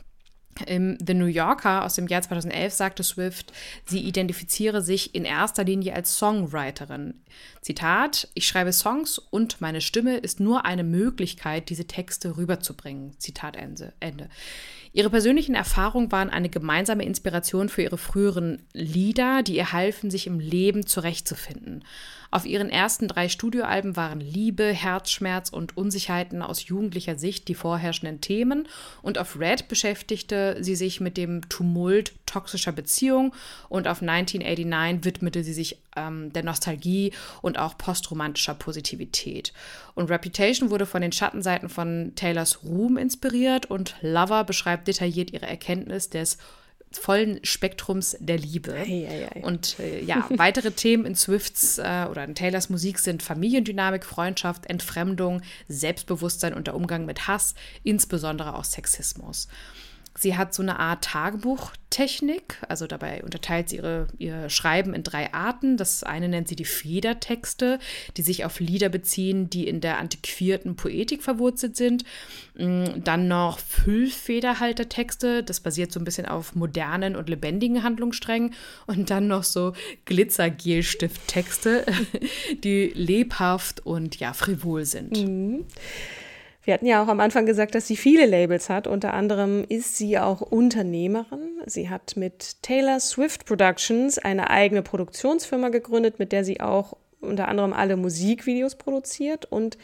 Im 0.67 0.97
The 1.05 1.13
New 1.13 1.25
Yorker 1.25 1.85
aus 1.85 1.95
dem 1.95 2.07
Jahr 2.07 2.21
2011 2.21 2.73
sagte 2.73 3.03
Swift, 3.03 3.53
sie 3.85 4.01
identifiziere 4.01 4.81
sich 4.81 5.15
in 5.15 5.25
erster 5.25 5.63
Linie 5.63 5.95
als 5.95 6.17
Songwriterin. 6.17 7.21
Zitat, 7.61 8.27
ich 8.33 8.47
schreibe 8.47 8.73
Songs 8.73 9.17
und 9.17 9.61
meine 9.61 9.81
Stimme 9.81 10.17
ist 10.17 10.39
nur 10.39 10.65
eine 10.65 10.83
Möglichkeit, 10.83 11.69
diese 11.69 11.85
Texte 11.85 12.37
rüberzubringen. 12.37 13.17
Zitat 13.17 13.55
Ende. 13.55 14.29
Ihre 14.93 15.09
persönlichen 15.09 15.55
Erfahrungen 15.55 16.11
waren 16.11 16.29
eine 16.29 16.49
gemeinsame 16.49 17.05
Inspiration 17.05 17.69
für 17.69 17.83
ihre 17.83 17.97
früheren 17.97 18.61
Lieder, 18.73 19.41
die 19.43 19.55
ihr 19.55 19.71
halfen, 19.71 20.11
sich 20.11 20.27
im 20.27 20.39
Leben 20.39 20.85
zurechtzufinden. 20.85 21.85
Auf 22.33 22.45
ihren 22.45 22.69
ersten 22.69 23.09
drei 23.09 23.27
Studioalben 23.27 23.97
waren 23.97 24.21
Liebe, 24.21 24.63
Herzschmerz 24.71 25.49
und 25.49 25.75
Unsicherheiten 25.75 26.41
aus 26.41 26.65
jugendlicher 26.65 27.17
Sicht 27.17 27.49
die 27.49 27.55
vorherrschenden 27.55 28.21
Themen. 28.21 28.69
Und 29.01 29.17
auf 29.17 29.37
Red 29.37 29.67
beschäftigte 29.67 30.55
sie 30.61 30.75
sich 30.75 31.01
mit 31.01 31.17
dem 31.17 31.49
Tumult 31.49 32.13
toxischer 32.25 32.71
Beziehung. 32.71 33.35
Und 33.67 33.89
auf 33.89 34.01
1989 34.01 35.03
widmete 35.03 35.43
sie 35.43 35.51
sich 35.51 35.79
ähm, 35.97 36.31
der 36.31 36.43
Nostalgie 36.43 37.11
und 37.41 37.59
auch 37.59 37.77
postromantischer 37.77 38.53
Positivität. 38.53 39.51
Und 39.93 40.09
Reputation 40.09 40.69
wurde 40.69 40.85
von 40.85 41.01
den 41.01 41.11
Schattenseiten 41.11 41.67
von 41.67 42.13
Taylors 42.15 42.63
Ruhm 42.63 42.95
inspiriert. 42.95 43.65
Und 43.65 43.95
Lover 43.99 44.45
beschreibt 44.45 44.87
detailliert 44.87 45.31
ihre 45.31 45.47
Erkenntnis 45.47 46.09
des 46.09 46.37
vollen 46.97 47.39
Spektrums 47.43 48.17
der 48.19 48.37
Liebe. 48.37 48.73
Ei, 48.73 49.07
ei, 49.09 49.29
ei. 49.33 49.43
Und 49.43 49.79
äh, 49.79 50.03
ja, 50.03 50.27
weitere 50.35 50.71
Themen 50.71 51.05
in 51.05 51.15
Swifts 51.15 51.77
äh, 51.77 52.07
oder 52.09 52.23
in 52.23 52.35
Taylors 52.35 52.69
Musik 52.69 52.99
sind 52.99 53.23
Familiendynamik, 53.23 54.05
Freundschaft, 54.05 54.65
Entfremdung, 54.65 55.41
Selbstbewusstsein 55.67 56.53
und 56.53 56.67
der 56.67 56.75
Umgang 56.75 57.05
mit 57.05 57.27
Hass, 57.27 57.55
insbesondere 57.83 58.55
auch 58.55 58.65
Sexismus. 58.65 59.47
Sie 60.17 60.35
hat 60.35 60.53
so 60.53 60.61
eine 60.61 60.77
Art 60.77 61.05
Tagebuchtechnik, 61.05 62.57
also 62.67 62.85
dabei 62.85 63.23
unterteilt 63.23 63.69
sie 63.69 63.77
ihre, 63.77 64.07
ihr 64.17 64.49
Schreiben 64.49 64.93
in 64.93 65.03
drei 65.03 65.33
Arten. 65.33 65.77
Das 65.77 66.03
eine 66.03 66.27
nennt 66.27 66.49
sie 66.49 66.57
die 66.57 66.65
Federtexte, 66.65 67.79
die 68.17 68.21
sich 68.21 68.43
auf 68.43 68.59
Lieder 68.59 68.89
beziehen, 68.89 69.49
die 69.49 69.67
in 69.67 69.79
der 69.79 69.99
antiquierten 69.99 70.75
Poetik 70.75 71.23
verwurzelt 71.23 71.77
sind. 71.77 72.03
Mm, 72.55 73.03
dann 73.03 73.29
noch 73.29 73.59
Füllfederhaltertexte, 73.59 75.43
das 75.43 75.61
basiert 75.61 75.93
so 75.93 75.99
ein 76.01 76.05
bisschen 76.05 76.25
auf 76.25 76.55
modernen 76.55 77.15
und 77.15 77.29
lebendigen 77.29 77.81
Handlungssträngen. 77.81 78.53
Und 78.87 79.09
dann 79.09 79.27
noch 79.27 79.43
so 79.43 79.71
Glitzergelstifttexte, 80.03 81.85
die 82.65 82.91
lebhaft 82.93 83.85
und 83.85 84.17
ja, 84.17 84.33
frivol 84.33 84.83
sind. 84.83 85.15
Mhm. 85.17 85.65
Wir 86.63 86.75
hatten 86.75 86.85
ja 86.85 87.03
auch 87.03 87.07
am 87.07 87.19
Anfang 87.19 87.45
gesagt, 87.45 87.73
dass 87.73 87.87
sie 87.87 87.97
viele 87.97 88.25
Labels 88.25 88.69
hat. 88.69 88.85
Unter 88.85 89.13
anderem 89.13 89.65
ist 89.67 89.97
sie 89.97 90.19
auch 90.19 90.41
Unternehmerin. 90.41 91.61
Sie 91.65 91.89
hat 91.89 92.15
mit 92.15 92.61
Taylor 92.61 92.99
Swift 92.99 93.45
Productions 93.45 94.19
eine 94.19 94.49
eigene 94.51 94.83
Produktionsfirma 94.83 95.69
gegründet, 95.69 96.19
mit 96.19 96.31
der 96.31 96.43
sie 96.43 96.61
auch 96.61 96.97
unter 97.19 97.47
anderem 97.47 97.73
alle 97.73 97.97
Musikvideos 97.97 98.75
produziert. 98.75 99.45
Und 99.45 99.79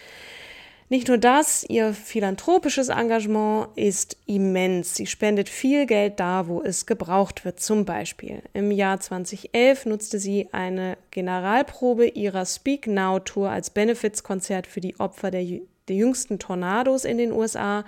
nicht 0.90 1.08
nur 1.08 1.18
das, 1.18 1.66
ihr 1.68 1.94
philanthropisches 1.94 2.90
Engagement 2.90 3.70
ist 3.76 4.16
immens. 4.28 4.96
Sie 4.96 5.08
spendet 5.08 5.50
viel 5.50 5.88
Geld 5.88 6.20
da, 6.20 6.48
wo 6.48 6.62
es 6.62 6.86
gebraucht 6.86 7.44
wird. 7.44 7.60
Zum 7.60 7.86
Beispiel 7.86 8.44
im 8.54 8.72
Jahr 8.72 9.00
2011 9.00 9.88
nutzte 9.88 10.20
sie 10.20 10.48
eine 10.52 10.98
Generalprobe 11.10 12.08
ihrer 12.08 12.46
Speak 12.46 12.86
Now 12.86 13.20
Tour 13.20 13.50
als 13.50 13.72
Benefizkonzert 13.72 14.68
für 14.68 14.80
die 14.80 14.98
Opfer 15.00 15.32
der 15.32 15.44
der 15.88 15.96
jüngsten 15.96 16.40
Tornados 16.40 17.06
in 17.06 17.18
den 17.18 17.32
USA 17.32 17.84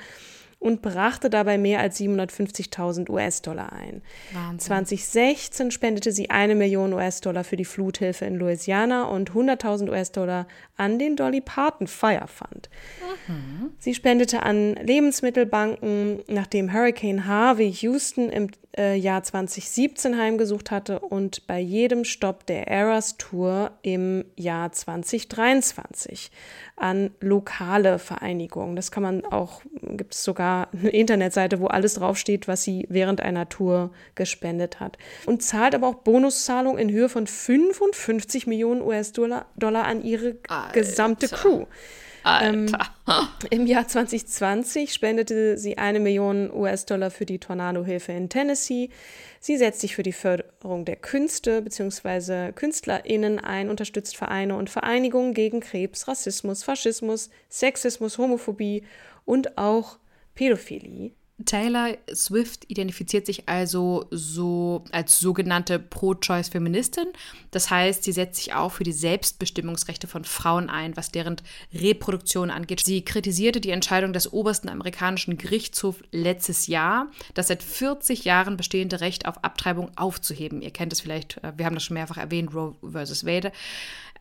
und 0.60 0.82
brachte 0.82 1.30
dabei 1.30 1.58
mehr 1.58 1.80
als 1.80 2.00
750.000 2.00 3.10
US-Dollar 3.10 3.72
ein. 3.72 4.02
Wahnsinn. 4.34 4.60
2016 4.60 5.72
spendete 5.72 6.12
sie 6.12 6.30
eine 6.30 6.54
Million 6.54 6.93
US-Dollar 6.93 7.45
für 7.45 7.56
die 7.56 7.66
Fluthilfe 7.66 8.26
in 8.26 8.36
Louisiana 8.36 9.06
und 9.06 9.32
100.000 9.32 9.89
US-Dollar 9.89 10.47
an 10.76 11.00
den 11.00 11.16
Dolly 11.16 11.39
Parton 11.39 11.88
Fire 11.88 12.28
Fund. 12.28 12.70
Mhm. 13.28 13.72
Sie 13.80 13.95
spendete 13.95 14.43
an 14.43 14.76
Lebensmittelbanken, 14.76 16.24
nachdem 16.28 16.74
Hurricane 16.74 17.26
Harvey 17.26 17.72
Houston 17.72 18.30
im 18.30 18.50
äh, 18.80 18.96
Jahr 18.96 19.22
2017 19.22 20.18
heimgesucht 20.18 20.72
hatte 20.72 21.00
und 21.00 21.46
bei 21.48 21.60
jedem 21.60 22.06
Stopp 22.06 22.46
der 22.46 22.68
Eras 22.68 23.18
Tour 23.18 23.72
im 23.82 24.24
Jahr 24.38 24.72
2023 24.72 26.32
an 26.78 27.12
lokale 27.20 28.00
Vereinigungen. 28.00 28.78
Das 28.78 28.90
kann 28.90 29.04
man 29.04 29.26
auch, 29.26 29.62
gibt 29.82 30.16
es 30.16 30.24
sogar 30.24 30.70
eine 30.72 30.90
Internetseite, 30.90 31.60
wo 31.60 31.68
alles 31.68 31.96
draufsteht, 31.96 32.48
was 32.48 32.64
sie 32.64 32.88
während 32.90 33.20
einer 33.20 33.50
Tour 33.50 33.92
gespendet 34.16 34.80
hat. 34.80 34.98
Und 35.26 35.44
zahlt 35.44 35.76
aber 35.76 35.88
auch 35.90 35.96
Bonuszahlungen 35.96 36.80
in 36.80 36.90
Höhe 36.90 37.10
von 37.10 37.28
55 37.28 38.48
Millionen 38.48 38.82
US-Dollar 38.82 39.46
an 39.60 40.02
ihre 40.02 40.38
Alter. 40.48 40.72
gesamte 40.72 41.28
Crew. 41.28 41.66
Ähm, 42.26 42.68
Im 43.50 43.66
Jahr 43.66 43.88
2020 43.88 44.94
spendete 44.94 45.58
sie 45.58 45.78
eine 45.78 46.00
Million 46.00 46.52
US-Dollar 46.52 47.12
für 47.12 47.26
die 47.26 47.40
Tornadohilfe 47.40 48.12
in 48.12 48.30
Tennessee. 48.30 48.90
Sie 49.40 49.58
setzt 49.58 49.82
sich 49.82 49.96
für 49.96 50.04
die 50.04 50.14
Förderung 50.14 50.86
der 50.86 50.98
Künste 50.98 51.62
bzw. 51.62 52.52
KünstlerInnen 52.52 53.40
ein, 53.40 53.70
unterstützt 53.70 54.18
Vereine 54.18 54.56
und 54.56 54.70
Vereinigungen 54.70 55.34
gegen 55.34 55.62
Krebs, 55.62 56.08
Rassismus, 56.08 56.64
Faschismus, 56.64 57.30
Sexismus, 57.50 58.18
Homophobie 58.18 58.84
und 59.26 59.58
auch 59.58 59.98
Pädophilie. 60.36 61.12
Taylor 61.46 61.98
Swift 62.14 62.66
identifiziert 62.70 63.26
sich 63.26 63.48
also 63.48 64.08
so 64.12 64.84
als 64.92 65.20
sogenannte 65.20 65.80
Pro-Choice-Feministin. 65.80 67.08
Das 67.52 67.70
heißt, 67.70 68.04
sie 68.04 68.12
setzt 68.12 68.36
sich 68.36 68.54
auch 68.54 68.72
für 68.72 68.84
die 68.84 68.92
Selbstbestimmungsrechte 68.92 70.08
von 70.08 70.26
Frauen 70.26 70.70
ein, 70.70 70.98
was 70.98 71.12
deren 71.12 71.38
Reproduktion 71.74 72.52
angeht. 72.52 72.82
Sie 72.82 73.04
kritisierte 73.04 73.62
die 73.62 73.72
Entscheidung 73.72 74.14
des 74.14 74.32
obersten 74.34 74.70
amerikanischen 74.70 75.38
Gerichtshofs 75.38 76.00
letztes 76.12 76.68
Jahr, 76.68 77.08
das 77.34 77.48
seit 77.48 77.64
40 77.64 78.26
Jahren 78.26 78.58
bestehende 78.58 79.02
Recht 79.02 79.26
auf 79.26 79.44
Abtreibung 79.44 79.92
aufzuheben. 79.98 80.62
Ihr 80.62 80.72
kennt 80.72 80.94
es 80.94 81.02
vielleicht, 81.02 81.38
äh, 81.44 81.54
wir 81.56 81.66
haben 81.66 81.76
das 81.76 81.84
schon 81.84 81.96
mehrfach 81.96 82.18
erwähnt, 82.18 82.54
Roe 82.54 82.76
versus 82.84 83.26
Wade. 83.26 83.52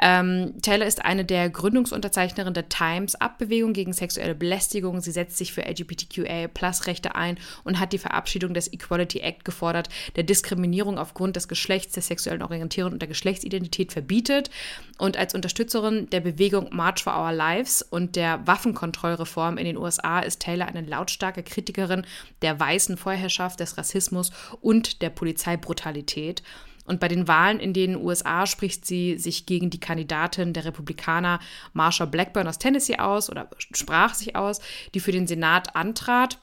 Ähm, 0.01 0.55
Taylor 0.63 0.87
ist 0.87 1.05
eine 1.05 1.25
der 1.25 1.51
Gründungsunterzeichnerinnen 1.51 2.55
der 2.55 2.69
Times-Up-Bewegung 2.69 3.73
gegen 3.73 3.93
sexuelle 3.93 4.35
Belästigung. 4.35 5.01
Sie 5.01 5.11
setzt 5.11 5.37
sich 5.37 5.53
für 5.53 5.63
LGBTQA-Plus-Rechte 5.63 7.15
ein 7.17 7.39
und 7.65 7.81
hat 7.81 7.93
die 7.93 7.99
Verabschiedung 7.99 8.55
des 8.55 8.73
Equality 8.73 9.21
Act 9.21 9.45
gefordert, 9.45 9.89
der 10.17 10.23
Diskriminierung 10.23 10.99
aufgrund 10.99 11.37
des 11.37 11.49
Geschlechts, 11.49 11.95
der 11.95 12.03
sexuellen 12.03 12.43
Orientierung 12.43 12.93
und 12.93 13.03
der 13.03 13.09
Geschlechtsidentität 13.09 13.93
verbietet. 13.93 14.51
Und 14.99 15.17
als 15.17 15.35
Unterstützerin 15.35 16.09
der 16.11 16.21
Bewegung 16.21 16.69
March 16.71 17.03
for 17.03 17.19
Our 17.19 17.33
Lives 17.33 17.83
und 17.83 18.15
der 18.17 18.47
Waffenkontrollreform 18.47 19.59
in 19.59 19.65
den 19.65 19.77
USA 19.77 20.21
ist 20.21 20.41
Taylor 20.41 20.67
eine 20.67 20.83
lautstarke 20.83 21.43
Kritikerin 21.43 22.07
der 22.43 22.59
weißen 22.59 22.97
Vorherrschaft, 22.97 23.59
des 23.59 23.79
Rassismus 23.79 24.31
und 24.61 25.03
der 25.03 25.11
Polizeibrutalität. 25.11 26.43
Und 26.89 27.01
bei 27.01 27.09
den 27.09 27.28
Wahlen 27.28 27.61
in 27.61 27.72
den 27.72 27.97
USA 27.97 28.47
spricht 28.47 28.86
sie 28.86 29.18
sich 29.18 29.47
gegen 29.47 29.70
die 29.70 29.80
Kandidatin 29.80 30.53
der 30.53 30.64
Republikaner 30.64 31.39
Marsha 31.74 32.07
Blackburn 32.07 32.49
aus 32.49 32.59
Tennessee 32.59 32.99
aus 32.99 33.30
oder 33.30 33.49
sprach 33.59 34.14
sich 34.14 34.34
aus, 34.34 34.61
die 34.95 35.01
für 35.01 35.12
den 35.12 35.26
Senat 35.26 35.76
antrat. 35.76 36.39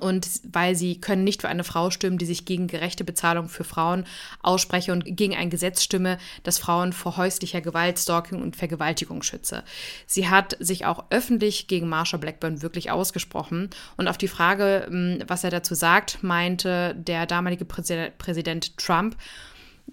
Und 0.00 0.28
weil 0.44 0.74
sie 0.74 1.00
können 1.00 1.24
nicht 1.24 1.40
für 1.40 1.48
eine 1.48 1.64
Frau 1.64 1.90
stimmen, 1.90 2.18
die 2.18 2.26
sich 2.26 2.44
gegen 2.44 2.66
gerechte 2.66 3.04
Bezahlung 3.04 3.48
für 3.48 3.64
Frauen 3.64 4.04
ausspreche 4.42 4.92
und 4.92 5.04
gegen 5.16 5.36
ein 5.36 5.50
Gesetz 5.50 5.82
stimme, 5.82 6.18
das 6.42 6.58
Frauen 6.58 6.92
vor 6.92 7.16
häuslicher 7.16 7.60
Gewalt, 7.60 7.98
Stalking 7.98 8.42
und 8.42 8.56
Vergewaltigung 8.56 9.22
schütze. 9.22 9.62
Sie 10.06 10.28
hat 10.28 10.56
sich 10.58 10.84
auch 10.84 11.04
öffentlich 11.10 11.68
gegen 11.68 11.88
Marsha 11.88 12.16
Blackburn 12.16 12.62
wirklich 12.62 12.90
ausgesprochen. 12.90 13.70
Und 13.96 14.08
auf 14.08 14.18
die 14.18 14.28
Frage, 14.28 14.86
hm, 14.88 15.22
was 15.26 15.44
er 15.44 15.50
dazu 15.50 15.74
sagt, 15.74 16.22
meinte 16.22 16.94
der 16.96 17.26
damalige 17.26 17.64
Präsident 17.64 18.76
Trump, 18.78 19.16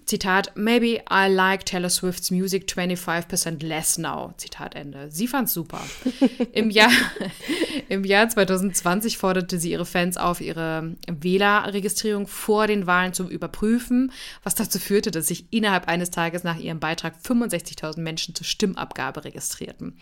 Zitat, 0.04 0.56
maybe 0.56 1.00
I 1.10 1.28
like 1.28 1.64
Taylor 1.64 1.88
Swift's 1.88 2.30
music 2.30 2.66
25% 2.66 3.62
less 3.62 3.98
now. 3.98 4.34
Zitat 4.36 4.74
Ende. 4.74 5.10
Sie 5.10 5.26
fand's 5.26 5.52
super. 5.52 5.80
Im, 6.52 6.70
Jahr, 6.70 6.90
Im 7.88 8.04
Jahr 8.04 8.28
2020 8.28 9.16
forderte 9.16 9.58
sie 9.58 9.70
ihre 9.70 9.86
Fans 9.86 10.16
auf, 10.16 10.40
ihre 10.40 10.96
Wählerregistrierung 11.06 12.26
vor 12.26 12.66
den 12.66 12.86
Wahlen 12.86 13.12
zu 13.12 13.28
überprüfen, 13.28 14.12
was 14.42 14.54
dazu 14.54 14.78
führte, 14.78 15.12
dass 15.12 15.28
sich 15.28 15.46
innerhalb 15.50 15.88
eines 15.88 16.10
Tages 16.10 16.42
nach 16.42 16.58
ihrem 16.58 16.80
Beitrag 16.80 17.14
65.000 17.24 18.00
Menschen 18.00 18.34
zur 18.34 18.44
Stimmabgabe 18.44 19.24
registrierten. 19.24 19.96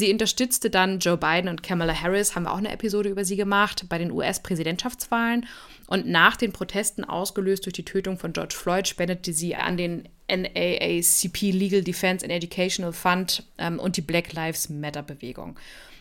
Sie 0.00 0.10
unterstützte 0.10 0.70
dann 0.70 0.98
Joe 0.98 1.18
Biden 1.18 1.50
und 1.50 1.62
Kamala 1.62 1.92
Harris, 1.92 2.34
haben 2.34 2.44
wir 2.44 2.52
auch 2.54 2.56
eine 2.56 2.72
Episode 2.72 3.10
über 3.10 3.26
sie 3.26 3.36
gemacht, 3.36 3.84
bei 3.90 3.98
den 3.98 4.10
US-Präsidentschaftswahlen. 4.10 5.44
Und 5.88 6.08
nach 6.08 6.36
den 6.36 6.52
Protesten 6.52 7.04
ausgelöst 7.04 7.66
durch 7.66 7.74
die 7.74 7.84
Tötung 7.84 8.16
von 8.16 8.32
George 8.32 8.54
Floyd 8.56 8.88
spendete 8.88 9.34
sie 9.34 9.56
an 9.56 9.76
den 9.76 10.08
NAACP 10.26 11.52
Legal 11.52 11.82
Defense 11.82 12.24
and 12.24 12.32
Educational 12.32 12.94
Fund 12.94 13.44
ähm, 13.58 13.78
und 13.78 13.98
die 13.98 14.00
Black 14.00 14.32
Lives 14.32 14.70
Matter 14.70 15.02
Bewegung. 15.02 15.58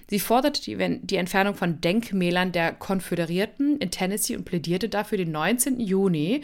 Sie 0.10 0.20
forderte 0.20 0.62
die, 0.62 1.00
die, 1.02 1.18
Entfernung 1.18 1.56
von 1.56 1.82
Denkmälern 1.82 2.54
der 2.54 2.72
Konföderierten 2.72 3.80
in 3.80 3.92
Tennessee 3.92 4.38
und 4.38 4.46
plädierte 4.46 4.88
dafür, 4.88 5.18
den 5.18 5.32
19. 5.32 5.82
Juni, 5.82 6.42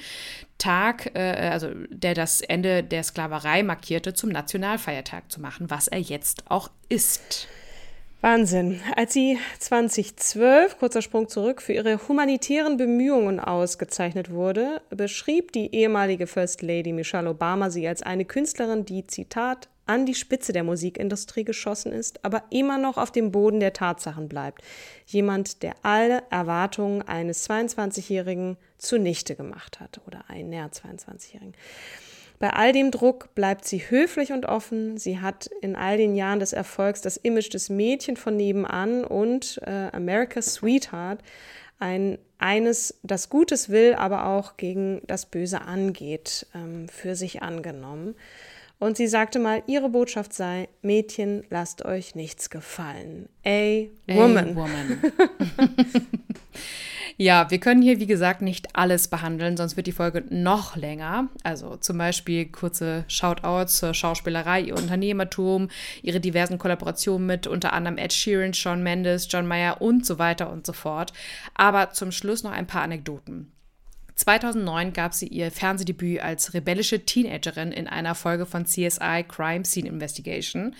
Tag, 0.58 1.12
äh, 1.16 1.49
also 1.51 1.70
der 1.89 2.14
das 2.14 2.41
Ende 2.41 2.84
der 2.84 3.03
Sklaverei 3.03 3.64
markierte, 3.64 4.14
zum 4.14 4.30
Nationalfeiertag 4.30 5.32
zu 5.32 5.41
machen, 5.41 5.70
was 5.70 5.88
er 5.88 5.99
jetzt 5.99 6.43
auch 6.49 6.70
ist. 6.89 7.47
Wahnsinn. 8.22 8.82
Als 8.95 9.14
sie 9.14 9.38
2012, 9.60 10.80
kurzer 10.80 11.03
Sprung 11.03 11.30
zurück, 11.30 11.62
für 11.62 11.74
ihre 11.74 12.08
humanitären 12.08 12.76
Bemühungen 12.76 13.39
ausgezeichnet 13.39 14.32
wurde, 14.32 14.82
beschrieb 14.89 15.51
die 15.51 15.76
ehemalige 15.76 16.26
First 16.26 16.64
Lady 16.64 16.91
Michelle 16.91 17.30
Obama 17.30 17.70
sie 17.70 17.88
als 17.88 18.01
eine 18.01 18.26
Künstlerin, 18.26 18.84
die, 18.84 19.06
Zitat, 19.06 19.70
an 19.86 20.06
die 20.06 20.16
Spitze 20.16 20.54
der 20.54 20.64
Musikindustrie 20.64 21.44
geschossen 21.44 21.92
ist, 21.92 22.24
aber 22.26 22.44
immer 22.50 22.78
noch 22.78 22.98
auf 22.98 23.12
dem 23.12 23.32
Boden 23.32 23.60
der 23.60 23.74
Tatsachen 23.74 24.28
bleibt. 24.28 24.62
Jemand, 25.06 25.64
der 25.64 25.76
alle 25.84 26.24
Erwartungen 26.30 27.02
eines 27.02 27.50
22-Jährigen 27.50 28.58
zunichte 28.78 29.36
gemacht 29.36 29.80
hat 29.80 30.02
oder 30.08 30.26
einen 30.28 30.50
näher 30.50 30.70
22-Jährigen. 30.72 31.54
Bei 32.40 32.52
all 32.52 32.74
dem 32.74 32.92
Druck 32.92 33.34
bleibt 33.34 33.66
sie 33.66 33.80
höflich 33.80 34.34
und 34.34 34.46
offen. 34.46 34.98
Sie 34.98 35.20
hat 35.20 35.50
in 35.62 35.76
all 35.76 35.98
den 35.98 36.16
Jahren 36.16 36.40
des 36.40 36.52
Erfolgs 36.52 37.02
das 37.02 37.18
Image 37.18 37.54
des 37.54 37.70
Mädchen 37.70 38.18
von 38.18 38.36
nebenan 38.36 39.06
und 39.06 39.62
äh, 39.64 39.90
America's 39.94 40.56
Sweetheart, 40.56 41.22
ein 41.80 42.18
eines, 42.38 43.00
das 43.04 43.30
Gutes 43.30 43.70
will, 43.70 43.96
aber 43.96 44.28
auch 44.28 44.58
gegen 44.58 45.02
das 45.08 45.26
Böse 45.26 45.62
angeht, 45.62 46.48
ähm, 46.54 46.88
für 46.90 47.16
sich 47.16 47.42
angenommen. 47.42 48.16
Und 48.78 48.97
sie 48.97 49.07
sagte 49.07 49.39
mal, 49.39 49.63
ihre 49.67 49.89
Botschaft 49.89 50.34
sei, 50.34 50.67
Mädchen, 50.82 51.43
lasst 51.49 51.86
euch 51.86 52.13
nichts 52.13 52.49
gefallen. 52.49 53.30
A 53.45 53.86
woman. 54.07 54.49
A 54.49 54.55
woman. 54.55 54.99
ja, 57.17 57.49
wir 57.49 57.59
können 57.59 57.82
hier, 57.82 57.99
wie 58.01 58.05
gesagt, 58.05 58.41
nicht 58.41 58.76
alles 58.76 59.07
behandeln, 59.07 59.55
sonst 59.55 59.78
wird 59.78 59.88
die 59.88 59.93
Folge 59.93 60.26
noch 60.30 60.76
länger. 60.76 61.30
Also 61.43 61.78
zum 61.78 61.97
Beispiel 61.97 62.47
kurze 62.47 63.05
Shoutouts 63.07 63.78
zur 63.78 63.93
Schauspielerei, 63.93 64.61
ihr 64.61 64.76
Unternehmertum, 64.76 65.69
ihre 66.01 66.19
diversen 66.19 66.57
Kollaborationen 66.57 67.26
mit 67.26 67.47
unter 67.47 67.71
anderem 67.71 67.97
Ed 67.97 68.11
Sheeran, 68.11 68.53
Shawn 68.53 68.84
Mendes, 68.84 69.30
John 69.32 69.47
Mayer 69.47 69.82
und 69.82 70.05
so 70.05 70.19
weiter 70.19 70.51
und 70.51 70.65
so 70.65 70.73
fort. 70.73 71.13
Aber 71.53 71.91
zum 71.91 72.11
Schluss 72.11 72.43
noch 72.43 72.51
ein 72.51 72.67
paar 72.67 72.82
Anekdoten. 72.82 73.55
2009 74.16 74.93
gab 74.93 75.13
sie 75.13 75.28
ihr 75.28 75.51
Fernsehdebüt 75.51 76.22
als 76.22 76.53
rebellische 76.53 77.05
Teenagerin 77.05 77.72
in 77.72 77.88
einer 77.88 78.16
Folge 78.16 78.45
von 78.45 78.66
CSI 78.66 79.26
Crime 79.28 79.66
Scene 79.66 79.89
Investigation. 79.89 80.74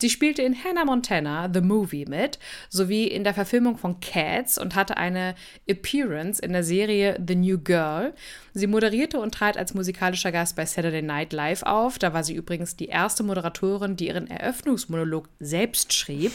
Sie 0.00 0.10
spielte 0.10 0.42
in 0.42 0.56
Hannah 0.64 0.84
Montana, 0.84 1.48
The 1.52 1.60
Movie 1.60 2.06
mit, 2.06 2.38
sowie 2.68 3.04
in 3.04 3.22
der 3.22 3.34
Verfilmung 3.34 3.78
von 3.78 4.00
Cats 4.00 4.58
und 4.58 4.74
hatte 4.74 4.96
eine 4.96 5.36
Appearance 5.68 6.42
in 6.42 6.52
der 6.52 6.64
Serie 6.64 7.22
The 7.24 7.36
New 7.36 7.58
Girl. 7.58 8.12
Sie 8.54 8.66
moderierte 8.66 9.20
und 9.20 9.34
trat 9.34 9.56
als 9.56 9.74
musikalischer 9.74 10.32
Gast 10.32 10.56
bei 10.56 10.66
Saturday 10.66 11.02
Night 11.02 11.32
Live 11.32 11.62
auf. 11.62 11.98
Da 11.98 12.12
war 12.12 12.24
sie 12.24 12.34
übrigens 12.34 12.74
die 12.74 12.86
erste 12.86 13.22
Moderatorin, 13.22 13.94
die 13.94 14.08
ihren 14.08 14.26
Eröffnungsmonolog 14.26 15.28
selbst 15.38 15.92
schrieb. 15.92 16.32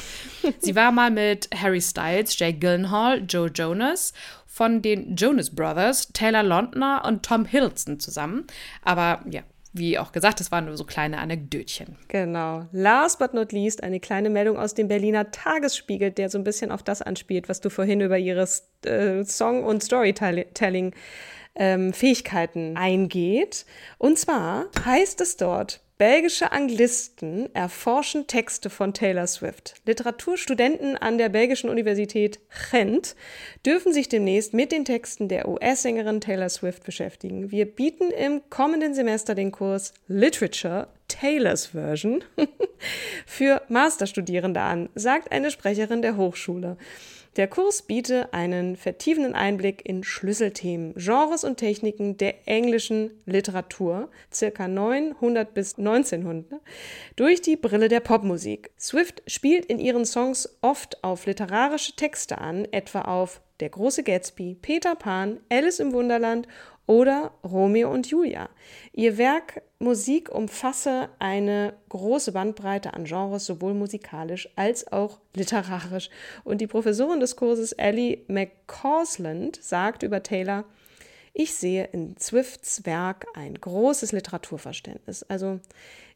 sie 0.60 0.76
war 0.76 0.94
mal 0.94 1.12
mit 1.12 1.50
Harry 1.54 1.82
Styles, 1.82 2.38
Jay 2.40 2.54
Gyllenhaal, 2.54 3.24
Joe 3.28 3.50
Jonas 3.54 4.14
von 4.56 4.82
den 4.82 5.18
Jonas 5.18 5.54
Brothers, 5.54 6.14
Taylor 6.14 6.42
Lautner 6.42 7.04
und 7.06 7.24
Tom 7.24 7.44
Hiddleston 7.44 8.00
zusammen. 8.00 8.48
Aber 8.84 9.20
ja, 9.30 9.42
wie 9.74 10.00
auch 10.00 10.14
gesagt, 10.14 10.40
das 10.40 10.50
waren 10.50 10.64
nur 10.64 10.78
so 10.78 10.86
kleine 10.86 11.18
Anekdötchen. 11.18 11.98
Genau. 12.08 12.66
Last 12.72 13.20
but 13.20 13.34
not 13.34 13.52
least 13.52 13.84
eine 13.84 14.00
kleine 14.00 14.30
Meldung 14.30 14.58
aus 14.58 14.74
dem 14.74 14.88
Berliner 14.88 15.30
Tagesspiegel, 15.30 16.12
der 16.12 16.30
so 16.30 16.38
ein 16.38 16.46
bisschen 16.46 16.72
auf 16.72 16.84
das 16.84 17.02
anspielt, 17.02 17.50
was 17.50 17.60
du 17.60 17.70
vorhin 17.70 18.00
über 18.00 18.18
ihre 18.18 18.48
äh, 18.86 19.26
Song- 19.26 19.66
und 19.66 19.84
Storytelling 19.84 20.96
ähm, 21.56 21.92
Fähigkeiten 21.92 22.78
eingeht. 22.78 23.66
Und 23.98 24.18
zwar 24.18 24.68
heißt 24.86 25.20
es 25.20 25.36
dort, 25.36 25.82
Belgische 25.98 26.52
Anglisten 26.52 27.56
erforschen 27.56 28.28
Texte 28.28 28.70
von 28.70 28.94
Taylor 28.94 29.28
Swift. 29.28 29.76
Literaturstudenten 29.86 30.98
an 30.98 31.18
der 31.18 31.30
belgischen 31.30 31.70
Universität 31.70 32.42
Gent 32.70 33.16
dürfen 33.66 33.94
sich 33.94 34.10
demnächst 34.10 34.54
mit 34.54 34.74
den 34.74 34.84
Texten 34.84 35.30
der 35.30 35.48
US-Sängerin 35.48 36.20
Taylor 36.20 36.50
Swift 36.50 36.84
beschäftigen. 36.84 37.50
Wir 37.50 37.66
bieten 37.66 38.12
im 38.12 38.42
kommenden 38.50 38.94
Semester 38.94 39.36
den 39.36 39.54
Kurs 39.54 39.94
Literature 40.10 40.90
Taylor's 41.08 41.68
Version 41.68 42.26
für 43.26 43.62
Masterstudierende 43.70 44.60
an, 44.60 44.90
sagt 44.96 45.32
eine 45.32 45.50
Sprecherin 45.50 46.02
der 46.02 46.18
Hochschule. 46.18 46.76
Der 47.36 47.50
Kurs 47.50 47.82
biete 47.82 48.34
einen 48.34 48.78
vertiefenden 48.78 49.36
Einblick 49.36 49.86
in 49.86 50.06
Schlüsselthemen, 50.06 50.94
Genres 50.96 51.44
und 51.44 51.58
Techniken 51.58 52.16
der 52.16 52.48
englischen 52.48 53.12
Literatur, 53.26 54.10
circa 54.34 54.70
900 54.70 55.54
bis 55.54 55.78
1900, 55.78 56.62
durch 57.18 57.42
die 57.42 57.58
Brille 57.58 57.90
der 57.90 58.00
Popmusik. 58.00 58.72
Swift 58.80 59.22
spielt 59.28 59.66
in 59.66 59.80
ihren 59.80 60.06
Songs 60.06 60.58
oft 60.62 61.04
auf 61.04 61.26
literarische 61.26 61.98
Texte 61.98 62.38
an, 62.38 62.66
etwa 62.72 63.02
auf 63.02 63.42
Der 63.60 63.70
große 63.70 64.04
Gatsby, 64.04 64.58
Peter 64.62 64.96
Pan, 64.96 65.42
Alice 65.50 65.80
im 65.80 65.92
Wunderland 65.92 66.48
oder 66.88 67.32
Romeo 67.44 67.92
und 67.92 68.08
Julia. 68.08 68.50
Ihr 68.94 69.18
Werk 69.18 69.62
Musik 69.80 70.30
umfasse 70.30 71.10
eine 71.20 71.74
große 71.90 72.32
Bandbreite 72.32 72.94
an 72.94 73.06
Genres, 73.06 73.46
sowohl 73.46 73.74
musikalisch 73.74 74.50
als 74.56 74.92
auch 74.92 75.20
literarisch. 75.36 76.10
Und 76.44 76.62
die 76.62 76.68
Professorin 76.68 77.20
des 77.20 77.36
Kurses 77.36 77.72
Ellie 77.74 78.20
McCausland 78.28 79.60
sagt 79.62 80.04
über 80.04 80.24
Taylor, 80.24 80.66
ich 81.38 81.54
sehe 81.54 81.90
in 81.92 82.16
Swifts 82.18 82.86
Werk 82.86 83.26
ein 83.34 83.56
großes 83.56 84.14
Literaturverständnis. 84.14 85.24
Also 85.24 85.60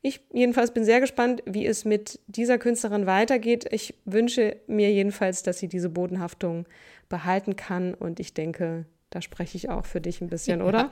ich 0.02 0.22
jedenfalls 0.32 0.72
bin 0.72 0.86
sehr 0.86 1.02
gespannt, 1.02 1.44
wie 1.46 1.66
es 1.66 1.84
mit 1.84 2.22
dieser 2.28 2.58
Künstlerin 2.58 3.06
weitergeht. 3.06 3.68
Ich 3.72 3.96
wünsche 4.06 4.56
mir 4.68 4.94
jedenfalls, 4.94 5.44
dass 5.44 5.60
sie 5.60 5.68
diese 5.68 5.90
Bodenhaftung 5.90 6.66
behalten 7.10 7.58
kann 7.58 7.94
und 7.96 8.22
ich 8.22 8.34
denke, 8.34 8.86
da 9.10 9.22
spreche 9.22 9.58
ich 9.58 9.70
auch 9.70 9.86
für 9.86 10.02
dich 10.02 10.22
ein 10.22 10.28
bisschen, 10.28 10.62
oder? 10.62 10.92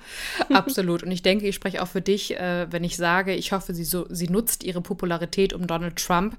Ja, 0.49 0.55
absolut. 0.57 1.03
Und 1.03 1.11
ich 1.11 1.22
denke, 1.22 1.47
ich 1.47 1.55
spreche 1.55 1.84
auch 1.84 1.88
für 1.88 2.01
dich, 2.01 2.36
äh, 2.36 2.72
wenn 2.72 2.84
ich 2.84 2.97
sage, 2.97 3.34
ich 3.36 3.51
hoffe, 3.51 3.76
sie, 3.76 3.84
so, 3.84 4.07
sie 4.09 4.28
nutzt 4.28 4.63
ihre 4.63 4.82
Popularität, 4.82 5.53
um 5.53 5.68
Donald 5.68 5.97
Trump 5.97 6.36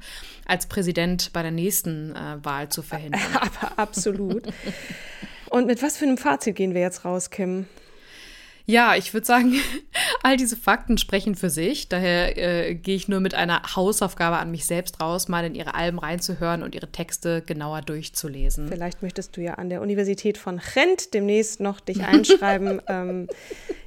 als 0.47 0.67
Präsident 0.67 1.33
bei 1.33 1.43
der 1.43 1.53
nächsten 1.53 2.17
äh, 2.17 2.45
Wahl 2.45 2.69
zu 2.69 2.83
verhindern. 2.83 3.21
Aber 3.35 3.79
absolut. 3.79 4.45
Und 5.51 5.67
mit 5.67 5.83
was 5.83 5.97
für 5.97 6.05
einem 6.05 6.19
Fazit 6.19 6.57
gehen 6.57 6.75
wir 6.75 6.81
jetzt 6.81 7.05
raus, 7.05 7.31
Kim? 7.31 7.67
Ja, 8.71 8.97
ich 8.97 9.15
würde 9.15 9.27
sagen, 9.27 9.55
all 10.23 10.37
diese 10.37 10.55
Fakten 10.55 10.99
sprechen 10.99 11.35
für 11.35 11.49
sich. 11.49 11.89
Daher 11.89 12.37
äh, 12.37 12.75
gehe 12.75 12.97
ich 12.97 13.09
nur 13.09 13.19
mit 13.21 13.33
einer 13.33 13.63
Hausaufgabe 13.75 14.37
an 14.37 14.51
mich 14.51 14.67
selbst 14.67 15.01
raus, 15.01 15.27
mal 15.27 15.43
in 15.47 15.55
ihre 15.55 15.75
Alben 15.75 15.99
reinzuhören 15.99 16.63
und 16.63 16.75
ihre 16.75 16.93
Texte 16.93 17.41
genauer 17.41 17.81
durchzulesen. 17.81 18.69
Vielleicht 18.69 19.01
möchtest 19.01 19.39
du 19.39 19.41
ja 19.41 19.55
an 19.55 19.71
der 19.71 19.81
Universität 19.81 20.37
von 20.37 20.61
Rent 20.77 21.15
demnächst 21.15 21.61
noch 21.61 21.81
dich 21.81 22.05
einschreiben. 22.05 22.83
ähm, 22.89 23.29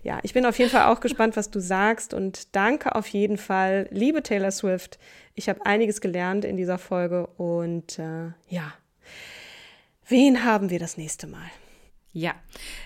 ja, 0.02 0.18
ich 0.24 0.34
bin 0.34 0.48
auf 0.48 0.58
jeden 0.58 0.72
Fall 0.72 0.92
auch 0.92 1.00
gespannt, 1.00 1.38
was 1.38 1.52
du 1.52 1.60
sagst 1.60 2.16
und 2.16 2.56
danke 2.56 2.96
auf 2.96 3.08
jeden 3.10 3.38
Fall, 3.38 3.88
liebe 3.92 4.24
Taylor 4.24 4.50
Swift. 4.50 4.98
Ich 5.36 5.48
habe 5.48 5.64
einiges 5.64 6.02
gelernt 6.02 6.44
in 6.44 6.58
dieser 6.58 6.80
Folge 6.80 7.28
und 7.38 8.00
äh, 8.00 8.32
ja, 8.50 8.74
wen 10.08 10.44
haben 10.44 10.72
wir 10.72 10.80
das 10.80 10.98
nächste 10.98 11.28
Mal? 11.28 11.52
Ja, 12.14 12.36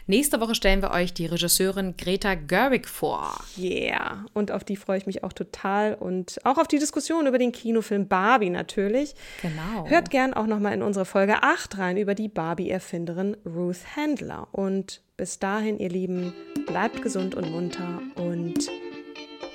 nächste 0.06 0.40
Woche 0.40 0.54
stellen 0.54 0.84
wir 0.84 0.92
euch 0.92 1.12
die 1.12 1.26
Regisseurin 1.26 1.98
Greta 1.98 2.36
Gerwig 2.36 2.88
vor. 2.88 3.34
Yeah, 3.58 4.26
und 4.34 4.52
auf 4.52 4.64
die 4.64 4.76
freue 4.76 5.00
ich 5.00 5.08
mich 5.08 5.24
auch 5.24 5.34
total 5.34 5.96
und 5.96 6.40
auch 6.44 6.60
auf 6.60 6.68
die 6.68 6.78
Diskussion 6.78 7.26
über 7.26 7.40
den 7.40 7.52
Kinofilm 7.52 8.08
Barbie 8.08 8.52
natürlich. 8.52 9.16
Genau. 9.42 9.88
Hört 9.88 10.12
gern 10.12 10.36
auch 10.36 10.46
nochmal 10.46 10.74
in 10.74 10.84
unsere 10.84 11.06
Folge 11.06 11.42
8 11.42 11.80
rein 11.80 11.98
über 11.98 12.14
die 12.14 12.28
Barbie-Erfinderin 12.28 13.36
Ruth 13.46 13.96
Handler. 13.96 14.48
Und 14.52 15.02
bis 15.18 15.40
dahin, 15.40 15.80
ihr 15.80 15.90
Lieben, 15.90 16.34
bleibt 16.68 17.02
gesund 17.02 17.34
und 17.34 17.50
munter 17.50 18.02
und 18.16 18.70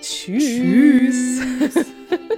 tschüss. 0.03 0.43
tschüss. 0.43 1.87